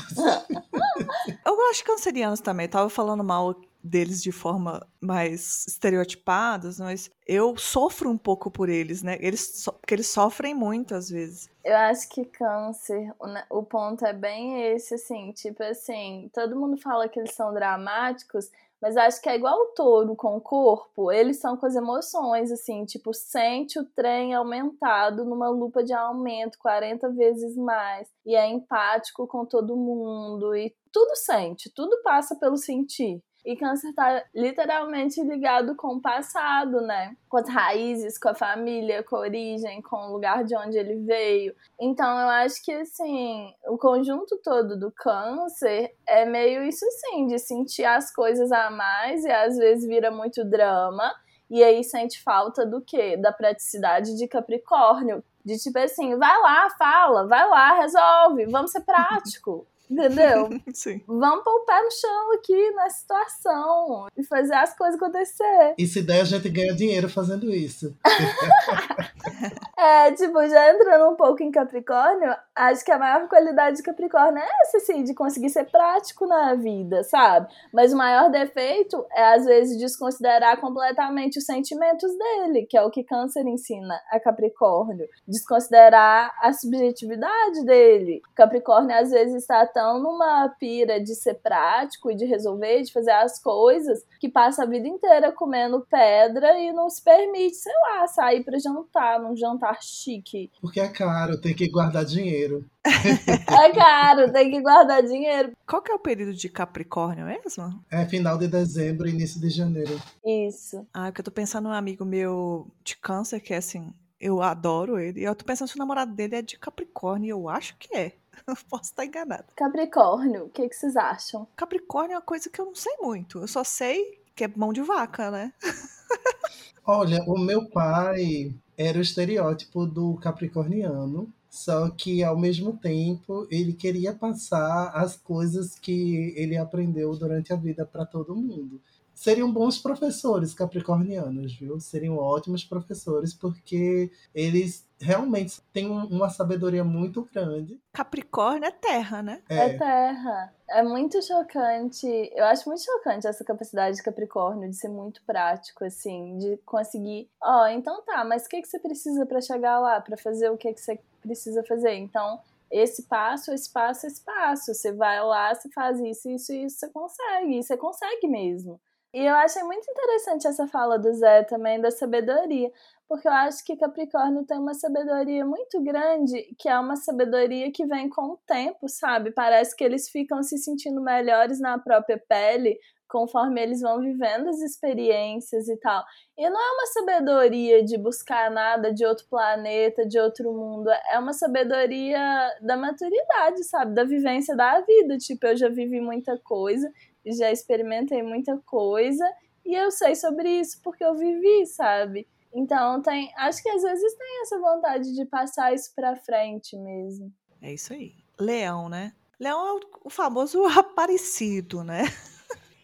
Eu 1.46 1.56
gosto 1.56 1.78
de 1.78 1.84
cancerianos 1.84 2.40
também. 2.40 2.68
Tava 2.68 2.90
falando 2.90 3.24
mal 3.24 3.56
deles 3.84 4.22
de 4.22 4.32
forma 4.34 4.86
mais 5.00 5.66
estereotipadas, 5.68 6.80
mas 6.80 7.10
eu 7.26 7.56
sofro 7.58 8.10
um 8.10 8.18
pouco 8.18 8.52
por 8.52 8.68
eles, 8.68 9.02
né? 9.02 9.18
Eles 9.22 9.62
so- 9.64 9.72
porque 9.72 9.94
eles 9.94 10.08
sofrem 10.08 10.54
muito 10.54 10.94
às 10.96 11.10
vezes. 11.10 11.50
eu 11.64 11.76
acho 11.76 12.08
que 12.10 12.24
câncer, 12.26 13.14
o 13.50 13.62
ponto 13.64 14.06
é 14.06 14.14
bem 14.14 14.72
esse, 14.74 14.94
assim, 14.96 15.32
tipo 15.34 15.62
assim, 15.64 16.30
todo 16.34 16.56
mundo 16.56 16.78
fala 16.78 17.08
que 17.10 17.20
eles 17.20 17.34
são 17.34 17.54
dramáticos, 17.54 18.50
mas 18.82 18.98
acho 18.98 19.22
que 19.22 19.30
é 19.30 19.36
igual 19.36 19.56
o 19.60 19.74
touro 19.74 20.16
com 20.16 20.38
o 20.38 20.42
corpo, 20.42 21.12
eles 21.12 21.40
são 21.40 21.58
com 21.58 21.66
as 21.66 21.76
emoções, 21.76 22.52
assim, 22.52 22.86
tipo, 22.86 23.14
sente 23.14 23.80
o 23.80 23.86
trem 23.86 24.34
aumentado 24.34 25.26
numa 25.26 25.50
lupa 25.50 25.84
de 25.84 25.94
aumento 25.94 26.58
40 26.60 27.10
vezes 27.12 27.56
mais, 27.56 28.08
e 28.26 28.36
é 28.36 28.48
empático 28.48 29.28
com 29.28 29.46
todo 29.46 29.76
mundo, 29.76 30.56
e 30.56 30.76
tudo 30.92 31.16
sente, 31.16 31.72
tudo 31.74 32.02
passa 32.04 32.36
pelo 32.40 32.58
sentir. 32.58 33.22
E 33.48 33.56
câncer 33.56 33.94
tá 33.94 34.26
literalmente 34.36 35.24
ligado 35.24 35.74
com 35.74 35.96
o 35.96 36.02
passado, 36.02 36.82
né? 36.82 37.16
Com 37.30 37.38
as 37.38 37.48
raízes, 37.48 38.18
com 38.18 38.28
a 38.28 38.36
família, 38.36 39.02
com 39.04 39.16
a 39.16 39.20
origem, 39.20 39.82
com 39.82 39.96
o 39.96 40.12
lugar 40.12 40.44
de 40.44 40.54
onde 40.54 40.78
ele 40.78 40.98
veio. 41.06 41.56
Então 41.80 42.20
eu 42.20 42.28
acho 42.28 42.62
que 42.62 42.74
assim, 42.74 43.50
o 43.70 43.78
conjunto 43.78 44.38
todo 44.44 44.78
do 44.78 44.92
câncer 44.92 45.96
é 46.06 46.26
meio 46.26 46.62
isso 46.66 46.86
assim, 46.86 47.26
de 47.28 47.40
sentir 47.40 47.86
as 47.86 48.14
coisas 48.14 48.52
a 48.52 48.70
mais 48.70 49.24
e 49.24 49.32
às 49.32 49.56
vezes 49.56 49.88
vira 49.88 50.12
muito 50.12 50.44
drama. 50.44 51.10
E 51.50 51.64
aí 51.64 51.86
sente 51.86 52.22
falta 52.22 52.66
do 52.66 52.82
quê? 52.82 53.16
Da 53.16 53.32
praticidade 53.32 54.18
de 54.18 54.28
Capricórnio. 54.28 55.24
De 55.46 55.58
tipo 55.58 55.80
assim, 55.80 56.18
vai 56.18 56.38
lá, 56.42 56.70
fala, 56.72 57.26
vai 57.26 57.48
lá, 57.48 57.80
resolve, 57.80 58.46
vamos 58.48 58.72
ser 58.72 58.82
prático. 58.82 59.66
Entendeu? 59.90 60.50
Sim. 60.74 61.02
Vamos 61.08 61.44
pôr 61.44 61.56
o 61.56 61.66
pé 61.66 61.82
no 61.82 61.92
chão 61.92 62.34
aqui 62.34 62.72
na 62.72 62.90
situação 62.90 64.08
e 64.18 64.24
fazer 64.24 64.56
as 64.56 64.76
coisas 64.76 64.96
acontecer. 64.96 65.76
E 65.78 65.88
se 65.88 66.02
der, 66.02 66.22
a 66.22 66.26
gente 66.26 66.50
ganha 66.50 66.76
dinheiro 66.76 67.10
fazendo 67.10 67.50
isso. 67.50 67.96
É, 69.80 70.12
tipo, 70.12 70.46
já 70.48 70.74
entrando 70.74 71.12
um 71.12 71.16
pouco 71.16 71.44
em 71.44 71.52
Capricórnio, 71.52 72.36
acho 72.56 72.84
que 72.84 72.92
a 72.92 72.98
maior 72.98 73.28
qualidade 73.30 73.78
de 73.78 73.84
Capricórnio 73.84 74.42
é 74.42 74.48
essa, 74.64 74.78
assim, 74.78 75.04
de 75.04 75.14
conseguir 75.14 75.50
ser 75.50 75.66
prático 75.66 76.26
na 76.26 76.56
vida, 76.56 77.04
sabe? 77.04 77.48
Mas 77.72 77.94
o 77.94 77.98
maior 77.98 78.32
defeito 78.32 79.06
é, 79.12 79.36
às 79.36 79.46
vezes, 79.46 79.78
desconsiderar 79.78 80.60
completamente 80.60 81.38
os 81.38 81.46
sentimentos 81.46 82.12
dele, 82.18 82.66
que 82.66 82.76
é 82.76 82.82
o 82.82 82.90
que 82.90 83.04
Câncer 83.04 83.46
ensina 83.46 84.02
a 84.10 84.20
Capricórnio. 84.20 85.08
Desconsiderar 85.28 86.36
a 86.42 86.52
subjetividade 86.54 87.64
dele. 87.64 88.24
Capricórnio, 88.34 88.98
às 88.98 89.12
vezes, 89.12 89.44
está 89.44 89.64
tão 89.78 90.02
numa 90.02 90.50
pira 90.60 91.00
de 91.00 91.14
ser 91.14 91.36
prático 91.36 92.10
e 92.10 92.16
de 92.16 92.26
resolver, 92.26 92.82
de 92.82 92.92
fazer 92.92 93.12
as 93.12 93.40
coisas, 93.40 94.04
que 94.20 94.28
passa 94.28 94.64
a 94.64 94.66
vida 94.66 94.88
inteira 94.88 95.32
comendo 95.32 95.86
pedra 95.88 96.60
e 96.60 96.74
não 96.74 96.90
se 96.90 97.04
permite, 97.04 97.58
sei 97.58 97.74
lá, 97.84 98.08
sair 98.08 98.44
para 98.44 98.58
jantar, 98.58 99.20
num 99.20 99.36
jantar 99.36 99.78
chique. 99.84 100.50
Porque 100.60 100.80
é 100.80 100.88
caro, 100.88 101.40
tem 101.40 101.54
que 101.54 101.70
guardar 101.70 102.04
dinheiro. 102.04 102.66
É 102.84 103.72
caro, 103.72 104.32
tem 104.32 104.50
que 104.50 104.60
guardar 104.62 105.04
dinheiro. 105.04 105.52
Qual 105.68 105.84
que 105.84 105.92
é 105.92 105.96
o 105.96 106.00
período 106.00 106.34
de 106.34 106.50
Capricórnio 106.50 107.28
mesmo? 107.28 107.80
É 107.92 108.04
final 108.06 108.36
de 108.36 108.48
dezembro, 108.48 109.08
início 109.08 109.40
de 109.40 109.50
janeiro. 109.52 110.02
Isso. 110.26 110.88
Ah, 110.92 111.06
porque 111.06 111.22
eu 111.22 111.26
tô 111.26 111.32
pensando 111.32 111.66
num 111.66 111.76
amigo 111.76 112.04
meu 112.04 112.66
de 112.84 112.98
câncer, 112.98 113.40
que 113.42 113.54
é 113.54 113.58
assim, 113.58 113.94
eu 114.20 114.42
adoro 114.42 114.98
ele. 114.98 115.20
E 115.20 115.24
eu 115.24 115.36
tô 115.36 115.46
pensando 115.46 115.68
se 115.68 115.76
o 115.76 115.80
namorado 115.80 116.16
dele 116.16 116.38
é 116.38 116.42
de 116.42 116.58
Capricórnio, 116.58 117.28
e 117.28 117.30
eu 117.30 117.48
acho 117.48 117.78
que 117.78 117.96
é. 117.96 118.14
Eu 118.48 118.56
posso 118.70 118.92
estar 118.92 119.06
enganada. 119.06 119.46
Capricórnio, 119.56 120.46
o 120.46 120.50
que, 120.50 120.68
que 120.68 120.76
vocês 120.76 120.96
acham? 120.96 121.48
Capricórnio 121.56 122.14
é 122.14 122.18
uma 122.18 122.22
coisa 122.22 122.50
que 122.50 122.60
eu 122.60 122.66
não 122.66 122.76
sei 122.76 122.94
muito. 123.02 123.40
Eu 123.40 123.48
só 123.48 123.64
sei 123.64 124.22
que 124.36 124.44
é 124.44 124.48
mão 124.56 124.72
de 124.72 124.82
vaca, 124.82 125.32
né? 125.32 125.54
Olha, 126.86 127.24
o 127.24 127.38
meu 127.38 127.68
pai 127.70 128.54
era 128.78 128.98
o 128.98 129.02
estereótipo 129.02 129.86
do 129.86 130.16
capricorniano, 130.18 131.34
só 131.50 131.90
que 131.90 132.24
ao 132.24 132.38
mesmo 132.38 132.78
tempo 132.78 133.48
ele 133.50 133.74
queria 133.74 134.14
passar 134.14 134.92
as 134.94 135.18
coisas 135.18 135.78
que 135.78 136.34
ele 136.38 136.56
aprendeu 136.56 137.16
durante 137.18 137.52
a 137.52 137.56
vida 137.56 137.86
para 137.86 138.06
todo 138.06 138.36
mundo. 138.36 138.80
Seriam 139.18 139.52
bons 139.52 139.80
professores 139.80 140.54
capricornianos, 140.54 141.56
viu? 141.56 141.80
Seriam 141.80 142.18
ótimos 142.20 142.64
professores 142.64 143.34
porque 143.34 144.12
eles 144.34 144.88
realmente 145.02 145.60
têm 145.74 145.90
um- 145.90 146.06
uma 146.06 146.30
sabedoria 146.30 146.84
muito 146.84 147.28
grande. 147.34 147.82
Capricórnio 147.94 148.68
é 148.68 148.72
terra, 148.72 149.24
né? 149.24 149.42
É. 149.50 149.70
terra. 149.76 150.54
É 150.70 150.84
muito 150.84 151.20
chocante. 151.26 152.06
Eu 152.36 152.46
acho 152.46 152.70
muito 152.70 152.86
chocante 152.86 153.26
essa 153.26 153.44
capacidade 153.44 153.98
de 153.98 154.04
Capricórnio 154.04 154.70
de 154.70 154.76
ser 154.76 154.90
muito 154.90 155.24
prático, 155.26 155.84
assim, 155.84 156.38
de 156.38 156.58
conseguir. 156.58 157.28
Ó, 157.42 157.66
então 157.70 158.04
tá, 158.04 158.24
mas 158.24 158.46
o 158.46 158.50
que, 158.50 158.62
que 158.62 158.68
você 158.68 158.78
precisa 158.78 159.26
para 159.26 159.42
chegar 159.42 159.80
lá, 159.80 160.00
para 160.00 160.16
fazer 160.16 160.52
o 160.52 160.58
que, 160.58 160.72
que 160.72 160.80
você 160.80 161.00
precisa 161.24 161.64
fazer? 161.64 161.96
Então, 161.96 162.40
esse 162.70 163.02
passo, 163.04 163.52
esse 163.52 163.72
passo, 163.72 164.06
esse 164.06 164.22
passo. 164.22 164.76
Você 164.76 164.92
vai 164.92 165.20
lá, 165.24 165.56
você 165.56 165.70
faz 165.72 166.00
isso, 166.02 166.30
isso 166.30 166.54
e 166.54 166.66
isso, 166.66 166.78
você 166.78 166.90
consegue. 166.90 167.58
E 167.58 167.64
você 167.64 167.76
consegue 167.76 168.28
mesmo. 168.28 168.80
E 169.14 169.26
eu 169.26 169.34
achei 169.36 169.64
muito 169.64 169.90
interessante 169.90 170.48
essa 170.48 170.68
fala 170.68 171.00
do 171.00 171.14
Zé 171.14 171.44
também 171.44 171.80
da 171.80 171.90
sabedoria, 171.90 172.72
porque 173.08 173.28
eu 173.28 173.32
acho 173.32 173.64
que 173.64 173.78
Capricórnio 173.78 174.46
tem 174.46 174.60
uma 174.60 174.74
sabedoria 174.74 175.46
muito 175.46 175.82
grande, 175.82 176.54
que 176.60 176.68
é 176.68 176.78
uma 176.78 176.96
sabedoria 176.96 177.72
que 177.72 177.86
vem 177.86 178.10
com 178.10 178.34
o 178.34 178.38
tempo, 178.46 178.88
sabe? 178.90 179.32
Parece 179.32 179.76
que 179.76 179.84
eles 179.84 180.10
ficam 180.10 180.44
se 180.44 180.58
sentindo 180.58 181.02
melhores 181.02 181.60
na 181.60 181.80
própria 181.80 182.22
pele 182.28 182.78
conforme 183.08 183.62
eles 183.62 183.82
vão 183.82 184.02
vivendo 184.02 184.50
as 184.50 184.60
experiências 184.60 185.68
e 185.68 185.78
tal. 185.78 186.04
E 186.38 186.50
não 186.50 186.60
é 186.60 186.72
uma 186.74 186.86
sabedoria 186.88 187.84
de 187.84 187.98
buscar 187.98 188.52
nada 188.52 188.94
de 188.94 189.06
outro 189.06 189.26
planeta, 189.30 190.06
de 190.06 190.20
outro 190.20 190.52
mundo, 190.52 190.90
é 190.90 191.18
uma 191.18 191.34
sabedoria 191.34 192.20
da 192.62 192.76
maturidade, 192.76 193.64
sabe? 193.64 193.94
Da 193.94 194.04
vivência 194.04 194.56
da 194.56 194.82
vida. 194.82 195.18
Tipo, 195.18 195.48
eu 195.48 195.58
já 195.58 195.70
vivi 195.70 196.02
muita 196.02 196.38
coisa, 196.38 196.92
já 197.34 197.52
experimentei 197.52 198.22
muita 198.24 198.58
coisa 198.66 199.26
e 199.66 199.76
eu 199.76 199.92
sei 199.92 200.16
sobre 200.16 200.50
isso 200.60 200.80
porque 200.82 201.04
eu 201.04 201.16
vivi, 201.16 201.66
sabe? 201.66 202.28
Então 202.54 203.02
tem, 203.02 203.32
acho 203.38 203.62
que 203.62 203.70
às 203.70 203.82
vezes 203.82 204.14
tem 204.16 204.42
essa 204.42 204.60
vontade 204.60 205.14
de 205.14 205.26
passar 205.26 205.74
isso 205.74 205.94
pra 205.96 206.16
frente 206.16 206.78
mesmo. 206.78 207.32
É 207.62 207.74
isso 207.74 207.94
aí. 207.94 208.16
Leão, 208.40 208.88
né? 208.88 209.14
Leão 209.40 209.68
é 209.68 209.74
o, 209.74 209.80
o 210.06 210.10
famoso 210.10 210.64
aparecido, 210.78 211.84
né? 211.84 212.04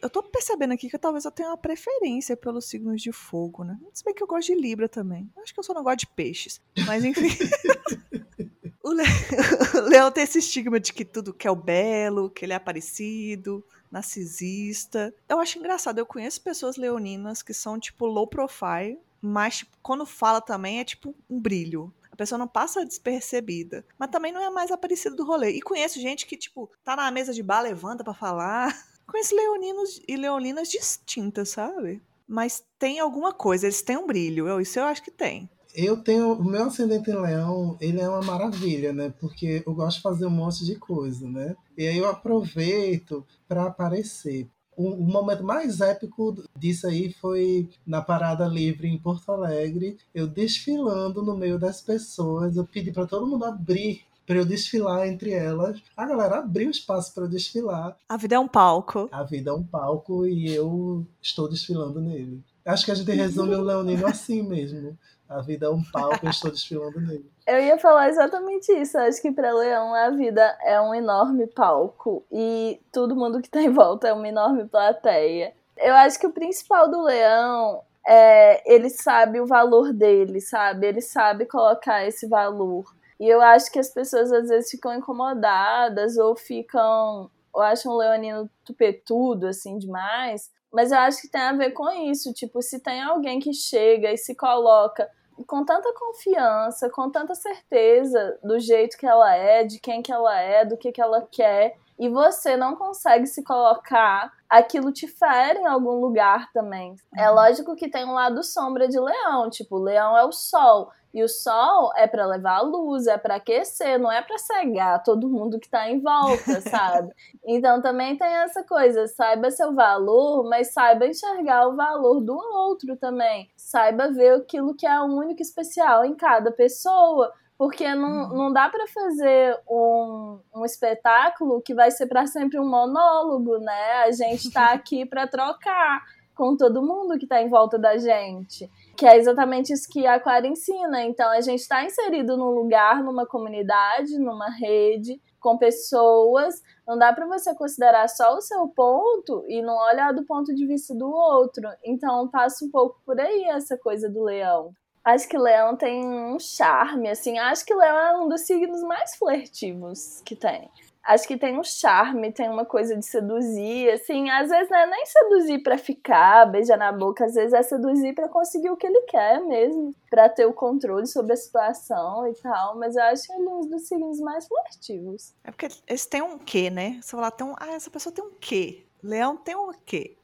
Eu 0.02 0.10
tô 0.10 0.22
percebendo 0.22 0.74
aqui 0.74 0.90
que 0.90 0.98
talvez 1.00 1.24
eu 1.24 1.32
tenha 1.32 1.48
uma 1.48 1.58
preferência 1.58 2.36
pelos 2.36 2.66
signos 2.66 3.02
de 3.02 3.14
fogo, 3.14 3.64
né? 3.64 3.80
Se 3.94 4.04
bem 4.04 4.14
que 4.14 4.22
eu 4.22 4.28
gosto 4.28 4.48
de 4.48 4.60
Libra 4.60 4.90
também. 4.90 5.32
Acho 5.42 5.54
que 5.54 5.60
eu 5.62 5.64
só 5.64 5.74
não 5.74 5.82
gosto 5.82 6.00
de 6.00 6.08
peixes. 6.08 6.62
Mas 6.86 7.06
enfim. 7.06 7.30
o, 8.84 8.92
Le... 8.92 9.04
o 9.80 9.82
Leão 9.88 10.12
tem 10.12 10.26
esse 10.26 10.40
estigma 10.40 10.78
de 10.78 10.92
que 10.92 11.06
tudo 11.06 11.34
que 11.34 11.48
é 11.48 11.52
o 11.52 11.56
belo, 11.56 12.30
que 12.30 12.44
ele 12.44 12.52
é 12.52 12.58
aparecido, 12.58 13.66
narcisista. 13.94 15.14
Eu 15.30 15.40
acho 15.40 15.60
engraçado. 15.60 16.00
Eu 16.00 16.06
conheço 16.06 16.42
pessoas 16.42 16.76
leoninas 16.76 17.44
que 17.44 17.54
são, 17.54 17.80
tipo, 17.80 18.06
low 18.06 18.28
profile, 18.28 19.00
mas 19.22 19.60
tipo, 19.60 19.78
quando 19.82 20.06
fala 20.06 20.42
também 20.42 20.80
é 20.80 20.84
tipo 20.84 21.16
um 21.30 21.40
brilho. 21.40 21.94
A 22.12 22.16
pessoa 22.16 22.38
não 22.38 22.48
passa 22.48 22.86
despercebida. 22.86 23.86
Mas 23.98 24.10
também 24.10 24.32
não 24.32 24.42
é 24.42 24.50
mais 24.50 24.72
aparecido 24.72 25.16
do 25.16 25.26
rolê. 25.26 25.52
E 25.52 25.62
conheço 25.62 26.02
gente 26.02 26.26
que, 26.26 26.36
tipo, 26.36 26.70
tá 26.84 26.96
na 26.96 27.10
mesa 27.10 27.34
de 27.34 27.42
bar, 27.42 27.62
levanta 27.62 28.04
para 28.04 28.14
falar. 28.14 28.76
Conheço 29.08 29.36
leoninos 29.36 30.02
e 30.08 30.16
leoninas 30.16 30.70
distintas, 30.70 31.50
sabe? 31.50 32.02
Mas 32.28 32.64
tem 32.80 33.00
alguma 33.00 33.34
coisa, 33.34 33.66
eles 33.66 33.82
têm 33.82 33.98
um 33.98 34.08
brilho. 34.08 34.48
Eu, 34.48 34.62
isso 34.62 34.80
eu 34.80 34.86
acho 34.86 35.04
que 35.04 35.12
tem. 35.12 35.50
Eu 35.76 35.98
tenho. 35.98 36.34
O 36.34 36.44
meu 36.44 36.66
ascendente 36.66 37.10
em 37.10 37.20
leão, 37.20 37.78
ele 37.82 38.00
é 38.00 38.08
uma 38.08 38.22
maravilha, 38.22 38.94
né? 38.94 39.14
Porque 39.20 39.64
eu 39.66 39.74
gosto 39.74 39.98
de 39.98 40.04
fazer 40.04 40.26
um 40.26 40.32
monte 40.32 40.64
de 40.64 40.76
coisa, 40.76 41.28
né? 41.28 41.56
E 41.78 41.88
aí 41.88 41.98
eu 41.98 42.08
aproveito 42.08 43.26
para 43.48 43.66
aparecer. 43.66 44.48
O, 44.76 44.90
o 44.90 45.04
momento 45.04 45.44
mais 45.44 45.82
épico 45.82 46.44
disso 46.58 46.88
aí 46.88 47.14
foi 47.14 47.70
na 47.86 48.02
Parada 48.02 48.48
Livre 48.48 48.88
em 48.88 48.98
Porto 48.98 49.32
Alegre, 49.32 49.98
eu 50.14 50.28
desfilando 50.28 51.24
no 51.24 51.38
meio 51.38 51.60
das 51.60 51.82
pessoas. 51.82 52.56
Eu 52.56 52.66
pedi 52.66 52.92
para 52.92 53.06
todo 53.06 53.28
mundo 53.28 53.46
abrir 53.46 54.04
para 54.26 54.38
eu 54.38 54.46
desfilar 54.46 55.08
entre 55.08 55.32
elas. 55.32 55.82
A 55.96 56.06
galera 56.06 56.40
abriu 56.40 56.70
espaço 56.70 57.14
para 57.14 57.24
eu 57.24 57.30
desfilar. 57.30 57.98
A 58.08 58.18
vida 58.18 58.36
é 58.36 58.40
um 58.40 58.48
palco. 58.48 59.10
A 59.12 59.24
vida 59.24 59.52
é 59.52 59.54
um 59.54 59.64
palco 59.64 60.26
e 60.26 60.50
eu 60.50 61.06
estou 61.22 61.50
desfilando 61.50 62.02
nele. 62.02 62.44
Acho 62.66 62.86
que 62.86 62.92
a 62.92 62.96
gente 62.96 63.12
resume 63.12 63.56
o 63.56 63.62
Leonino 63.62 64.08
assim 64.08 64.42
mesmo. 64.42 64.98
A 65.34 65.42
vida 65.42 65.66
é 65.66 65.70
um 65.70 65.82
palco, 65.92 66.24
eu 66.24 66.30
estou 66.30 66.52
desfilando 66.52 67.02
nele. 67.02 67.26
Eu 67.46 67.60
ia 67.60 67.78
falar 67.78 68.08
exatamente 68.08 68.72
isso. 68.72 68.98
Acho 68.98 69.22
que 69.22 69.32
para 69.32 69.54
Leão 69.54 69.94
a 69.94 70.10
vida 70.12 70.58
é 70.62 70.80
um 70.80 70.96
enorme 70.96 71.46
palco 71.48 72.24
e 72.32 72.80
todo 72.90 73.18
mundo 73.18 73.42
que 73.42 73.50
tá 73.50 73.62
em 73.62 73.70
volta 73.70 74.08
é 74.08 74.14
uma 74.14 74.30
enorme 74.30 74.66
plateia. 74.66 75.54
Eu 75.76 75.94
acho 75.96 76.18
que 76.18 76.28
o 76.28 76.32
principal 76.32 76.90
do 76.90 77.02
Leão 77.02 77.82
é 78.08 78.62
ele 78.72 78.90
sabe 78.90 79.42
o 79.42 79.46
valor 79.46 79.92
dele, 79.92 80.40
sabe? 80.40 80.88
Ele 80.88 81.02
sabe 81.02 81.46
colocar 81.46 82.06
esse 82.06 82.28
valor. 82.28 82.86
E 83.20 83.28
eu 83.28 83.42
acho 83.42 83.72
que 83.72 83.80
as 83.80 83.90
pessoas 83.90 84.32
às 84.32 84.48
vezes 84.48 84.72
ficam 84.72 84.94
incomodadas 84.94 86.16
ou 86.16 86.36
ficam 86.36 87.30
ou 87.52 87.62
acham 87.62 87.92
o 87.92 87.98
leonino 87.98 88.50
tupetudo 88.64 89.48
assim 89.48 89.78
demais, 89.78 90.50
mas 90.72 90.92
eu 90.92 90.98
acho 90.98 91.22
que 91.22 91.28
tem 91.28 91.42
a 91.42 91.54
ver 91.54 91.72
com 91.72 91.88
isso, 92.10 92.34
tipo, 92.34 92.60
se 92.62 92.80
tem 92.80 93.00
alguém 93.00 93.40
que 93.40 93.54
chega 93.54 94.12
e 94.12 94.18
se 94.18 94.34
coloca 94.34 95.08
com 95.48 95.66
tanta 95.66 95.94
confiança, 95.94 96.90
com 96.90 97.10
tanta 97.10 97.36
certeza 97.36 98.40
do 98.44 98.60
jeito 98.60 98.98
que 98.98 99.06
ela 99.06 99.36
é, 99.36 99.64
de 99.64 99.80
quem 99.80 100.02
que 100.02 100.12
ela 100.12 100.40
é, 100.40 100.66
do 100.66 100.78
que 100.78 100.92
que 100.92 101.02
ela 101.02 101.28
quer, 101.32 101.76
e 101.98 102.10
você 102.10 102.58
não 102.58 102.76
consegue 102.76 103.28
se 103.28 103.44
colocar, 103.44 104.32
aquilo 104.50 104.92
te 104.92 105.08
fere 105.08 105.60
em 105.60 105.68
algum 105.68 106.00
lugar 106.00 106.52
também. 106.52 106.96
É 107.16 107.30
lógico 107.30 107.76
que 107.76 107.90
tem 107.90 108.06
um 108.06 108.14
lado 108.14 108.44
sombra 108.44 108.88
de 108.88 109.00
leão, 109.00 109.50
tipo, 109.50 109.78
leão 109.78 110.18
é 110.18 110.26
o 110.26 110.32
sol. 110.32 110.92
E 111.14 111.24
o 111.24 111.28
sol 111.28 111.92
é 111.96 112.08
para 112.08 112.26
levar 112.26 112.62
luz, 112.62 113.06
é 113.06 113.18
para 113.18 113.36
aquecer, 113.36 114.00
não 114.00 114.12
é 114.12 114.22
para 114.22 114.38
cegar 114.38 115.04
todo 115.04 115.30
mundo 115.30 115.60
que 115.60 115.70
tá 115.70 115.90
em 115.90 116.00
volta, 116.00 116.60
sabe? 116.70 117.14
Então 117.46 117.82
também 117.82 118.18
tem 118.18 118.28
essa 118.28 118.64
coisa, 118.64 119.08
saiba 119.08 119.52
seu 119.52 119.74
valor, 119.76 120.44
mas 120.50 120.74
saiba 120.74 121.06
enxergar 121.06 121.68
o 121.68 121.76
valor 121.76 122.20
do 122.20 122.36
outro 122.36 122.98
também. 122.98 123.50
Saiba 123.56 124.12
ver 124.12 124.36
aquilo 124.36 124.76
que 124.76 124.88
é 124.88 125.00
único 125.02 125.42
e 125.42 125.44
especial 125.44 126.04
em 126.04 126.16
cada 126.16 126.52
pessoa 126.52 127.32
porque 127.58 127.94
não, 127.96 128.30
uhum. 128.30 128.38
não 128.38 128.54
dá 128.54 128.68
para 128.68 128.86
fazer 128.88 129.58
um, 129.70 130.40
um 130.56 130.66
espetáculo 130.66 131.62
que 131.62 131.74
vai 131.74 131.92
ser 131.92 132.08
para 132.08 132.26
sempre 132.26 132.60
um 132.60 132.68
monólogo, 132.68 133.58
né? 133.60 134.04
A 134.06 134.12
gente 134.12 134.48
está 134.48 134.72
aqui 134.74 135.06
para 135.06 135.28
trocar 135.28 136.02
com 136.36 136.58
todo 136.58 136.82
mundo 136.82 137.18
que 137.18 137.26
está 137.26 137.42
em 137.42 137.50
volta 137.50 137.78
da 137.78 137.98
gente. 137.98 138.70
Que 138.96 139.06
é 139.08 139.18
exatamente 139.18 139.74
isso 139.74 139.90
que 139.90 140.06
a 140.06 140.20
Clara 140.20 140.48
ensina. 140.48 141.04
Então, 141.04 141.30
a 141.32 141.42
gente 141.42 141.62
está 141.62 141.84
inserido 141.84 142.38
num 142.38 142.52
lugar, 142.52 143.04
numa 143.04 143.26
comunidade, 143.26 144.20
numa 144.20 144.50
rede, 144.50 145.20
com 145.40 145.58
pessoas. 145.58 146.62
Não 146.88 146.98
dá 146.98 147.12
para 147.12 147.26
você 147.26 147.56
considerar 147.56 148.08
só 148.08 148.36
o 148.36 148.42
seu 148.42 148.68
ponto 148.68 149.44
e 149.48 149.62
não 149.62 149.76
olhar 149.76 150.14
do 150.14 150.24
ponto 150.26 150.54
de 150.54 150.66
vista 150.68 150.94
do 150.94 151.10
outro. 151.10 151.64
Então, 151.84 152.28
passa 152.28 152.64
um 152.64 152.70
pouco 152.70 153.02
por 153.06 153.20
aí 153.20 153.46
essa 153.46 153.78
coisa 153.78 154.10
do 154.10 154.24
leão. 154.24 154.72
Acho 155.04 155.28
que 155.28 155.38
leão 155.38 155.76
tem 155.76 156.06
um 156.06 156.40
charme, 156.40 157.10
assim. 157.10 157.38
Acho 157.38 157.66
que 157.66 157.76
leão 157.76 157.98
é 157.98 158.18
um 158.18 158.30
dos 158.30 158.42
signos 158.42 158.82
mais 158.84 159.16
flertivos 159.16 160.22
que 160.24 160.36
tem. 160.36 160.70
Acho 161.04 161.28
que 161.28 161.38
tem 161.38 161.60
um 161.60 161.64
charme, 161.64 162.32
tem 162.32 162.50
uma 162.50 162.66
coisa 162.66 162.96
de 162.96 163.06
seduzir, 163.06 163.90
assim. 163.92 164.30
Às 164.30 164.50
vezes 164.50 164.70
não 164.70 164.78
é 164.78 164.86
nem 164.86 165.06
seduzir 165.06 165.60
para 165.60 165.78
ficar, 165.78 166.46
beijar 166.46 166.78
na 166.78 166.92
boca. 166.92 167.26
Às 167.26 167.34
vezes 167.34 167.54
é 167.54 167.62
seduzir 167.62 168.14
para 168.14 168.30
conseguir 168.30 168.70
o 168.70 168.78
que 168.78 168.88
ele 168.88 169.02
quer 169.02 169.42
mesmo. 169.42 169.94
para 170.10 170.30
ter 170.30 170.46
o 170.46 170.54
controle 170.54 171.06
sobre 171.08 171.34
a 171.34 171.36
situação 171.36 172.28
e 172.28 172.34
tal. 172.36 172.78
Mas 172.78 172.96
eu 172.96 173.04
acho 173.04 173.34
ele 173.34 173.48
um 173.48 173.62
dos 173.62 173.88
signos 173.88 174.20
mais 174.20 174.48
flertivos. 174.48 175.34
É 175.44 175.52
porque 175.52 175.68
eles 175.88 176.06
têm 176.06 176.22
um 176.22 176.38
quê, 176.38 176.70
né? 176.70 177.00
Você 177.02 177.12
fala, 177.12 177.32
tem 177.32 177.46
um... 177.46 177.56
ah, 177.58 177.72
essa 177.74 177.90
pessoa 177.90 178.14
tem 178.14 178.24
um 178.24 178.32
quê? 178.40 178.86
Leão 179.04 179.36
tem 179.36 179.54
o 179.54 179.74
quê? 179.86 180.18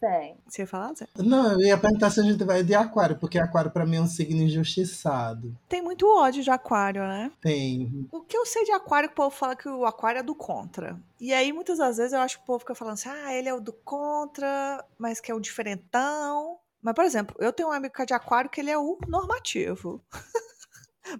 Tem. 0.00 0.36
Você 0.46 0.62
ia 0.62 0.66
falar, 0.66 0.94
Zé? 0.94 1.08
Não, 1.16 1.52
eu 1.52 1.66
ia 1.66 1.76
perguntar 1.76 2.10
se 2.10 2.20
a 2.20 2.22
gente 2.22 2.44
vai 2.44 2.62
de 2.62 2.74
aquário, 2.74 3.18
porque 3.18 3.38
aquário 3.38 3.72
para 3.72 3.84
mim 3.84 3.96
é 3.96 4.00
um 4.00 4.06
signo 4.06 4.40
injustiçado. 4.40 5.56
Tem 5.68 5.82
muito 5.82 6.06
ódio 6.06 6.42
de 6.42 6.50
aquário, 6.50 7.02
né? 7.02 7.32
Tem. 7.40 8.08
O 8.12 8.20
que 8.20 8.36
eu 8.36 8.46
sei 8.46 8.64
de 8.64 8.70
aquário, 8.70 9.08
o 9.08 9.12
povo 9.12 9.34
fala 9.34 9.56
que 9.56 9.68
o 9.68 9.84
aquário 9.84 10.20
é 10.20 10.22
do 10.22 10.34
contra. 10.34 10.96
E 11.20 11.34
aí, 11.34 11.52
muitas 11.52 11.78
das 11.78 11.96
vezes, 11.96 12.12
eu 12.12 12.20
acho 12.20 12.36
que 12.36 12.44
o 12.44 12.46
povo 12.46 12.60
fica 12.60 12.74
falando 12.76 12.94
assim, 12.94 13.08
ah, 13.08 13.34
ele 13.34 13.48
é 13.48 13.54
o 13.54 13.60
do 13.60 13.72
contra, 13.72 14.84
mas 14.96 15.20
que 15.20 15.32
é 15.32 15.34
o 15.34 15.40
diferentão. 15.40 16.58
Mas, 16.80 16.94
por 16.94 17.04
exemplo, 17.04 17.34
eu 17.40 17.52
tenho 17.52 17.68
um 17.68 17.72
amigo 17.72 17.92
que 17.92 18.02
é 18.02 18.06
de 18.06 18.14
aquário 18.14 18.48
que 18.48 18.60
ele 18.60 18.70
é 18.70 18.78
o 18.78 18.96
normativo. 19.08 20.00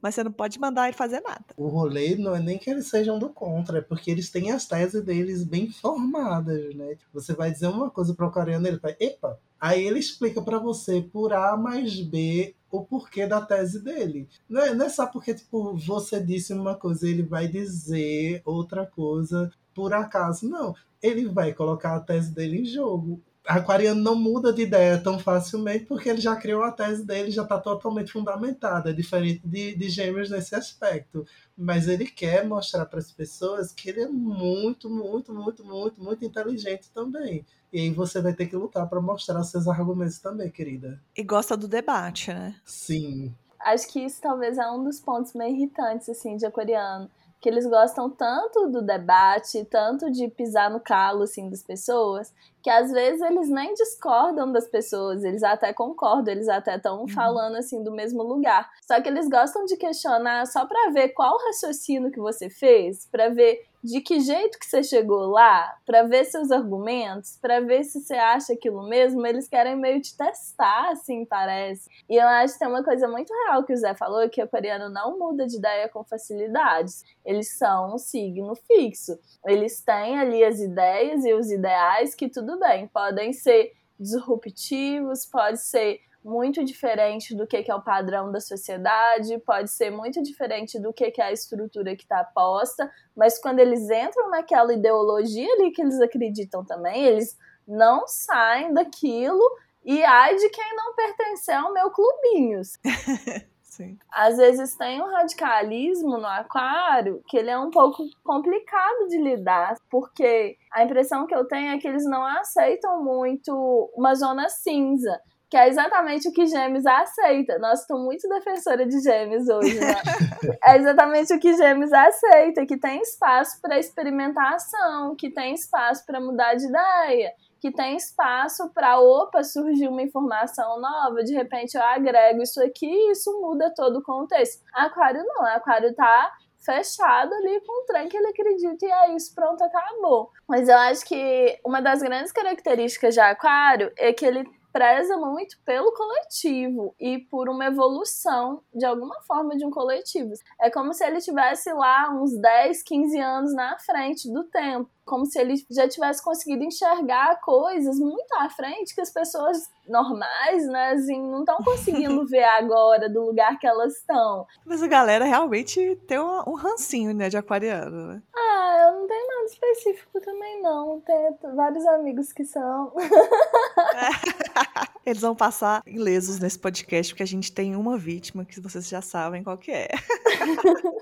mas 0.02 0.14
você 0.14 0.24
não 0.24 0.32
pode 0.32 0.58
mandar 0.58 0.88
ele 0.88 0.96
fazer 0.96 1.20
nada. 1.20 1.44
O 1.56 1.68
rolê 1.68 2.16
não 2.16 2.34
é 2.34 2.40
nem 2.40 2.58
que 2.58 2.70
eles 2.70 2.88
sejam 2.88 3.18
do 3.18 3.28
contra, 3.28 3.78
é 3.78 3.82
porque 3.82 4.10
eles 4.10 4.30
têm 4.30 4.50
as 4.50 4.66
teses 4.66 5.02
deles 5.02 5.44
bem 5.44 5.70
formadas, 5.70 6.74
né? 6.74 6.96
Você 7.12 7.32
vai 7.34 7.50
dizer 7.50 7.68
uma 7.68 7.90
coisa 7.90 8.14
para 8.14 8.26
o 8.26 8.32
coreano, 8.32 8.66
ele 8.66 8.78
vai, 8.78 8.96
epa, 9.00 9.38
aí 9.60 9.86
ele 9.86 9.98
explica 9.98 10.42
para 10.42 10.58
você 10.58 11.00
por 11.00 11.32
A 11.32 11.56
mais 11.56 12.00
B 12.00 12.54
o 12.70 12.82
porquê 12.84 13.26
da 13.26 13.40
tese 13.40 13.82
dele. 13.82 14.28
Não 14.48 14.60
é, 14.60 14.74
não 14.74 14.86
é 14.86 14.88
só 14.88 15.06
porque 15.06 15.34
tipo, 15.34 15.74
você 15.76 16.20
disse 16.20 16.52
uma 16.52 16.74
coisa, 16.74 17.08
ele 17.08 17.22
vai 17.22 17.48
dizer 17.48 18.42
outra 18.44 18.86
coisa 18.86 19.50
por 19.74 19.92
acaso. 19.94 20.48
Não, 20.48 20.74
ele 21.02 21.26
vai 21.28 21.52
colocar 21.54 21.96
a 21.96 22.00
tese 22.00 22.32
dele 22.32 22.60
em 22.60 22.64
jogo 22.64 23.22
aquariano 23.48 24.02
não 24.02 24.14
muda 24.14 24.52
de 24.52 24.62
ideia 24.62 24.98
tão 24.98 25.18
facilmente 25.18 25.86
porque 25.86 26.10
ele 26.10 26.20
já 26.20 26.36
criou 26.36 26.62
a 26.62 26.70
tese 26.70 27.04
dele, 27.04 27.30
já 27.30 27.42
está 27.42 27.58
totalmente 27.58 28.12
fundamentada, 28.12 28.90
é 28.90 28.92
diferente 28.92 29.40
de, 29.42 29.74
de 29.74 29.88
gêmeos 29.88 30.28
nesse 30.28 30.54
aspecto. 30.54 31.24
Mas 31.56 31.88
ele 31.88 32.04
quer 32.04 32.46
mostrar 32.46 32.84
para 32.84 32.98
as 32.98 33.10
pessoas 33.10 33.72
que 33.72 33.88
ele 33.88 34.02
é 34.02 34.08
muito, 34.08 34.90
muito, 34.90 35.32
muito, 35.32 35.64
muito, 35.64 36.02
muito 36.02 36.24
inteligente 36.24 36.90
também. 36.92 37.44
E 37.72 37.80
aí 37.80 37.90
você 37.90 38.20
vai 38.20 38.34
ter 38.34 38.46
que 38.46 38.56
lutar 38.56 38.86
para 38.86 39.00
mostrar 39.00 39.42
seus 39.44 39.66
argumentos 39.66 40.18
também, 40.18 40.50
querida. 40.50 41.00
E 41.16 41.22
gosta 41.22 41.56
do 41.56 41.66
debate, 41.66 42.32
né? 42.32 42.54
Sim. 42.66 43.34
Acho 43.60 43.88
que 43.88 44.00
isso 44.00 44.20
talvez 44.20 44.58
é 44.58 44.70
um 44.70 44.84
dos 44.84 45.00
pontos 45.00 45.32
meio 45.32 45.56
irritantes, 45.56 46.08
assim, 46.08 46.36
de 46.36 46.44
aquariano 46.44 47.10
que 47.40 47.48
eles 47.48 47.66
gostam 47.66 48.10
tanto 48.10 48.68
do 48.68 48.82
debate, 48.82 49.64
tanto 49.64 50.10
de 50.10 50.28
pisar 50.28 50.70
no 50.70 50.80
calo 50.80 51.22
assim 51.22 51.48
das 51.48 51.62
pessoas, 51.62 52.34
que 52.68 52.72
às 52.72 52.92
vezes 52.92 53.22
eles 53.22 53.48
nem 53.48 53.72
discordam 53.72 54.52
das 54.52 54.68
pessoas, 54.68 55.24
eles 55.24 55.42
até 55.42 55.72
concordam, 55.72 56.34
eles 56.34 56.50
até 56.50 56.76
estão 56.76 57.00
uhum. 57.00 57.08
falando 57.08 57.56
assim 57.56 57.82
do 57.82 57.90
mesmo 57.90 58.22
lugar. 58.22 58.68
Só 58.86 59.00
que 59.00 59.08
eles 59.08 59.26
gostam 59.26 59.64
de 59.64 59.74
questionar 59.78 60.46
só 60.46 60.66
para 60.66 60.90
ver 60.90 61.08
qual 61.14 61.38
raciocínio 61.46 62.10
que 62.10 62.20
você 62.20 62.50
fez, 62.50 63.06
para 63.10 63.30
ver 63.30 63.66
de 63.82 64.00
que 64.00 64.20
jeito 64.20 64.58
que 64.58 64.66
você 64.66 64.82
chegou 64.82 65.26
lá, 65.28 65.76
para 65.86 66.02
ver 66.02 66.24
seus 66.24 66.50
argumentos, 66.50 67.38
para 67.40 67.60
ver 67.60 67.84
se 67.84 68.00
você 68.00 68.14
acha 68.14 68.52
aquilo 68.52 68.82
mesmo, 68.88 69.24
eles 69.26 69.48
querem 69.48 69.76
meio 69.76 70.00
te 70.00 70.16
testar, 70.16 70.90
assim, 70.90 71.24
parece. 71.24 71.88
E 72.08 72.16
eu 72.16 72.26
acho 72.26 72.54
que 72.54 72.58
tem 72.58 72.68
uma 72.68 72.82
coisa 72.82 73.06
muito 73.06 73.32
real 73.32 73.62
que 73.64 73.72
o 73.72 73.76
Zé 73.76 73.94
falou, 73.94 74.28
que 74.28 74.42
o 74.42 74.48
coreano 74.48 74.88
não 74.88 75.18
muda 75.18 75.46
de 75.46 75.56
ideia 75.56 75.88
com 75.88 76.02
facilidades. 76.02 77.04
Eles 77.24 77.56
são 77.56 77.94
um 77.94 77.98
signo 77.98 78.54
fixo. 78.54 79.18
Eles 79.46 79.80
têm 79.80 80.18
ali 80.18 80.42
as 80.42 80.58
ideias 80.58 81.24
e 81.24 81.32
os 81.32 81.50
ideais 81.50 82.14
que 82.14 82.28
tudo 82.28 82.57
bem, 82.58 82.88
podem 82.88 83.32
ser 83.32 83.72
disruptivos, 83.98 85.26
pode 85.26 85.60
ser 85.60 86.00
muito 86.24 86.64
diferente 86.64 87.34
do 87.34 87.46
que, 87.46 87.64
é 87.66 87.74
o 87.74 87.82
padrão 87.82 88.30
da 88.30 88.40
sociedade, 88.40 89.38
pode 89.40 89.70
ser 89.70 89.90
muito 89.90 90.22
diferente 90.22 90.78
do 90.78 90.92
que, 90.92 91.12
é 91.16 91.22
a 91.22 91.32
estrutura 91.32 91.96
que 91.96 92.02
está 92.02 92.22
posta, 92.22 92.90
mas 93.16 93.40
quando 93.40 93.60
eles 93.60 93.88
entram 93.90 94.30
naquela 94.30 94.72
ideologia 94.74 95.50
ali 95.54 95.70
que 95.70 95.80
eles 95.80 96.00
acreditam 96.00 96.64
também, 96.64 97.04
eles 97.04 97.36
não 97.66 98.06
saem 98.06 98.72
daquilo 98.72 99.42
e 99.84 100.02
ai 100.04 100.36
de 100.36 100.48
quem 100.50 100.76
não 100.76 100.94
pertencer 100.94 101.54
ao 101.54 101.72
meu 101.72 101.90
clubinho. 101.90 102.60
Sim. 103.78 103.96
Às 104.12 104.36
vezes 104.36 104.76
tem 104.76 105.00
um 105.00 105.06
radicalismo 105.06 106.18
no 106.18 106.26
aquário 106.26 107.22
que 107.28 107.36
ele 107.36 107.48
é 107.48 107.56
um 107.56 107.70
pouco 107.70 108.04
complicado 108.24 109.06
de 109.08 109.18
lidar, 109.18 109.76
porque 109.88 110.56
a 110.72 110.82
impressão 110.82 111.28
que 111.28 111.34
eu 111.34 111.46
tenho 111.46 111.72
é 111.72 111.78
que 111.78 111.86
eles 111.86 112.04
não 112.04 112.24
aceitam 112.24 113.04
muito 113.04 113.88
uma 113.94 114.16
zona 114.16 114.48
cinza 114.48 115.20
que 115.50 115.56
é 115.56 115.66
exatamente 115.66 116.28
o 116.28 116.32
que 116.32 116.46
Gêmeos 116.46 116.84
aceita. 116.84 117.58
Nossa, 117.58 117.80
estou 117.80 117.98
muito 117.98 118.28
defensora 118.28 118.84
de 118.84 119.00
Gêmeos 119.00 119.48
hoje, 119.48 119.80
né? 119.80 119.94
é 120.62 120.76
exatamente 120.76 121.32
o 121.32 121.40
que 121.40 121.56
Gêmeos 121.56 121.90
aceita, 121.90 122.66
que 122.66 122.76
tem 122.76 123.00
espaço 123.00 123.58
para 123.62 123.78
experimentação, 123.78 125.16
que 125.16 125.30
tem 125.30 125.54
espaço 125.54 126.04
para 126.04 126.20
mudar 126.20 126.54
de 126.54 126.66
ideia, 126.66 127.32
que 127.60 127.72
tem 127.72 127.96
espaço 127.96 128.70
para, 128.70 129.00
opa, 129.00 129.42
surgir 129.42 129.88
uma 129.88 130.02
informação 130.02 130.80
nova, 130.80 131.22
de 131.24 131.34
repente 131.34 131.76
eu 131.76 131.82
agrego 131.82 132.42
isso 132.42 132.62
aqui 132.62 132.86
e 132.86 133.12
isso 133.12 133.40
muda 133.40 133.72
todo 133.74 133.98
o 133.98 134.02
contexto. 134.02 134.62
Aquário 134.72 135.22
não, 135.24 135.44
Aquário 135.44 135.94
tá 135.94 136.32
fechado 136.58 137.32
ali 137.32 137.60
com 137.60 137.82
o 137.82 137.86
trem 137.86 138.08
que 138.08 138.16
ele 138.16 138.28
acredita 138.28 138.86
e 138.86 138.90
é 138.90 139.14
isso, 139.14 139.34
pronto, 139.34 139.62
acabou. 139.62 140.30
Mas 140.46 140.68
eu 140.68 140.76
acho 140.76 141.04
que 141.04 141.58
uma 141.64 141.80
das 141.80 142.02
grandes 142.02 142.32
características 142.32 143.14
de 143.14 143.20
Aquário 143.20 143.92
é 143.96 144.12
que 144.12 144.24
ele 144.26 144.44
preza 144.72 145.16
muito 145.16 145.56
pelo 145.64 145.92
coletivo 145.92 146.94
e 147.00 147.18
por 147.18 147.48
uma 147.48 147.66
evolução 147.66 148.62
de 148.72 148.84
alguma 148.84 149.20
forma 149.22 149.56
de 149.56 149.64
um 149.64 149.70
coletivo. 149.70 150.32
É 150.60 150.70
como 150.70 150.92
se 150.92 151.04
ele 151.04 151.20
tivesse 151.20 151.72
lá 151.72 152.10
uns 152.10 152.38
10, 152.38 152.82
15 152.82 153.18
anos 153.18 153.54
na 153.54 153.78
frente 153.78 154.30
do 154.32 154.44
tempo 154.44 154.90
como 155.08 155.26
se 155.26 155.40
ele 155.40 155.54
já 155.70 155.88
tivesse 155.88 156.22
conseguido 156.22 156.62
enxergar 156.62 157.40
coisas 157.40 157.98
muito 157.98 158.32
à 158.34 158.48
frente 158.50 158.94
que 158.94 159.00
as 159.00 159.10
pessoas 159.10 159.68
normais, 159.88 160.66
né, 160.66 160.90
assim, 160.90 161.20
não 161.20 161.40
estão 161.40 161.56
conseguindo 161.58 162.24
ver 162.28 162.44
agora 162.44 163.08
do 163.08 163.24
lugar 163.24 163.58
que 163.58 163.66
elas 163.66 163.96
estão. 163.96 164.46
Mas 164.64 164.82
a 164.82 164.86
galera 164.86 165.24
realmente 165.24 165.96
tem 166.06 166.20
um, 166.20 166.42
um 166.46 166.54
rancinho, 166.54 167.14
né, 167.14 167.28
de 167.28 167.36
aquariano, 167.36 168.08
né? 168.08 168.22
Ah, 168.36 168.84
eu 168.86 169.00
não 169.00 169.06
tenho 169.08 169.26
nada 169.26 169.44
específico 169.46 170.20
também, 170.20 170.62
não. 170.62 171.00
Tenho 171.00 171.36
vários 171.56 171.86
amigos 171.86 172.32
que 172.32 172.44
são. 172.44 172.92
Eles 175.04 175.22
vão 175.22 175.34
passar 175.34 175.82
ilesos 175.86 176.38
nesse 176.38 176.58
podcast, 176.58 177.12
porque 177.12 177.22
a 177.22 177.26
gente 177.26 177.50
tem 177.50 177.74
uma 177.74 177.96
vítima 177.96 178.44
que 178.44 178.60
vocês 178.60 178.86
já 178.88 179.00
sabem 179.00 179.42
qual 179.42 179.56
que 179.56 179.70
é. 179.70 179.88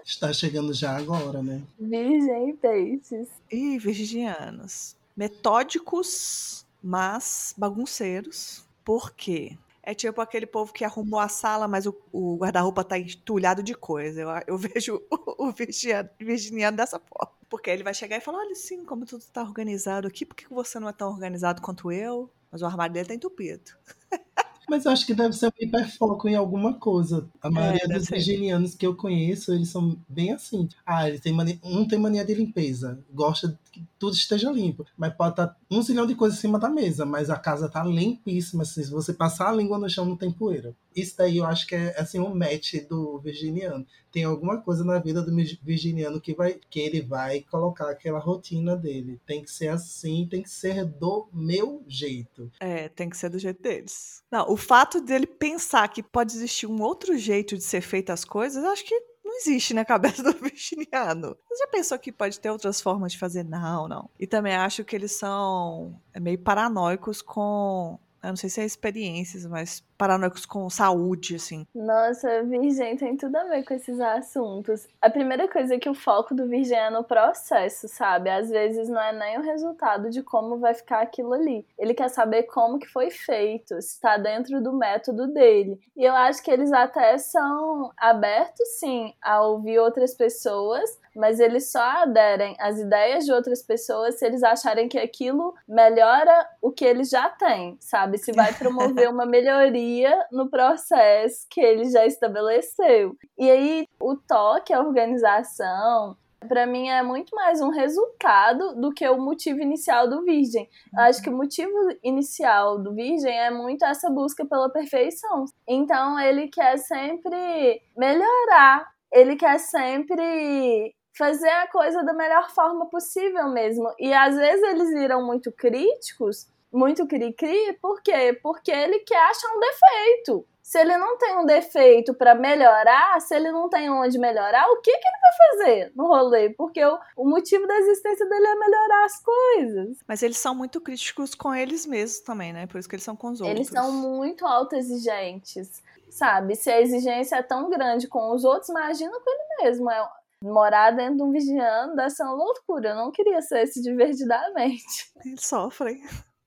Está 0.05 0.33
chegando 0.33 0.73
já 0.73 0.97
agora, 0.97 1.43
né? 1.43 1.61
Virgem 1.79 2.51
e 2.51 2.53
peixes. 2.55 3.29
Ih, 3.51 3.79
virginianos. 3.97 4.97
Metódicos, 5.17 6.67
mas 6.83 7.55
bagunceiros. 7.57 8.65
Por 8.85 9.13
quê? 9.13 9.59
É 9.83 9.95
tipo 9.95 10.21
aquele 10.21 10.47
povo 10.47 10.73
que 10.73 10.85
arrumou 10.85 11.21
a 11.21 11.29
sala, 11.29 11.69
mas 11.69 11.87
o, 11.87 11.97
o 12.13 12.37
guarda-roupa 12.39 12.83
tá 12.85 12.99
entulhado 12.99 13.63
de 13.63 13.75
coisa. 13.75 14.21
Eu, 14.21 14.29
eu 14.47 14.59
vejo 14.59 15.01
o, 15.11 15.47
o 15.47 15.53
virginiano, 15.53 16.09
virginiano 16.19 16.77
dessa 16.77 16.99
forma. 16.99 17.33
Porque 17.49 17.71
ele 17.71 17.85
vai 17.85 17.95
chegar 17.95 18.17
e 18.17 18.21
falar: 18.21 18.39
olha, 18.41 18.55
sim, 18.55 18.85
como 18.85 19.07
tudo 19.07 19.25
tá 19.33 19.43
organizado 19.43 20.09
aqui, 20.09 20.25
por 20.27 20.35
que 20.35 20.49
você 20.53 20.79
não 20.81 20.89
é 20.89 20.93
tão 20.93 21.09
organizado 21.11 21.63
quanto 21.63 21.93
eu? 21.93 22.31
Mas 22.51 22.63
o 22.63 22.67
armário 22.67 22.93
dele 22.95 23.09
tá 23.09 23.15
entupido. 23.15 23.73
Mas 24.69 24.85
eu 24.85 24.91
acho 24.91 25.07
que 25.07 25.15
deve 25.15 25.33
ser 25.35 25.47
um 25.47 25.51
hiperfoco 25.61 26.29
em 26.29 26.35
alguma 26.35 26.75
coisa. 26.75 27.29
A 27.41 27.49
maioria 27.51 27.83
É, 27.85 27.89
dos 27.89 28.09
virginianos 28.09 28.75
que 28.75 28.85
eu 28.87 28.97
conheço, 28.97 29.53
eles 29.53 29.69
são 29.69 29.97
bem 30.09 30.33
assim. 30.33 30.69
Ah, 30.85 31.09
ele 31.09 31.21
tem 31.21 31.33
mania... 31.33 31.59
um 31.63 31.87
tem 31.87 31.99
mania 31.99 32.25
de 32.25 32.35
limpeza, 32.35 32.99
gosta 33.13 33.57
que 33.77 33.87
tudo 33.99 34.15
esteja 34.15 34.51
limpo. 34.51 34.87
Mas 34.97 35.15
pode 35.15 35.33
estar 35.33 35.57
um 35.71 35.83
zilhão 35.83 36.07
de 36.07 36.15
coisas 36.15 36.39
em 36.39 36.41
cima 36.41 36.59
da 36.59 36.71
mesa, 36.71 37.05
mas 37.05 37.29
a 37.29 37.37
casa 37.37 37.69
tá 37.69 37.85
limpíssima. 37.85 38.65
Se 38.65 38.91
você 38.91 39.13
passar 39.13 39.51
a 39.51 39.53
língua 39.53 39.79
no 39.79 39.89
chão, 39.89 40.07
não 40.07 40.17
tem 40.17 40.31
poeira. 40.31 40.75
Isso 40.95 41.15
daí 41.19 41.37
eu 41.37 41.45
acho 41.45 41.67
que 41.67 41.75
é 41.75 41.95
assim 42.01 42.19
um 42.19 42.35
match 42.35 42.75
do 42.89 43.19
virginiano. 43.19 43.87
Tem 44.11 44.25
alguma 44.25 44.59
coisa 44.59 44.83
na 44.83 44.99
vida 44.99 45.23
do 45.23 45.35
virginiano 45.63 46.21
que 46.21 46.33
vai 46.33 46.59
que 46.71 46.81
ele 46.81 47.03
vai 47.03 47.43
colocar 47.43 47.91
aquela 47.91 48.19
rotina 48.19 48.75
dele. 48.75 49.21
Tem 49.27 49.43
que 49.43 49.51
ser 49.51 49.69
assim, 49.69 50.27
tem 50.31 50.43
que 50.43 50.51
ser 50.51 50.87
do 50.87 51.29
meu 51.33 51.85
jeito. 51.87 52.51
É, 52.59 52.89
tem 52.89 53.11
que 53.11 53.17
ser 53.17 53.29
do 53.29 53.39
jeito 53.39 53.63
deles. 53.63 54.23
Não, 54.31 54.51
o 54.51 54.57
fato 54.57 55.01
dele 55.01 55.27
pensar 55.27 55.87
que 55.89 56.03
pode 56.03 56.33
existir 56.33 56.67
um 56.67 56.81
outro 56.81 57.19
jeito 57.19 57.57
de 57.57 57.63
ser 57.63 57.83
feita 57.83 58.15
as 58.15 58.25
coisas, 58.25 58.65
acho 58.65 58.85
que 58.85 59.16
existe 59.37 59.75
na 59.75 59.85
cabeça 59.85 60.23
do 60.23 60.33
virginiano. 60.33 61.37
Você 61.49 61.57
já 61.59 61.67
pensou 61.69 61.99
que 61.99 62.13
pode 62.13 62.41
ter 62.41 62.51
outras 62.51 62.81
formas 62.81 63.13
de 63.13 63.19
fazer? 63.19 63.45
Não, 63.45 63.89
não. 63.89 64.11
E 64.19 64.27
também 64.27 64.55
acho 64.55 64.85
que 64.85 64.97
eles 64.97 65.13
são 65.13 66.01
meio 66.21 66.39
paranoicos 66.39 67.23
com. 67.23 67.99
Eu 68.27 68.31
não 68.31 68.37
sei 68.37 68.51
se 68.51 68.61
é 68.61 68.65
experiências, 68.65 69.47
mas 69.47 69.85
paranoicos 69.97 70.45
com 70.45 70.69
saúde, 70.69 71.37
assim. 71.37 71.65
Nossa, 71.73 72.43
virgem 72.43 72.97
tem 72.97 73.17
tudo 73.17 73.37
a 73.37 73.45
ver 73.45 73.65
com 73.65 73.73
esses 73.73 74.01
assuntos. 74.01 74.89
A 75.01 75.09
primeira 75.09 75.47
coisa 75.47 75.77
é 75.77 75.79
que 75.79 75.89
o 75.89 75.95
foco 75.95 76.35
do 76.35 76.49
virgem 76.49 76.77
é 76.77 76.91
no 76.91 77.05
processo, 77.05 77.87
sabe? 77.87 78.29
Às 78.29 78.51
vezes 78.51 78.89
não 78.89 79.01
é 79.01 79.13
nem 79.13 79.39
o 79.39 79.43
resultado 79.43 80.11
de 80.11 80.25
como 80.25 80.59
vai 80.59 80.75
ficar 80.75 81.03
aquilo 81.03 81.35
ali. 81.35 81.65
Ele 81.79 81.95
quer 81.95 82.09
saber 82.09 82.43
como 82.45 82.81
que 82.81 82.89
foi 82.89 83.11
feito, 83.11 83.81
se 83.81 83.95
está 83.95 84.17
dentro 84.17 84.61
do 84.61 84.73
método 84.73 85.29
dele. 85.29 85.79
E 85.97 86.05
eu 86.05 86.15
acho 86.15 86.43
que 86.43 86.51
eles 86.51 86.73
até 86.73 87.17
são 87.19 87.93
abertos, 87.97 88.67
sim, 88.81 89.15
a 89.23 89.41
ouvir 89.41 89.79
outras 89.79 90.15
pessoas, 90.15 90.99
mas 91.17 91.41
eles 91.41 91.73
só 91.73 91.81
aderem 92.03 92.55
às 92.61 92.79
ideias 92.79 93.25
de 93.25 93.33
outras 93.33 93.63
pessoas 93.63 94.19
se 94.19 94.27
eles 94.27 94.43
acharem 94.43 94.89
que 94.89 94.99
aquilo 94.99 95.55
melhora 95.67 96.47
o 96.61 96.71
que 96.71 96.85
eles 96.85 97.09
já 97.09 97.29
têm, 97.29 97.77
sabe? 97.81 98.19
Se 98.19 98.33
vai 98.33 98.53
promover 98.53 99.09
uma 99.09 99.27
melhoria 99.27 100.27
no 100.31 100.49
processo 100.51 101.47
que 101.51 101.61
ele 101.61 101.85
já 101.87 102.05
estabeleceu. 102.07 103.17
E 103.39 103.51
aí, 103.51 103.89
o 103.99 104.17
toque, 104.17 104.73
a 104.73 104.81
organização, 104.81 106.17
para 106.47 106.67
mim 106.67 106.89
é 106.89 107.03
muito 107.03 107.35
mais 107.35 107.61
um 107.61 107.71
resultado 107.71 108.75
do 108.81 108.93
que 108.93 109.09
o 109.09 109.19
motivo 109.19 109.61
inicial 109.61 110.09
do 110.09 110.23
Virgem. 110.23 110.69
Eu 110.95 111.03
acho 111.05 111.23
que 111.23 111.31
o 111.31 111.37
motivo 111.37 111.73
inicial 112.03 112.79
do 112.79 112.95
Virgem 112.95 113.37
é 113.37 113.51
muito 113.51 113.85
essa 113.85 114.11
busca 114.11 114.45
pela 114.45 114.71
perfeição. 114.71 115.45
Então, 115.67 116.19
ele 116.21 116.49
quer 116.49 116.79
sempre 116.79 117.81
melhorar, 117.97 118.87
ele 119.13 119.37
quer 119.37 119.59
sempre 119.59 120.95
fazer 121.17 121.49
a 121.49 121.69
coisa 121.69 122.03
da 122.03 122.13
melhor 122.13 122.51
forma 122.51 122.87
possível 122.87 123.49
mesmo. 123.49 123.93
E 123.99 124.13
às 124.13 124.37
vezes 124.37 124.63
eles 124.63 124.91
viram 124.91 125.25
muito 125.25 125.51
críticos 125.53 126.49
muito 126.73 127.07
cri-cri, 127.07 127.73
por 127.81 128.03
quê? 128.03 128.39
Porque 128.43 128.71
ele 128.71 129.01
quer 129.01 129.23
achar 129.31 129.49
um 129.57 129.61
defeito. 129.61 130.47
Se 130.63 130.81
ele 130.81 130.97
não 130.97 131.17
tem 131.17 131.39
um 131.39 131.47
defeito 131.47 132.13
para 132.13 132.35
melhorar, 132.35 133.21
se 133.21 133.35
ele 133.37 133.53
não 133.53 133.69
tem 133.69 133.89
onde 133.89 134.19
melhorar, 134.19 134.69
o 134.69 134.81
que, 134.81 134.91
que 134.91 135.09
ele 135.09 135.17
vai 135.23 135.33
fazer 135.33 135.93
no 135.95 136.09
rolê? 136.09 136.51
Porque 136.51 136.85
o, 136.85 136.99
o 137.17 137.25
motivo 137.25 137.69
da 137.69 137.79
existência 137.79 138.29
dele 138.29 138.47
é 138.47 138.55
melhorar 138.57 139.05
as 139.05 139.23
coisas. 139.23 139.99
Mas 140.09 140.25
eles 140.25 140.39
são 140.39 140.57
muito 140.57 140.81
críticos 140.81 141.37
com 141.37 141.55
eles 141.55 141.87
mesmos 141.87 142.19
também, 142.19 142.53
né? 142.53 142.67
Por 142.67 142.79
isso 142.79 142.89
que 142.89 142.97
eles 142.97 143.05
são 143.05 143.15
com 143.15 143.29
os 143.29 143.41
outros. 143.41 143.57
Eles 143.57 143.69
são 143.69 143.93
muito 143.93 144.45
autoexigentes, 144.45 145.81
sabe? 146.11 146.57
Se 146.57 146.69
a 146.69 146.81
exigência 146.81 147.37
é 147.37 147.43
tão 147.45 147.71
grande 147.71 148.09
com 148.09 148.35
os 148.35 148.45
outros, 148.45 148.69
imagina 148.69 149.13
com 149.21 149.31
ele 149.31 149.63
mesmo. 149.63 149.89
É, 149.89 150.09
morar 150.43 150.91
dentro 150.93 151.17
de 151.17 151.23
um 151.23 151.33
vigiano 151.33 151.97
deve 151.97 152.11
ser 152.11 152.23
uma 152.23 152.35
loucura. 152.35 152.91
Eu 152.91 152.97
não 152.97 153.11
queria 153.11 153.41
ser 153.43 153.63
esse 153.63 153.83
divertidamente. 153.83 155.13
Eles 155.25 155.47
sofrem. 155.47 156.03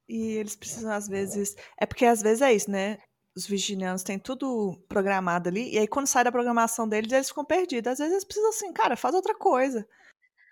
E 0.08 0.38
eles 0.38 0.56
precisam, 0.56 0.92
às 0.92 1.08
vezes. 1.08 1.56
É 1.80 1.86
porque 1.86 2.04
às 2.04 2.20
vezes 2.20 2.42
é 2.42 2.52
isso, 2.52 2.72
né? 2.72 2.98
Os 3.38 3.46
virginianos 3.46 4.02
têm 4.02 4.18
tudo 4.18 4.76
programado 4.90 5.48
ali, 5.48 5.72
e 5.72 5.78
aí 5.78 5.88
quando 5.88 6.08
sai 6.08 6.24
da 6.24 6.32
programação 6.32 6.90
deles, 6.90 7.12
eles 7.12 7.30
ficam 7.30 7.46
perdidos. 7.46 7.92
Às 7.92 8.00
vezes 8.00 8.14
eles 8.14 8.26
precisam 8.26 8.50
assim, 8.50 8.74
cara, 8.74 8.98
faz 8.98 9.14
outra 9.14 9.36
coisa. 9.36 9.88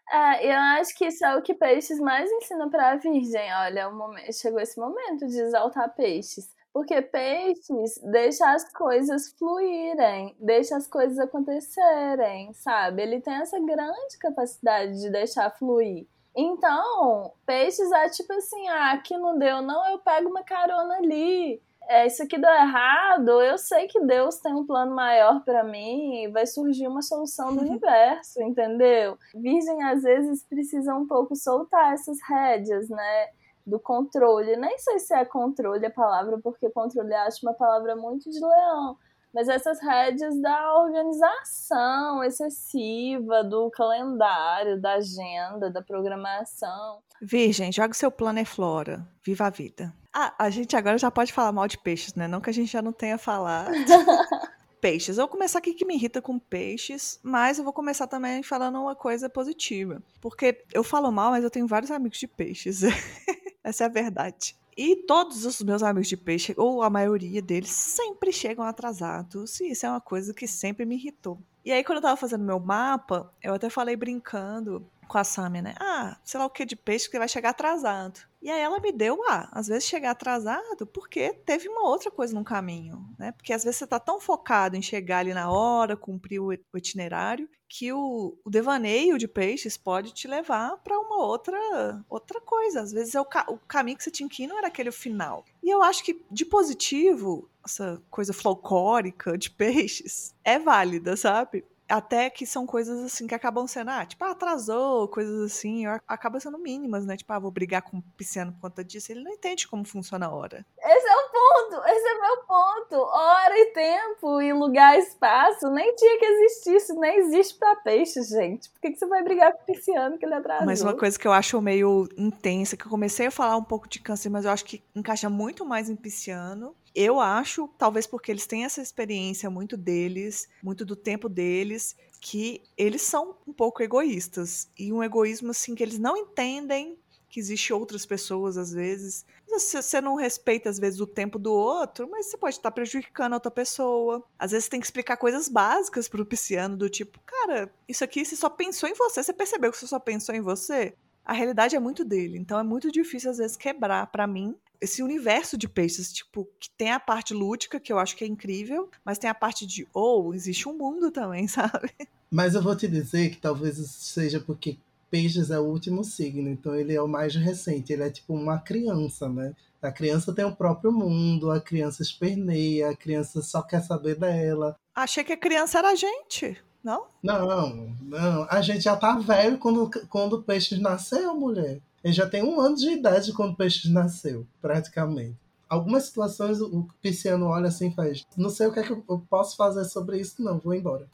É, 0.09 0.47
eu 0.47 0.57
acho 0.79 0.95
que 0.95 1.05
isso 1.05 1.25
é 1.25 1.35
o 1.35 1.41
que 1.41 1.53
peixes 1.53 1.99
mais 1.99 2.31
ensina 2.31 2.69
pra 2.69 2.95
virgem. 2.95 3.53
Olha, 3.53 3.89
momento, 3.89 4.31
chegou 4.31 4.59
esse 4.59 4.79
momento 4.79 5.25
de 5.27 5.39
exaltar 5.39 5.93
peixes. 5.95 6.49
Porque 6.77 7.01
peixes 7.01 7.99
deixa 8.03 8.53
as 8.53 8.71
coisas 8.71 9.31
fluírem, 9.31 10.35
deixa 10.39 10.77
as 10.77 10.85
coisas 10.85 11.17
acontecerem, 11.17 12.53
sabe? 12.53 13.01
Ele 13.01 13.19
tem 13.19 13.33
essa 13.33 13.59
grande 13.59 14.15
capacidade 14.19 15.01
de 15.01 15.09
deixar 15.09 15.49
fluir. 15.57 16.05
Então, 16.35 17.33
peixes 17.47 17.91
é 17.91 18.09
tipo 18.09 18.31
assim, 18.31 18.67
ah, 18.67 18.91
aqui 18.91 19.17
não 19.17 19.39
deu, 19.39 19.59
não, 19.63 19.89
eu 19.89 19.97
pego 19.97 20.29
uma 20.29 20.43
carona 20.43 20.97
ali. 20.97 21.59
É, 21.89 22.05
isso 22.05 22.21
aqui 22.21 22.37
deu 22.37 22.51
errado, 22.51 23.41
eu 23.41 23.57
sei 23.57 23.87
que 23.87 23.99
Deus 24.01 24.37
tem 24.37 24.53
um 24.53 24.67
plano 24.67 24.93
maior 24.93 25.43
para 25.43 25.63
mim 25.63 26.29
vai 26.31 26.45
surgir 26.45 26.85
uma 26.87 27.01
solução 27.01 27.55
do 27.55 27.61
universo, 27.61 28.39
entendeu? 28.43 29.17
Virgem 29.33 29.81
às 29.81 30.03
vezes 30.03 30.43
precisa 30.43 30.93
um 30.93 31.07
pouco 31.07 31.35
soltar 31.35 31.93
essas 31.93 32.19
rédeas, 32.21 32.87
né? 32.87 33.29
Do 33.67 33.79
controle. 33.79 34.55
Nem 34.55 34.79
sei 34.79 34.97
se 34.97 35.13
é 35.13 35.25
controle 35.25 35.85
a 35.85 35.91
palavra, 35.91 36.39
porque 36.41 36.69
controle 36.69 37.13
acho 37.13 37.45
uma 37.45 37.53
palavra 37.53 37.95
muito 37.95 38.29
de 38.31 38.39
leão 38.39 38.97
mas 39.33 39.47
essas 39.49 39.79
rédeas 39.79 40.39
da 40.41 40.73
organização 40.81 42.23
excessiva, 42.23 43.43
do 43.43 43.69
calendário, 43.69 44.81
da 44.81 44.93
agenda, 44.93 45.69
da 45.69 45.79
programação. 45.79 46.99
Virgem, 47.21 47.71
joga 47.71 47.93
seu 47.93 48.09
plano 48.09 48.39
é 48.39 48.45
flora. 48.45 49.07
Viva 49.23 49.45
a 49.45 49.49
vida. 49.51 49.93
Ah, 50.11 50.33
a 50.39 50.49
gente 50.49 50.75
agora 50.75 50.97
já 50.97 51.11
pode 51.11 51.31
falar 51.31 51.51
mal 51.51 51.67
de 51.67 51.77
peixes, 51.77 52.15
né? 52.15 52.27
Não 52.27 52.41
que 52.41 52.49
a 52.49 52.53
gente 52.53 52.71
já 52.71 52.81
não 52.81 52.91
tenha 52.91 53.17
falado. 53.17 53.71
peixes. 54.81 55.17
Eu 55.17 55.25
vou 55.25 55.31
começar 55.31 55.59
aqui 55.59 55.73
que 55.73 55.85
me 55.85 55.95
irrita 55.95 56.21
com 56.21 56.39
peixes, 56.39 57.19
mas 57.21 57.57
eu 57.57 57.63
vou 57.63 57.73
começar 57.73 58.07
também 58.07 58.41
falando 58.41 58.81
uma 58.81 58.95
coisa 58.95 59.29
positiva. 59.29 60.01
Porque 60.21 60.63
eu 60.73 60.83
falo 60.83 61.11
mal, 61.11 61.31
mas 61.31 61.43
eu 61.43 61.51
tenho 61.51 61.67
vários 61.67 61.91
amigos 61.91 62.17
de 62.17 62.27
peixes. 62.27 62.81
Essa 63.67 63.83
é 63.83 63.87
a 63.87 63.89
verdade. 63.89 64.55
E 64.77 64.95
todos 64.95 65.43
os 65.43 65.61
meus 65.61 65.83
amigos 65.83 66.07
de 66.07 66.15
peixe, 66.15 66.53
ou 66.55 66.81
a 66.81 66.89
maioria 66.89 67.41
deles, 67.41 67.69
sempre 67.69 68.31
chegam 68.31 68.63
atrasados. 68.63 69.59
E 69.59 69.71
isso 69.71 69.85
é 69.85 69.89
uma 69.89 69.99
coisa 69.99 70.33
que 70.33 70.47
sempre 70.47 70.85
me 70.85 70.95
irritou. 70.95 71.37
E 71.67 71.71
aí, 71.73 71.83
quando 71.83 71.97
eu 71.97 72.01
tava 72.01 72.15
fazendo 72.15 72.45
meu 72.45 72.61
mapa, 72.61 73.29
eu 73.43 73.53
até 73.53 73.69
falei 73.69 73.93
brincando 73.97 74.89
com 75.05 75.17
a 75.17 75.23
Samia, 75.25 75.61
né? 75.61 75.75
Ah, 75.77 76.17
sei 76.23 76.39
lá 76.39 76.45
o 76.45 76.49
que 76.49 76.63
de 76.63 76.77
peixe 76.77 77.09
que 77.09 77.19
vai 77.19 77.27
chegar 77.27 77.49
atrasado. 77.49 78.21
E 78.41 78.49
aí 78.49 78.61
ela 78.61 78.79
me 78.79 78.89
deu, 78.89 79.21
ah, 79.27 79.49
às 79.51 79.67
vezes 79.67 79.83
chegar 79.83 80.11
atrasado 80.11 80.87
porque 80.87 81.33
teve 81.45 81.67
uma 81.67 81.85
outra 81.85 82.09
coisa 82.09 82.33
no 82.33 82.45
caminho, 82.45 83.05
né? 83.19 83.33
Porque 83.33 83.51
às 83.51 83.65
vezes 83.65 83.79
você 83.79 83.85
tá 83.85 83.99
tão 83.99 84.17
focado 84.17 84.77
em 84.77 84.81
chegar 84.81 85.19
ali 85.19 85.33
na 85.33 85.51
hora, 85.51 85.97
cumprir 85.97 86.39
o 86.39 86.53
itinerário, 86.73 87.49
que 87.67 87.91
o, 87.91 88.37
o 88.45 88.49
devaneio 88.49 89.17
de 89.17 89.27
peixes 89.27 89.75
pode 89.75 90.13
te 90.13 90.25
levar 90.25 90.77
para 90.77 90.97
uma 90.97 91.17
outra 91.17 92.01
outra 92.09 92.39
coisa. 92.39 92.81
Às 92.81 92.93
vezes 92.93 93.13
é 93.13 93.19
o, 93.19 93.25
ca 93.25 93.45
o 93.49 93.57
caminho 93.57 93.97
que 93.97 94.05
você 94.05 94.11
tinha 94.11 94.29
que 94.29 94.43
ir 94.43 94.47
não 94.47 94.57
era 94.57 94.67
aquele 94.67 94.91
final. 94.91 95.43
E 95.61 95.69
eu 95.69 95.83
acho 95.83 96.03
que 96.03 96.23
de 96.31 96.45
positivo, 96.45 97.49
essa 97.67 98.01
coisa 98.09 98.33
folclórica 98.33 99.37
de 99.37 99.51
peixes 99.51 100.33
é 100.43 100.57
válida, 100.57 101.15
sabe? 101.15 101.63
até 101.89 102.29
que 102.29 102.45
são 102.45 102.65
coisas 102.65 103.03
assim 103.03 103.27
que 103.27 103.35
acabam 103.35 103.65
sendo, 103.65 103.89
ah, 103.91 104.05
tipo, 104.05 104.23
atrasou, 104.25 105.07
coisas 105.07 105.51
assim, 105.51 105.85
acaba 106.07 106.39
sendo 106.39 106.57
mínimas, 106.57 107.05
né? 107.05 107.15
Tipo, 107.15 107.33
ah, 107.33 107.39
vou 107.39 107.51
brigar 107.51 107.81
com 107.81 107.97
o 107.97 108.01
pisciano 108.17 108.51
por 108.53 108.61
conta 108.61 108.83
disso. 108.83 109.11
Ele 109.11 109.23
não 109.23 109.31
entende 109.31 109.67
como 109.67 109.85
funciona 109.85 110.25
a 110.25 110.33
hora. 110.33 110.65
Esse 110.77 111.07
é 111.07 111.15
o 111.15 111.29
ponto, 111.31 111.87
esse 111.87 112.07
é 112.07 112.19
meu 112.19 112.37
ponto. 112.45 112.95
Hora 112.95 113.57
e 113.57 113.65
tempo 113.67 114.41
e 114.41 114.53
lugar 114.53 114.97
e 114.97 114.99
espaço 114.99 115.69
nem 115.69 115.95
tinha 115.95 116.19
que 116.19 116.25
existir, 116.25 116.75
isso 116.75 116.99
nem 116.99 117.19
existe 117.19 117.57
pra 117.57 117.75
peixe, 117.77 118.21
gente. 118.23 118.69
Por 118.69 118.81
que, 118.81 118.91
que 118.91 118.97
você 118.97 119.07
vai 119.07 119.23
brigar 119.23 119.53
com 119.53 119.61
o 119.61 119.65
pisciano 119.65 120.17
que 120.17 120.25
ele 120.25 120.35
atrasou? 120.35 120.65
Mas 120.65 120.81
uma 120.81 120.95
coisa 120.95 121.17
que 121.17 121.27
eu 121.27 121.31
acho 121.31 121.61
meio 121.61 122.07
intensa, 122.17 122.75
que 122.75 122.85
eu 122.85 122.89
comecei 122.89 123.27
a 123.27 123.31
falar 123.31 123.55
um 123.55 123.63
pouco 123.63 123.87
de 123.87 123.99
câncer, 123.99 124.29
mas 124.29 124.45
eu 124.45 124.51
acho 124.51 124.65
que 124.65 124.83
encaixa 124.95 125.29
muito 125.29 125.65
mais 125.65 125.89
em 125.89 125.95
pisciano, 125.95 126.75
eu 126.97 127.19
acho, 127.19 127.69
talvez 127.77 128.07
porque 128.07 128.31
eles 128.31 128.47
têm 128.47 128.65
essa 128.65 128.81
experiência 128.81 129.51
muito 129.51 129.77
deles, 129.77 130.49
muito 130.63 130.83
do 130.83 130.95
tempo 130.95 131.29
deles, 131.29 131.95
que 132.19 132.63
eles 132.75 133.03
são 133.03 133.37
um 133.47 133.53
pouco 133.53 133.83
egoístas. 133.83 134.67
E 134.75 134.91
um 134.91 135.03
egoísmo 135.03 135.51
assim 135.51 135.75
que 135.75 135.83
eles 135.83 135.99
não 135.99 136.17
entendem 136.17 136.97
que 137.29 137.39
existe 137.39 137.71
outras 137.71 138.03
pessoas 138.03 138.57
às 138.57 138.71
vezes. 138.71 139.25
Você 139.47 140.01
não 140.01 140.15
respeita 140.15 140.71
às 140.71 140.79
vezes 140.79 140.99
o 140.99 141.05
tempo 141.05 141.37
do 141.37 141.53
outro, 141.53 142.09
mas 142.09 142.25
você 142.25 142.37
pode 142.37 142.55
estar 142.55 142.71
prejudicando 142.71 143.33
a 143.33 143.35
outra 143.35 143.51
pessoa. 143.51 144.23
Às 144.39 144.49
vezes 144.49 144.67
tem 144.67 144.79
que 144.79 144.87
explicar 144.87 145.17
coisas 145.17 145.47
básicas 145.47 146.07
pro 146.09 146.25
pisciano 146.25 146.75
do 146.75 146.89
tipo, 146.89 147.19
cara, 147.23 147.71
isso 147.87 148.03
aqui 148.03 148.25
você 148.25 148.35
só 148.35 148.49
pensou 148.49 148.89
em 148.89 148.95
você, 148.95 149.21
você 149.21 149.33
percebeu 149.33 149.71
que 149.71 149.77
você 149.77 149.85
só 149.85 149.99
pensou 149.99 150.33
em 150.33 150.41
você? 150.41 150.95
a 151.27 151.33
realidade 151.33 151.75
é 151.75 151.79
muito 151.79 152.05
dele. 152.05 152.37
Então 152.37 152.57
é 152.57 152.63
muito 152.63 152.89
difícil, 152.89 153.29
às 153.29 153.37
vezes, 153.37 153.57
quebrar 153.57 154.07
para 154.07 154.25
mim 154.25 154.55
esse 154.81 155.01
universo 155.01 155.57
de 155.57 155.67
peixes, 155.67 156.11
tipo, 156.11 156.47
que 156.59 156.69
tem 156.77 156.91
a 156.91 156.99
parte 156.99 157.33
lúdica, 157.33 157.79
que 157.79 157.91
eu 157.91 157.99
acho 157.99 158.15
que 158.15 158.23
é 158.23 158.27
incrível, 158.27 158.89
mas 159.03 159.17
tem 159.17 159.29
a 159.29 159.35
parte 159.35 159.65
de, 159.65 159.87
ou 159.93 160.27
oh, 160.27 160.33
existe 160.33 160.67
um 160.67 160.77
mundo 160.77 161.11
também, 161.11 161.47
sabe? 161.47 161.91
Mas 162.29 162.55
eu 162.55 162.61
vou 162.61 162.75
te 162.75 162.87
dizer 162.87 163.29
que 163.31 163.37
talvez 163.37 163.77
seja 163.77 164.39
porque 164.39 164.77
peixes 165.09 165.49
é 165.49 165.59
o 165.59 165.63
último 165.63 166.03
signo, 166.03 166.49
então 166.49 166.75
ele 166.75 166.93
é 166.93 167.01
o 167.01 167.07
mais 167.07 167.35
recente, 167.35 167.93
ele 167.93 168.03
é 168.03 168.09
tipo 168.09 168.33
uma 168.33 168.59
criança, 168.59 169.29
né? 169.29 169.53
A 169.81 169.91
criança 169.91 170.33
tem 170.33 170.43
o 170.43 170.55
próprio 170.55 170.91
mundo, 170.91 171.51
a 171.51 171.61
criança 171.61 172.01
esperneia, 172.01 172.89
a 172.89 172.95
criança 172.95 173.41
só 173.41 173.61
quer 173.61 173.81
saber 173.81 174.15
dela. 174.15 174.75
Achei 174.93 175.23
que 175.23 175.33
a 175.33 175.37
criança 175.37 175.77
era 175.77 175.91
a 175.91 175.95
gente, 175.95 176.57
não? 176.83 177.05
Não, 177.21 177.95
não. 178.01 178.47
A 178.49 178.61
gente 178.61 178.81
já 178.81 178.97
tá 178.97 179.17
velho 179.17 179.57
quando, 179.59 179.89
quando 180.09 180.33
o 180.33 180.43
peixe 180.43 180.77
nasceu, 180.79 181.35
mulher. 181.35 181.79
Ele 182.03 182.13
já 182.13 182.27
tem 182.29 182.43
um 182.43 182.59
ano 182.59 182.75
de 182.75 182.89
idade 182.89 183.33
quando 183.33 183.53
o 183.53 183.55
peixe 183.55 183.91
nasceu, 183.91 184.45
praticamente. 184.61 185.35
Algumas 185.69 186.05
situações 186.05 186.61
o 186.61 186.87
pisciano 187.01 187.47
olha 187.47 187.67
assim 187.67 187.89
e 187.89 187.93
faz: 187.93 188.25
Não 188.37 188.49
sei 188.49 188.67
o 188.67 188.71
que 188.71 188.79
é 188.79 188.83
que 188.83 188.91
eu 188.91 189.21
posso 189.29 189.57
fazer 189.57 189.83
sobre 189.85 190.17
isso, 190.17 190.41
não, 190.41 190.59
vou 190.59 190.73
embora. 190.73 191.07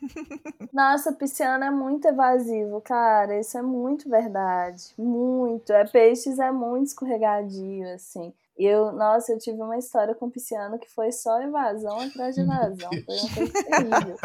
Nossa, 0.72 1.12
pisciano 1.12 1.64
é 1.64 1.70
muito 1.70 2.06
evasivo, 2.06 2.80
cara. 2.80 3.38
Isso 3.38 3.58
é 3.58 3.62
muito 3.62 4.08
verdade. 4.08 4.84
Muito. 4.96 5.72
É 5.72 5.84
peixes 5.84 6.38
é 6.38 6.50
muito 6.50 6.86
escorregadio, 6.86 7.92
assim. 7.94 8.32
E 8.58 8.64
eu, 8.64 8.90
nossa, 8.90 9.32
eu 9.32 9.38
tive 9.38 9.62
uma 9.62 9.78
história 9.78 10.16
com 10.16 10.28
pisciano 10.28 10.80
que 10.80 10.90
foi 10.90 11.12
só 11.12 11.40
evasão 11.40 12.00
atrás 12.00 12.34
de 12.34 12.40
evasão. 12.42 12.90
Foi 13.06 13.16
uma 13.16 13.34
coisa 13.34 13.52
terrível. 13.52 14.16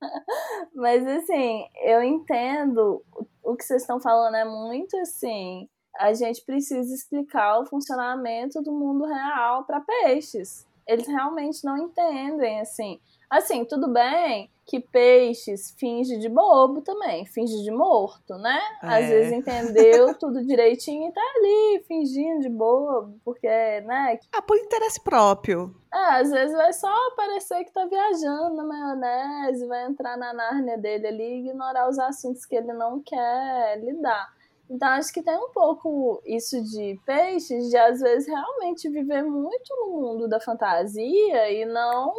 Mas 0.74 1.06
assim, 1.06 1.64
eu 1.82 2.02
entendo 2.02 3.02
o 3.46 3.56
que 3.56 3.64
vocês 3.64 3.82
estão 3.82 4.00
falando 4.00 4.34
é 4.34 4.44
muito 4.44 4.96
assim. 4.98 5.68
A 5.98 6.12
gente 6.12 6.44
precisa 6.44 6.94
explicar 6.94 7.60
o 7.60 7.66
funcionamento 7.66 8.60
do 8.60 8.72
mundo 8.72 9.04
real 9.06 9.64
para 9.64 9.80
peixes. 9.80 10.66
Eles 10.86 11.06
realmente 11.06 11.64
não 11.64 11.78
entendem, 11.78 12.60
assim. 12.60 13.00
Assim, 13.30 13.64
tudo 13.64 13.88
bem 13.88 14.50
que 14.66 14.80
peixes 14.80 15.70
finge 15.78 16.18
de 16.18 16.28
bobo 16.28 16.82
também, 16.82 17.24
finge 17.24 17.62
de 17.62 17.70
morto, 17.70 18.36
né? 18.36 18.60
É. 18.82 18.86
Às 18.86 19.08
vezes 19.08 19.32
entendeu 19.32 20.12
tudo 20.18 20.44
direitinho 20.44 21.08
e 21.08 21.12
tá 21.12 21.20
ali 21.36 21.84
fingindo 21.86 22.40
de 22.40 22.48
bobo, 22.48 23.16
porque, 23.24 23.46
né? 23.46 24.18
Ah, 24.34 24.42
por 24.42 24.58
interesse 24.58 25.00
próprio. 25.04 25.72
É, 25.94 26.20
às 26.20 26.30
vezes 26.30 26.54
vai 26.56 26.72
só 26.72 26.92
parecer 27.14 27.64
que 27.64 27.72
tá 27.72 27.86
viajando 27.86 28.56
na 28.56 28.64
maionese, 28.64 29.68
vai 29.68 29.86
entrar 29.86 30.16
na 30.16 30.34
Nárnia 30.34 30.76
dele 30.76 31.06
ali 31.06 31.22
e 31.22 31.48
ignorar 31.48 31.88
os 31.88 31.98
assuntos 31.98 32.44
que 32.44 32.56
ele 32.56 32.72
não 32.72 33.00
quer 33.00 33.78
lidar. 33.78 34.34
Então, 34.68 34.88
acho 34.88 35.12
que 35.12 35.22
tem 35.22 35.38
um 35.38 35.50
pouco 35.50 36.20
isso 36.26 36.60
de 36.60 37.00
peixes, 37.06 37.70
de 37.70 37.76
às 37.76 38.00
vezes 38.00 38.26
realmente 38.26 38.88
viver 38.88 39.22
muito 39.22 39.76
no 39.76 40.00
mundo 40.00 40.28
da 40.28 40.40
fantasia 40.40 41.52
e 41.52 41.64
não 41.64 42.12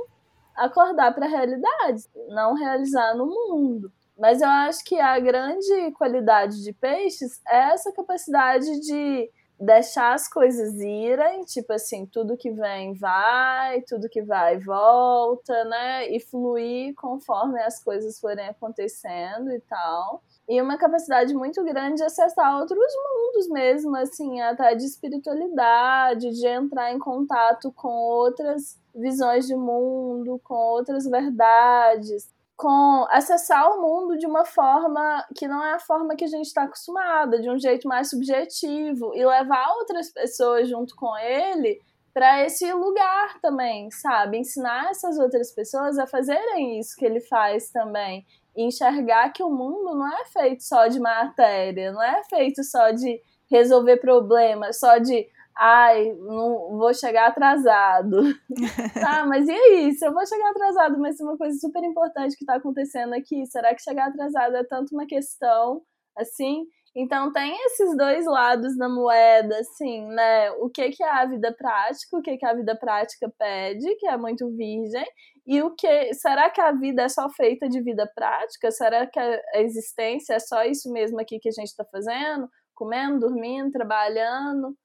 acordar 0.58 1.14
para 1.14 1.26
a 1.26 1.30
realidade, 1.30 2.04
não 2.30 2.56
realizar 2.56 3.16
no 3.16 3.28
mundo. 3.28 3.92
Mas 4.18 4.42
eu 4.42 4.50
acho 4.50 4.84
que 4.84 5.00
a 5.00 5.20
grande 5.20 5.92
qualidade 5.92 6.64
de 6.64 6.74
peixes 6.74 7.40
é 7.48 7.72
essa 7.72 7.92
capacidade 7.92 8.66
de 8.82 9.30
deixar 9.60 10.14
as 10.14 10.28
coisas 10.28 10.76
irem, 10.80 11.44
tipo 11.44 11.74
assim, 11.74 12.06
tudo 12.06 12.38
que 12.38 12.52
vem 12.52 12.94
vai, 12.94 13.82
tudo 13.82 14.10
que 14.10 14.22
vai 14.22 14.60
volta, 14.60 15.66
né? 15.66 16.08
E 16.10 16.20
fluir 16.20 16.94
conforme 16.96 17.60
as 17.62 17.84
coisas 17.84 18.20
forem 18.20 18.48
acontecendo 18.48 19.52
e 19.52 19.60
tal. 19.62 20.22
E 20.48 20.62
uma 20.62 20.78
capacidade 20.78 21.34
muito 21.34 21.64
grande 21.64 21.98
de 21.98 22.04
acessar 22.04 22.58
outros 22.60 22.80
mundos 22.80 23.50
mesmo, 23.50 23.96
assim, 23.98 24.40
até 24.42 24.76
de 24.76 24.86
espiritualidade, 24.86 26.30
de 26.30 26.48
entrar 26.48 26.94
em 26.94 27.00
contato 27.00 27.72
com 27.74 27.90
outras 27.90 28.80
visões 28.96 29.46
de 29.48 29.56
mundo, 29.56 30.40
com 30.44 30.56
outras 30.56 31.06
verdades, 31.06 32.30
com 32.58 33.06
acessar 33.12 33.72
o 33.72 33.82
mundo 33.82 34.18
de 34.18 34.26
uma 34.26 34.44
forma 34.44 35.24
que 35.38 35.48
não 35.48 35.64
é 35.64 35.74
a 35.74 35.80
forma 35.80 36.16
que 36.16 36.24
a 36.24 36.28
gente 36.28 36.48
está 36.48 36.64
acostumada, 36.64 37.40
de 37.40 37.48
um 37.48 37.60
jeito 37.60 37.88
mais 37.88 38.10
subjetivo 38.10 39.14
e 39.14 39.24
levar 39.24 39.76
outras 39.76 40.12
pessoas 40.12 40.68
junto 40.68 40.96
com 40.96 41.16
ele 41.20 41.80
para 42.12 42.44
esse 42.44 42.74
lugar 42.74 43.40
também, 43.42 43.92
sabe? 43.92 44.40
Ensinar 44.40 44.90
essas 44.90 45.20
outras 45.20 45.52
pessoas 45.52 46.00
a 46.00 46.08
fazerem 46.08 46.80
isso 46.80 46.96
que 46.98 47.06
ele 47.06 47.22
faz 47.22 47.70
também. 47.70 48.26
E 48.56 48.64
enxergar 48.64 49.30
que 49.30 49.44
o 49.44 49.52
mundo 49.52 49.94
não 49.94 50.12
é 50.18 50.26
feito 50.26 50.64
só 50.64 50.88
de 50.88 51.00
matéria, 51.00 51.92
não 51.92 52.02
é 52.02 52.24
feito 52.24 52.64
só 52.64 52.90
de 52.90 53.22
resolver 53.52 53.98
problemas, 53.98 54.80
só 54.80 54.98
de 54.98 55.28
ai, 55.58 56.14
não 56.14 56.78
vou 56.78 56.94
chegar 56.94 57.28
atrasado. 57.28 58.22
ah, 59.06 59.26
mas 59.26 59.48
e 59.48 59.52
aí? 59.52 59.94
Se 59.94 60.06
eu 60.08 60.14
vou 60.14 60.26
chegar 60.26 60.52
atrasado, 60.52 61.00
mas 61.00 61.20
uma 61.20 61.38
coisa 61.38 61.58
super 61.60 61.84
importante 61.84 62.38
que 62.38 62.44
está 62.44 62.56
acontecendo 62.56 63.14
aqui, 63.14 63.46
será 63.48 63.74
que 63.74 63.82
chegar 63.82 64.08
atrasado 64.08 64.56
é 64.56 64.64
tanto 64.64 64.94
uma 64.94 65.06
questão 65.06 65.82
assim? 66.18 66.66
Então 66.96 67.32
tem 67.32 67.56
esses 67.66 67.96
dois 67.96 68.26
lados 68.26 68.76
da 68.76 68.90
moeda, 68.90 69.60
assim, 69.60 70.06
né? 70.08 70.50
O 70.54 70.70
que, 70.70 70.90
que 70.90 71.04
é 71.04 71.10
a 71.10 71.26
vida 71.26 71.54
prática, 71.56 72.18
o 72.18 72.22
que, 72.22 72.38
que 72.38 72.46
a 72.46 72.56
vida 72.56 72.76
prática 72.76 73.32
pede, 73.38 73.96
que 73.98 74.08
é 74.08 74.18
muito 74.18 74.50
virgem, 74.56 75.06
e 75.46 75.62
o 75.62 75.76
que. 75.76 76.14
Será 76.16 76.50
que 76.50 76.60
a 76.60 76.72
vida 76.72 77.04
é 77.04 77.10
só 77.10 77.30
feita 77.30 77.70
de 77.70 77.82
vida 77.82 78.10
prática? 78.16 78.72
Será 78.72 79.06
que 79.06 79.20
a 79.20 79.62
existência 79.62 80.34
é 80.34 80.40
só 80.40 80.64
isso 80.64 80.92
mesmo 80.92 81.20
aqui 81.22 81.40
que 81.40 81.50
a 81.50 81.52
gente 81.52 81.68
está 81.68 81.86
fazendo? 81.86 82.50
Comendo, 82.74 83.20
dormindo, 83.20 83.72
trabalhando? 83.72 84.76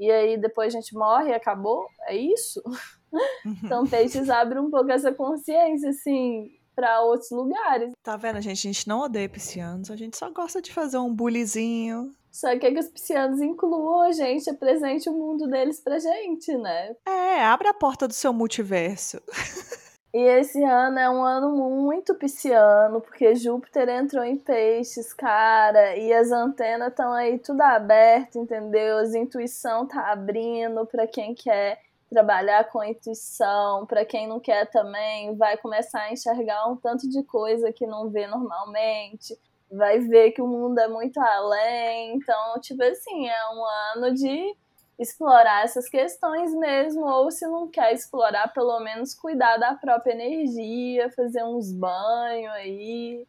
E 0.00 0.10
aí 0.10 0.38
depois 0.38 0.74
a 0.74 0.80
gente 0.80 0.94
morre 0.94 1.28
e 1.28 1.34
acabou, 1.34 1.86
é 2.08 2.16
isso? 2.16 2.62
Uhum. 3.44 3.56
então 3.64 3.86
peixes 3.86 4.30
abre 4.30 4.58
um 4.58 4.70
pouco 4.70 4.90
essa 4.90 5.12
consciência, 5.12 5.90
assim, 5.90 6.50
para 6.74 7.02
outros 7.02 7.30
lugares. 7.30 7.92
Tá 8.02 8.16
vendo, 8.16 8.40
gente? 8.40 8.66
A 8.66 8.72
gente 8.72 8.88
não 8.88 9.00
odeia 9.00 9.28
piscianos, 9.28 9.90
a 9.90 9.96
gente 9.96 10.16
só 10.16 10.30
gosta 10.30 10.62
de 10.62 10.72
fazer 10.72 10.96
um 10.96 11.14
bulizinho. 11.14 12.14
Só 12.30 12.56
quer 12.58 12.72
que 12.72 12.78
os 12.78 12.88
piscianos 12.88 13.40
incluam 13.42 14.02
a 14.02 14.12
gente, 14.12 14.48
apresente 14.48 15.08
o 15.08 15.12
mundo 15.12 15.46
deles 15.48 15.80
pra 15.80 15.98
gente, 15.98 16.56
né? 16.56 16.94
É, 17.06 17.44
abre 17.44 17.68
a 17.68 17.74
porta 17.74 18.08
do 18.08 18.14
seu 18.14 18.32
multiverso. 18.32 19.20
E 20.12 20.18
esse 20.18 20.62
ano 20.64 20.98
é 20.98 21.08
um 21.08 21.22
ano 21.22 21.50
muito 21.50 22.16
pisciano, 22.16 23.00
porque 23.00 23.36
Júpiter 23.36 23.88
entrou 23.88 24.24
em 24.24 24.36
peixes, 24.36 25.12
cara, 25.12 25.96
e 25.96 26.12
as 26.12 26.32
antenas 26.32 26.88
estão 26.88 27.12
aí 27.12 27.38
tudo 27.38 27.60
aberto, 27.60 28.36
entendeu? 28.36 28.98
As 28.98 29.14
intuição 29.14 29.86
tá 29.86 30.10
abrindo 30.10 30.84
para 30.86 31.06
quem 31.06 31.32
quer 31.32 31.80
trabalhar 32.10 32.64
com 32.70 32.82
intuição, 32.82 33.86
para 33.86 34.04
quem 34.04 34.26
não 34.26 34.40
quer 34.40 34.68
também, 34.68 35.36
vai 35.36 35.56
começar 35.56 36.00
a 36.00 36.12
enxergar 36.12 36.66
um 36.66 36.76
tanto 36.76 37.08
de 37.08 37.22
coisa 37.22 37.72
que 37.72 37.86
não 37.86 38.10
vê 38.10 38.26
normalmente, 38.26 39.38
vai 39.70 40.00
ver 40.00 40.32
que 40.32 40.42
o 40.42 40.46
mundo 40.48 40.80
é 40.80 40.88
muito 40.88 41.20
além. 41.20 42.16
Então, 42.16 42.60
tipo 42.60 42.82
assim, 42.82 43.28
é 43.28 43.48
um 43.50 43.64
ano 43.94 44.14
de 44.14 44.56
explorar 45.00 45.64
essas 45.64 45.88
questões 45.88 46.52
mesmo, 46.54 47.06
ou 47.06 47.30
se 47.30 47.46
não 47.46 47.66
quer 47.66 47.94
explorar, 47.94 48.52
pelo 48.52 48.78
menos 48.80 49.14
cuidar 49.14 49.56
da 49.56 49.74
própria 49.74 50.12
energia, 50.12 51.10
fazer 51.12 51.42
uns 51.42 51.72
banhos 51.72 52.52
aí. 52.52 53.26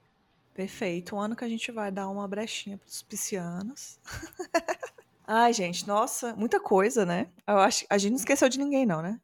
Perfeito. 0.53 1.15
Um 1.15 1.19
ano 1.21 1.35
que 1.35 1.45
a 1.45 1.49
gente 1.49 1.71
vai 1.71 1.89
dar 1.89 2.09
uma 2.09 2.27
brechinha 2.27 2.77
para 2.77 2.87
os 2.87 3.01
piscianos. 3.01 3.97
Ai, 5.25 5.53
gente, 5.53 5.87
nossa, 5.87 6.35
muita 6.35 6.59
coisa, 6.59 7.05
né? 7.05 7.27
Eu 7.47 7.59
acho 7.59 7.85
a 7.89 7.97
gente 7.97 8.11
não 8.11 8.17
esqueceu 8.17 8.49
de 8.49 8.59
ninguém, 8.59 8.85
não, 8.85 9.01
né? 9.01 9.17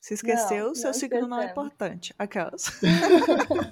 Se 0.00 0.14
esqueceu, 0.14 0.66
não, 0.66 0.74
seu 0.74 0.88
não 0.88 0.94
signo 0.94 1.28
não 1.28 1.40
é 1.40 1.46
importante. 1.46 2.12
Aquelas. 2.18 2.72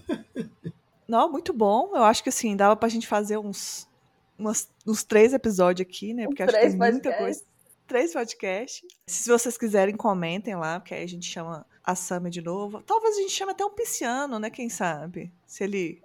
não, 1.08 1.30
muito 1.30 1.52
bom. 1.52 1.90
Eu 1.92 2.04
acho 2.04 2.22
que 2.22 2.28
assim, 2.28 2.56
dava 2.56 2.76
pra 2.76 2.88
gente 2.88 3.08
fazer 3.08 3.36
uns, 3.36 3.88
umas, 4.38 4.70
uns 4.86 5.02
três 5.02 5.34
episódios 5.34 5.86
aqui, 5.86 6.14
né? 6.14 6.26
Porque 6.26 6.44
acho 6.44 6.54
que 6.54 6.60
tem 6.60 6.76
muita 6.76 7.12
coisa 7.14 7.42
três 7.92 8.14
podcasts. 8.14 8.88
Se 9.06 9.28
vocês 9.28 9.58
quiserem, 9.58 9.94
comentem 9.94 10.56
lá, 10.56 10.80
porque 10.80 10.94
aí 10.94 11.04
a 11.04 11.06
gente 11.06 11.26
chama 11.26 11.66
a 11.84 11.94
Sammy 11.94 12.30
de 12.30 12.40
novo. 12.40 12.80
Talvez 12.80 13.18
a 13.18 13.20
gente 13.20 13.32
chame 13.32 13.52
até 13.52 13.62
um 13.66 13.74
pisciano, 13.74 14.38
né? 14.38 14.48
Quem 14.48 14.70
sabe? 14.70 15.30
Se 15.46 15.62
ele 15.62 16.00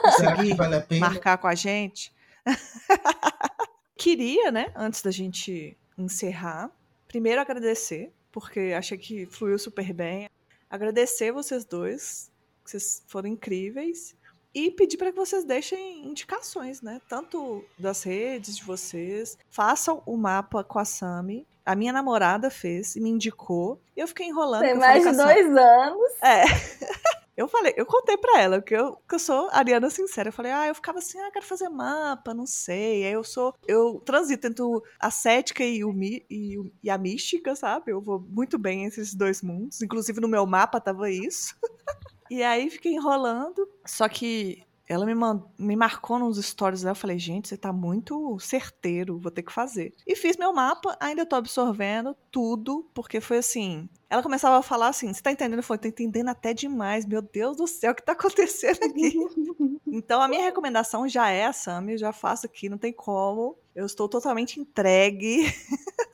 conseguir 0.00 0.54
vale 0.54 1.00
marcar 1.00 1.36
com 1.38 1.48
a 1.48 1.54
gente. 1.56 2.14
Queria, 3.98 4.52
né, 4.52 4.70
antes 4.76 5.02
da 5.02 5.10
gente 5.10 5.76
encerrar, 5.98 6.70
primeiro 7.08 7.40
agradecer, 7.40 8.12
porque 8.30 8.72
achei 8.78 8.96
que 8.96 9.26
fluiu 9.26 9.58
super 9.58 9.92
bem. 9.92 10.30
Agradecer 10.70 11.32
vocês 11.32 11.64
dois, 11.64 12.30
que 12.62 12.70
vocês 12.70 13.02
foram 13.08 13.28
incríveis. 13.28 14.14
E 14.54 14.70
pedir 14.70 14.96
para 14.96 15.10
que 15.10 15.16
vocês 15.16 15.44
deixem 15.44 16.06
indicações, 16.06 16.80
né? 16.80 17.00
Tanto 17.08 17.64
das 17.78 18.04
redes 18.04 18.56
de 18.56 18.64
vocês. 18.64 19.36
Façam 19.50 20.02
o 20.06 20.16
mapa 20.16 20.62
com 20.62 20.78
a 20.78 20.84
Sami. 20.84 21.46
A 21.66 21.74
minha 21.74 21.92
namorada 21.92 22.50
fez 22.50 22.94
e 22.94 23.00
me 23.00 23.10
indicou. 23.10 23.80
Eu 23.96 24.06
fiquei 24.06 24.26
enrolando. 24.26 24.62
Tem 24.62 24.76
mais 24.76 25.02
de 25.02 25.16
dois 25.16 25.56
anos. 25.56 26.12
É. 26.22 26.44
Eu 27.36 27.48
falei, 27.48 27.74
eu 27.76 27.84
contei 27.84 28.16
pra 28.16 28.40
ela 28.40 28.62
que 28.62 28.74
eu, 28.74 28.96
que 29.08 29.16
eu 29.16 29.18
sou 29.18 29.48
ariana 29.50 29.90
sincera. 29.90 30.28
Eu 30.28 30.32
falei, 30.32 30.52
ah, 30.52 30.68
eu 30.68 30.74
ficava 30.74 30.98
assim, 30.98 31.18
ah, 31.18 31.32
quero 31.32 31.44
fazer 31.44 31.68
mapa, 31.68 32.32
não 32.32 32.46
sei. 32.46 33.04
Aí 33.04 33.12
eu 33.12 33.24
sou, 33.24 33.52
eu 33.66 34.00
transito 34.04 34.46
entre 34.46 34.64
a 35.00 35.10
cética 35.10 35.64
e, 35.64 35.84
o, 35.84 35.92
e, 36.00 36.72
e 36.80 36.88
a 36.88 36.96
mística, 36.96 37.56
sabe? 37.56 37.90
Eu 37.90 38.00
vou 38.00 38.20
muito 38.20 38.56
bem 38.56 38.84
entre 38.84 39.00
esses 39.00 39.14
dois 39.16 39.42
mundos. 39.42 39.82
Inclusive 39.82 40.20
no 40.20 40.28
meu 40.28 40.46
mapa 40.46 40.80
tava 40.80 41.10
isso. 41.10 41.56
e 42.30 42.42
aí 42.42 42.70
fiquei 42.70 42.94
enrolando. 42.94 43.68
Só 43.84 44.08
que 44.08 44.62
ela 44.86 45.06
me, 45.06 45.14
mand... 45.14 45.42
me 45.58 45.76
marcou 45.76 46.18
nos 46.18 46.38
stories 46.44 46.82
dela. 46.82 46.92
Eu 46.92 46.96
falei, 46.96 47.18
gente, 47.18 47.48
você 47.48 47.56
tá 47.56 47.72
muito 47.72 48.38
certeiro, 48.38 49.18
vou 49.18 49.30
ter 49.30 49.42
que 49.42 49.52
fazer. 49.52 49.94
E 50.06 50.14
fiz 50.14 50.36
meu 50.36 50.52
mapa, 50.52 50.96
ainda 51.00 51.24
tô 51.24 51.36
absorvendo 51.36 52.14
tudo, 52.30 52.88
porque 52.92 53.20
foi 53.20 53.38
assim. 53.38 53.88
Ela 54.10 54.22
começava 54.22 54.58
a 54.58 54.62
falar 54.62 54.88
assim: 54.88 55.12
você 55.12 55.22
tá 55.22 55.32
entendendo? 55.32 55.58
Eu 55.58 55.62
falei, 55.62 55.80
tô 55.80 55.88
entendendo 55.88 56.28
até 56.28 56.52
demais. 56.52 57.06
Meu 57.06 57.22
Deus 57.22 57.56
do 57.56 57.66
céu, 57.66 57.92
o 57.92 57.94
que 57.94 58.04
tá 58.04 58.12
acontecendo 58.12 58.82
aqui? 58.84 59.14
então, 59.86 60.20
a 60.20 60.28
minha 60.28 60.44
recomendação 60.44 61.08
já 61.08 61.30
é 61.30 61.46
a 61.46 61.52
Sam, 61.52 61.90
eu 61.90 61.98
já 61.98 62.12
faço 62.12 62.46
aqui, 62.46 62.68
não 62.68 62.78
tem 62.78 62.92
como. 62.92 63.56
Eu 63.74 63.86
estou 63.86 64.08
totalmente 64.08 64.60
entregue. 64.60 65.44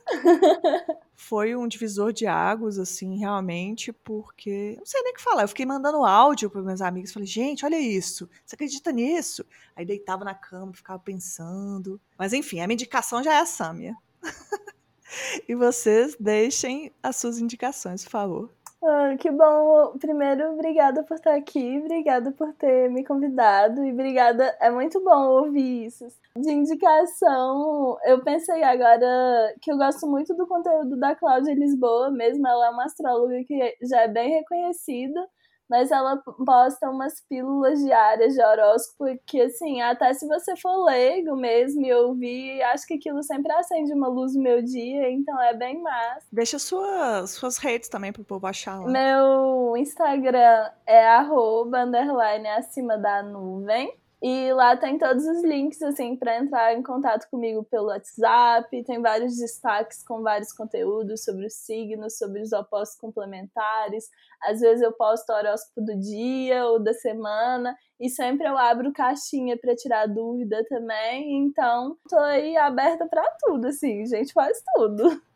foi 1.31 1.55
um 1.55 1.65
divisor 1.65 2.11
de 2.11 2.27
águas, 2.27 2.77
assim, 2.77 3.17
realmente, 3.17 3.93
porque. 3.93 4.75
Não 4.77 4.85
sei 4.85 5.01
nem 5.01 5.13
o 5.13 5.15
que 5.15 5.21
falar. 5.21 5.43
Eu 5.43 5.47
fiquei 5.47 5.65
mandando 5.65 6.03
áudio 6.03 6.49
para 6.49 6.61
meus 6.61 6.81
amigos. 6.81 7.13
Falei, 7.13 7.25
gente, 7.25 7.63
olha 7.63 7.79
isso. 7.79 8.29
Você 8.45 8.55
acredita 8.55 8.91
nisso? 8.91 9.45
Aí 9.73 9.85
deitava 9.85 10.25
na 10.25 10.35
cama, 10.35 10.73
ficava 10.73 10.99
pensando. 10.99 12.01
Mas 12.17 12.33
enfim, 12.33 12.59
a 12.59 12.67
minha 12.67 12.73
indicação 12.73 13.23
já 13.23 13.35
é 13.35 13.39
a 13.39 13.45
Sâmia. 13.45 13.95
e 15.47 15.55
vocês 15.55 16.17
deixem 16.19 16.91
as 17.01 17.15
suas 17.15 17.37
indicações, 17.37 18.03
por 18.03 18.09
favor. 18.09 18.49
Ah, 18.83 19.15
que 19.19 19.29
bom. 19.29 19.95
Primeiro, 19.99 20.53
obrigada 20.53 21.03
por 21.03 21.15
estar 21.15 21.35
aqui, 21.35 21.77
obrigada 21.79 22.31
por 22.31 22.51
ter 22.53 22.89
me 22.89 23.03
convidado 23.05 23.83
e 23.85 23.91
obrigada. 23.91 24.55
É 24.59 24.71
muito 24.71 24.99
bom 25.03 25.27
ouvir 25.43 25.85
isso. 25.85 26.07
De 26.35 26.51
indicação, 26.51 27.97
eu 28.05 28.23
pensei 28.23 28.63
agora 28.63 29.53
que 29.61 29.71
eu 29.71 29.77
gosto 29.77 30.07
muito 30.07 30.33
do 30.35 30.47
conteúdo 30.47 30.97
da 30.97 31.13
Cláudia 31.15 31.53
Lisboa, 31.53 32.09
mesmo 32.09 32.47
ela 32.47 32.67
é 32.67 32.69
uma 32.71 32.85
astróloga 32.85 33.43
que 33.43 33.77
já 33.83 34.01
é 34.01 34.07
bem 34.07 34.29
reconhecida 34.31 35.27
mas 35.71 35.89
ela 35.89 36.21
posta 36.45 36.89
umas 36.89 37.21
pílulas 37.21 37.79
diárias 37.79 38.33
de 38.33 38.43
horóscopo 38.43 39.05
que, 39.25 39.39
assim, 39.39 39.81
até 39.81 40.13
se 40.13 40.27
você 40.27 40.53
for 40.57 40.83
leigo 40.83 41.33
mesmo 41.37 41.85
e 41.85 41.93
ouvir, 41.93 42.61
acho 42.63 42.85
que 42.85 42.95
aquilo 42.95 43.23
sempre 43.23 43.53
acende 43.53 43.93
uma 43.93 44.09
luz 44.09 44.35
no 44.35 44.43
meu 44.43 44.61
dia, 44.61 45.09
então 45.09 45.41
é 45.41 45.53
bem 45.53 45.81
massa. 45.81 46.27
Deixa 46.29 46.59
suas, 46.59 47.31
suas 47.31 47.57
redes 47.57 47.87
também 47.87 48.11
pro 48.11 48.21
povo 48.21 48.45
achar 48.47 48.81
lá. 48.81 48.91
Meu 48.91 49.77
Instagram 49.77 50.69
é 50.85 51.07
arroba, 51.07 51.83
underline, 51.85 52.49
acima 52.49 52.97
da 52.97 53.23
nuvem. 53.23 53.97
E 54.21 54.53
lá 54.53 54.77
tem 54.77 54.99
todos 54.99 55.25
os 55.25 55.43
links, 55.43 55.81
assim, 55.81 56.15
para 56.15 56.37
entrar 56.37 56.75
em 56.75 56.83
contato 56.83 57.27
comigo 57.31 57.63
pelo 57.63 57.87
WhatsApp. 57.87 58.83
Tem 58.83 59.01
vários 59.01 59.37
destaques 59.37 60.03
com 60.03 60.21
vários 60.21 60.53
conteúdos 60.53 61.23
sobre 61.23 61.47
os 61.47 61.55
signos, 61.55 62.19
sobre 62.19 62.39
os 62.39 62.51
opostos 62.51 62.99
complementares. 62.99 64.09
Às 64.43 64.59
vezes 64.59 64.81
eu 64.81 64.91
posto 64.93 65.31
o 65.31 65.35
horóscopo 65.35 65.81
do 65.81 65.99
dia 65.99 66.65
ou 66.65 66.81
da 66.81 66.93
semana. 66.93 67.75
E 67.99 68.09
sempre 68.09 68.47
eu 68.47 68.57
abro 68.57 68.91
caixinha 68.91 69.57
para 69.57 69.75
tirar 69.75 70.07
dúvida 70.07 70.63
também. 70.67 71.37
Então, 71.37 71.95
tô 72.09 72.17
aí 72.17 72.57
aberta 72.57 73.07
para 73.07 73.23
tudo, 73.39 73.67
assim. 73.67 74.05
Gente 74.05 74.33
faz 74.33 74.61
tudo. 74.75 75.21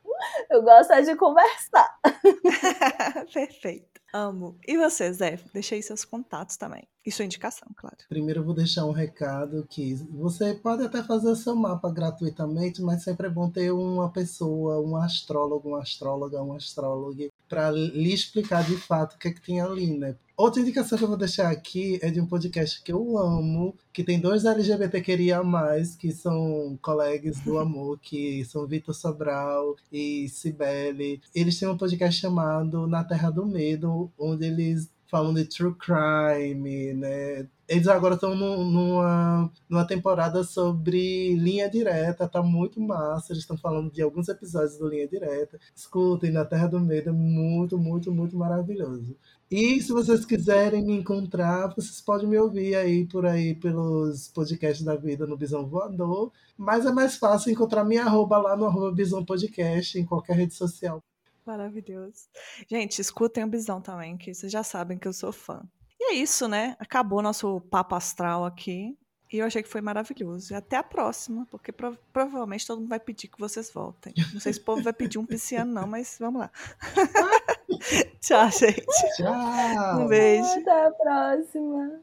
Eu 0.49 0.64
gosto 0.64 0.93
é 0.93 1.01
de 1.01 1.16
conversar. 1.16 1.99
Perfeito. 3.34 3.95
Amo. 4.14 4.58
E 4.66 4.78
você, 4.78 5.12
Zé? 5.12 5.38
Deixei 5.53 5.82
seus 5.82 6.06
contatos 6.06 6.56
também. 6.56 6.88
E 7.06 7.12
sua 7.12 7.26
indicação, 7.26 7.68
claro. 7.76 7.97
Primeiro 8.08 8.39
eu 8.39 8.45
vou 8.45 8.56
deixar 8.56 8.86
um 8.86 8.91
recado 8.91 9.68
que 9.70 9.93
você 10.10 10.53
pode 10.53 10.84
até 10.84 11.03
fazer 11.03 11.36
seu 11.36 11.53
mapa 11.53 11.91
gratuitamente, 11.91 12.82
mas 12.82 13.03
sempre 13.03 13.28
é 13.28 13.30
bom 13.30 13.49
ter 13.49 13.72
uma 13.72 14.10
pessoa, 14.10 14.80
um 14.80 14.95
astrólogo, 14.95 15.68
uma 15.68 15.82
astróloga, 15.82 16.41
um 16.41 16.53
astrólogo, 16.53 17.30
para 17.48 17.72
lhe 17.72 18.14
explicar 18.14 18.64
de 18.64 18.78
fato 18.78 19.16
o 19.16 19.20
que 19.20 19.28
é 19.28 19.32
que 19.32 19.41
tem 19.41 19.62
ali, 19.62 19.98
né? 19.98 20.16
Outra 20.38 20.62
indicação 20.62 20.98
que 20.98 21.04
eu 21.06 21.08
vou 21.08 21.18
deixar 21.18 21.50
aqui 21.50 21.98
é 22.02 22.12
de 22.12 22.20
um 22.20 22.28
podcast 22.28 22.84
que 22.84 22.91
eu 22.91 23.18
amo, 23.18 23.74
que 23.93 24.04
tem 24.04 24.20
dois 24.20 24.43
LGBT 24.43 25.00
queria 25.02 25.41
mais, 25.41 25.96
que 25.96 26.12
são 26.12 26.78
colegas 26.82 27.39
do 27.39 27.58
amor, 27.58 27.98
que 28.04 28.43
são 28.43 28.68
Vitor 28.68 28.93
Sobral 28.93 29.78
e 29.89 30.28
Cibele. 30.28 31.22
Eles 31.34 31.58
têm 31.58 31.70
um 31.70 31.78
podcast 31.78 32.20
chamado 32.20 32.86
Na 32.86 33.04
Terra 33.04 33.30
do 33.30 33.46
Medo, 33.46 34.12
onde 34.20 34.46
eles 34.46 34.89
falam 35.08 35.34
de 35.34 35.46
true 35.46 35.74
crime, 35.74 36.93
né? 36.93 37.48
Eles 37.68 37.88
agora 37.88 38.13
estão 38.13 38.36
numa, 38.36 39.51
numa 39.68 39.88
temporada 39.88 40.43
sobre 40.43 41.36
linha 41.36 41.68
direta, 41.70 42.28
tá 42.28 42.43
muito 42.43 42.80
massa. 42.80 43.34
Eles 43.34 43.43
estão 43.43 43.57
falando 43.57 43.91
de 43.91 44.01
alguns 44.01 44.28
episódios 44.28 44.78
do 44.78 44.88
Linha 44.88 45.07
Direta. 45.07 45.59
Escutem, 45.76 46.32
Na 46.32 46.45
Terra 46.45 46.68
do 46.68 46.80
Medo 46.80 47.09
é 47.09 47.13
muito, 47.13 47.78
muito, 47.78 48.11
muito 48.13 48.38
maravilhoso. 48.38 49.18
E 49.49 49.82
se 49.82 49.91
vocês 49.91 50.26
quiserem 50.26 50.86
me 50.86 50.93
encontrar, 50.93 51.74
vocês 51.76 51.99
podem 52.01 52.28
me 52.28 52.38
ouvir 52.38 52.76
aí 52.76 53.05
por 53.05 53.26
aí 53.26 53.55
pelos 53.55 54.28
podcasts 54.28 54.86
da 54.86 54.95
vida 54.95 55.26
no 55.26 55.38
Bisão 55.38 55.68
Voador. 55.68 56.32
Mas 56.55 56.86
é 56.86 56.91
mais 56.91 57.18
fácil 57.18 57.51
encontrar 57.51 57.84
minha 57.84 58.03
arroba 58.03 58.38
lá 58.38 58.55
no 58.55 58.66
arroba 58.66 58.91
Bisão 58.91 59.26
Podcast, 59.26 59.99
em 59.99 60.05
qualquer 60.05 60.36
rede 60.38 60.53
social. 60.53 61.03
Maravilhoso. 61.45 62.28
Gente, 62.68 62.99
escutem 62.99 63.43
o 63.43 63.47
Bisão 63.47 63.82
também, 63.82 64.18
que 64.18 64.34
vocês 64.34 64.51
já 64.51 64.63
sabem 64.63 64.97
que 64.97 65.07
eu 65.07 65.13
sou 65.13 65.32
fã. 65.32 65.61
E 66.08 66.14
é 66.14 66.16
isso, 66.18 66.47
né? 66.47 66.76
Acabou 66.80 67.22
nosso 67.22 67.62
papo 67.62 67.95
astral 67.95 68.45
aqui. 68.45 68.95
E 69.32 69.39
eu 69.39 69.45
achei 69.45 69.64
que 69.64 69.70
foi 69.70 69.82
maravilhoso. 69.82 70.53
E 70.53 70.56
até 70.56 70.78
a 70.78 70.84
próxima, 70.84 71.47
porque 71.49 71.72
prov 71.72 71.97
provavelmente 72.14 72.66
todo 72.66 72.80
mundo 72.80 72.89
vai 72.89 72.99
pedir 72.99 73.28
que 73.28 73.39
vocês 73.39 73.72
voltem. 73.72 74.14
Não 74.34 74.39
sei 74.39 74.53
se 74.53 74.60
o 74.60 74.64
povo 74.64 74.84
vai 74.84 74.93
pedir 74.93 75.18
um 75.18 75.26
pisciano, 75.26 75.74
não, 75.74 75.88
mas 75.88 76.18
vamos 76.20 76.41
lá. 76.41 76.51
Tchau, 78.22 78.51
gente. 78.51 78.86
Tchau. 79.18 79.99
Um 79.99 80.08
beijo. 80.08 80.47
Até 80.60 80.86
a 80.86 80.91
próxima. 80.91 81.99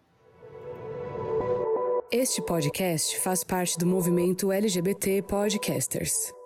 Este 2.10 2.42
podcast 2.42 3.20
faz 3.20 3.44
parte 3.44 3.78
do 3.78 3.86
movimento 3.86 4.52
LGBT 4.52 5.22
Podcasters. 5.22 6.41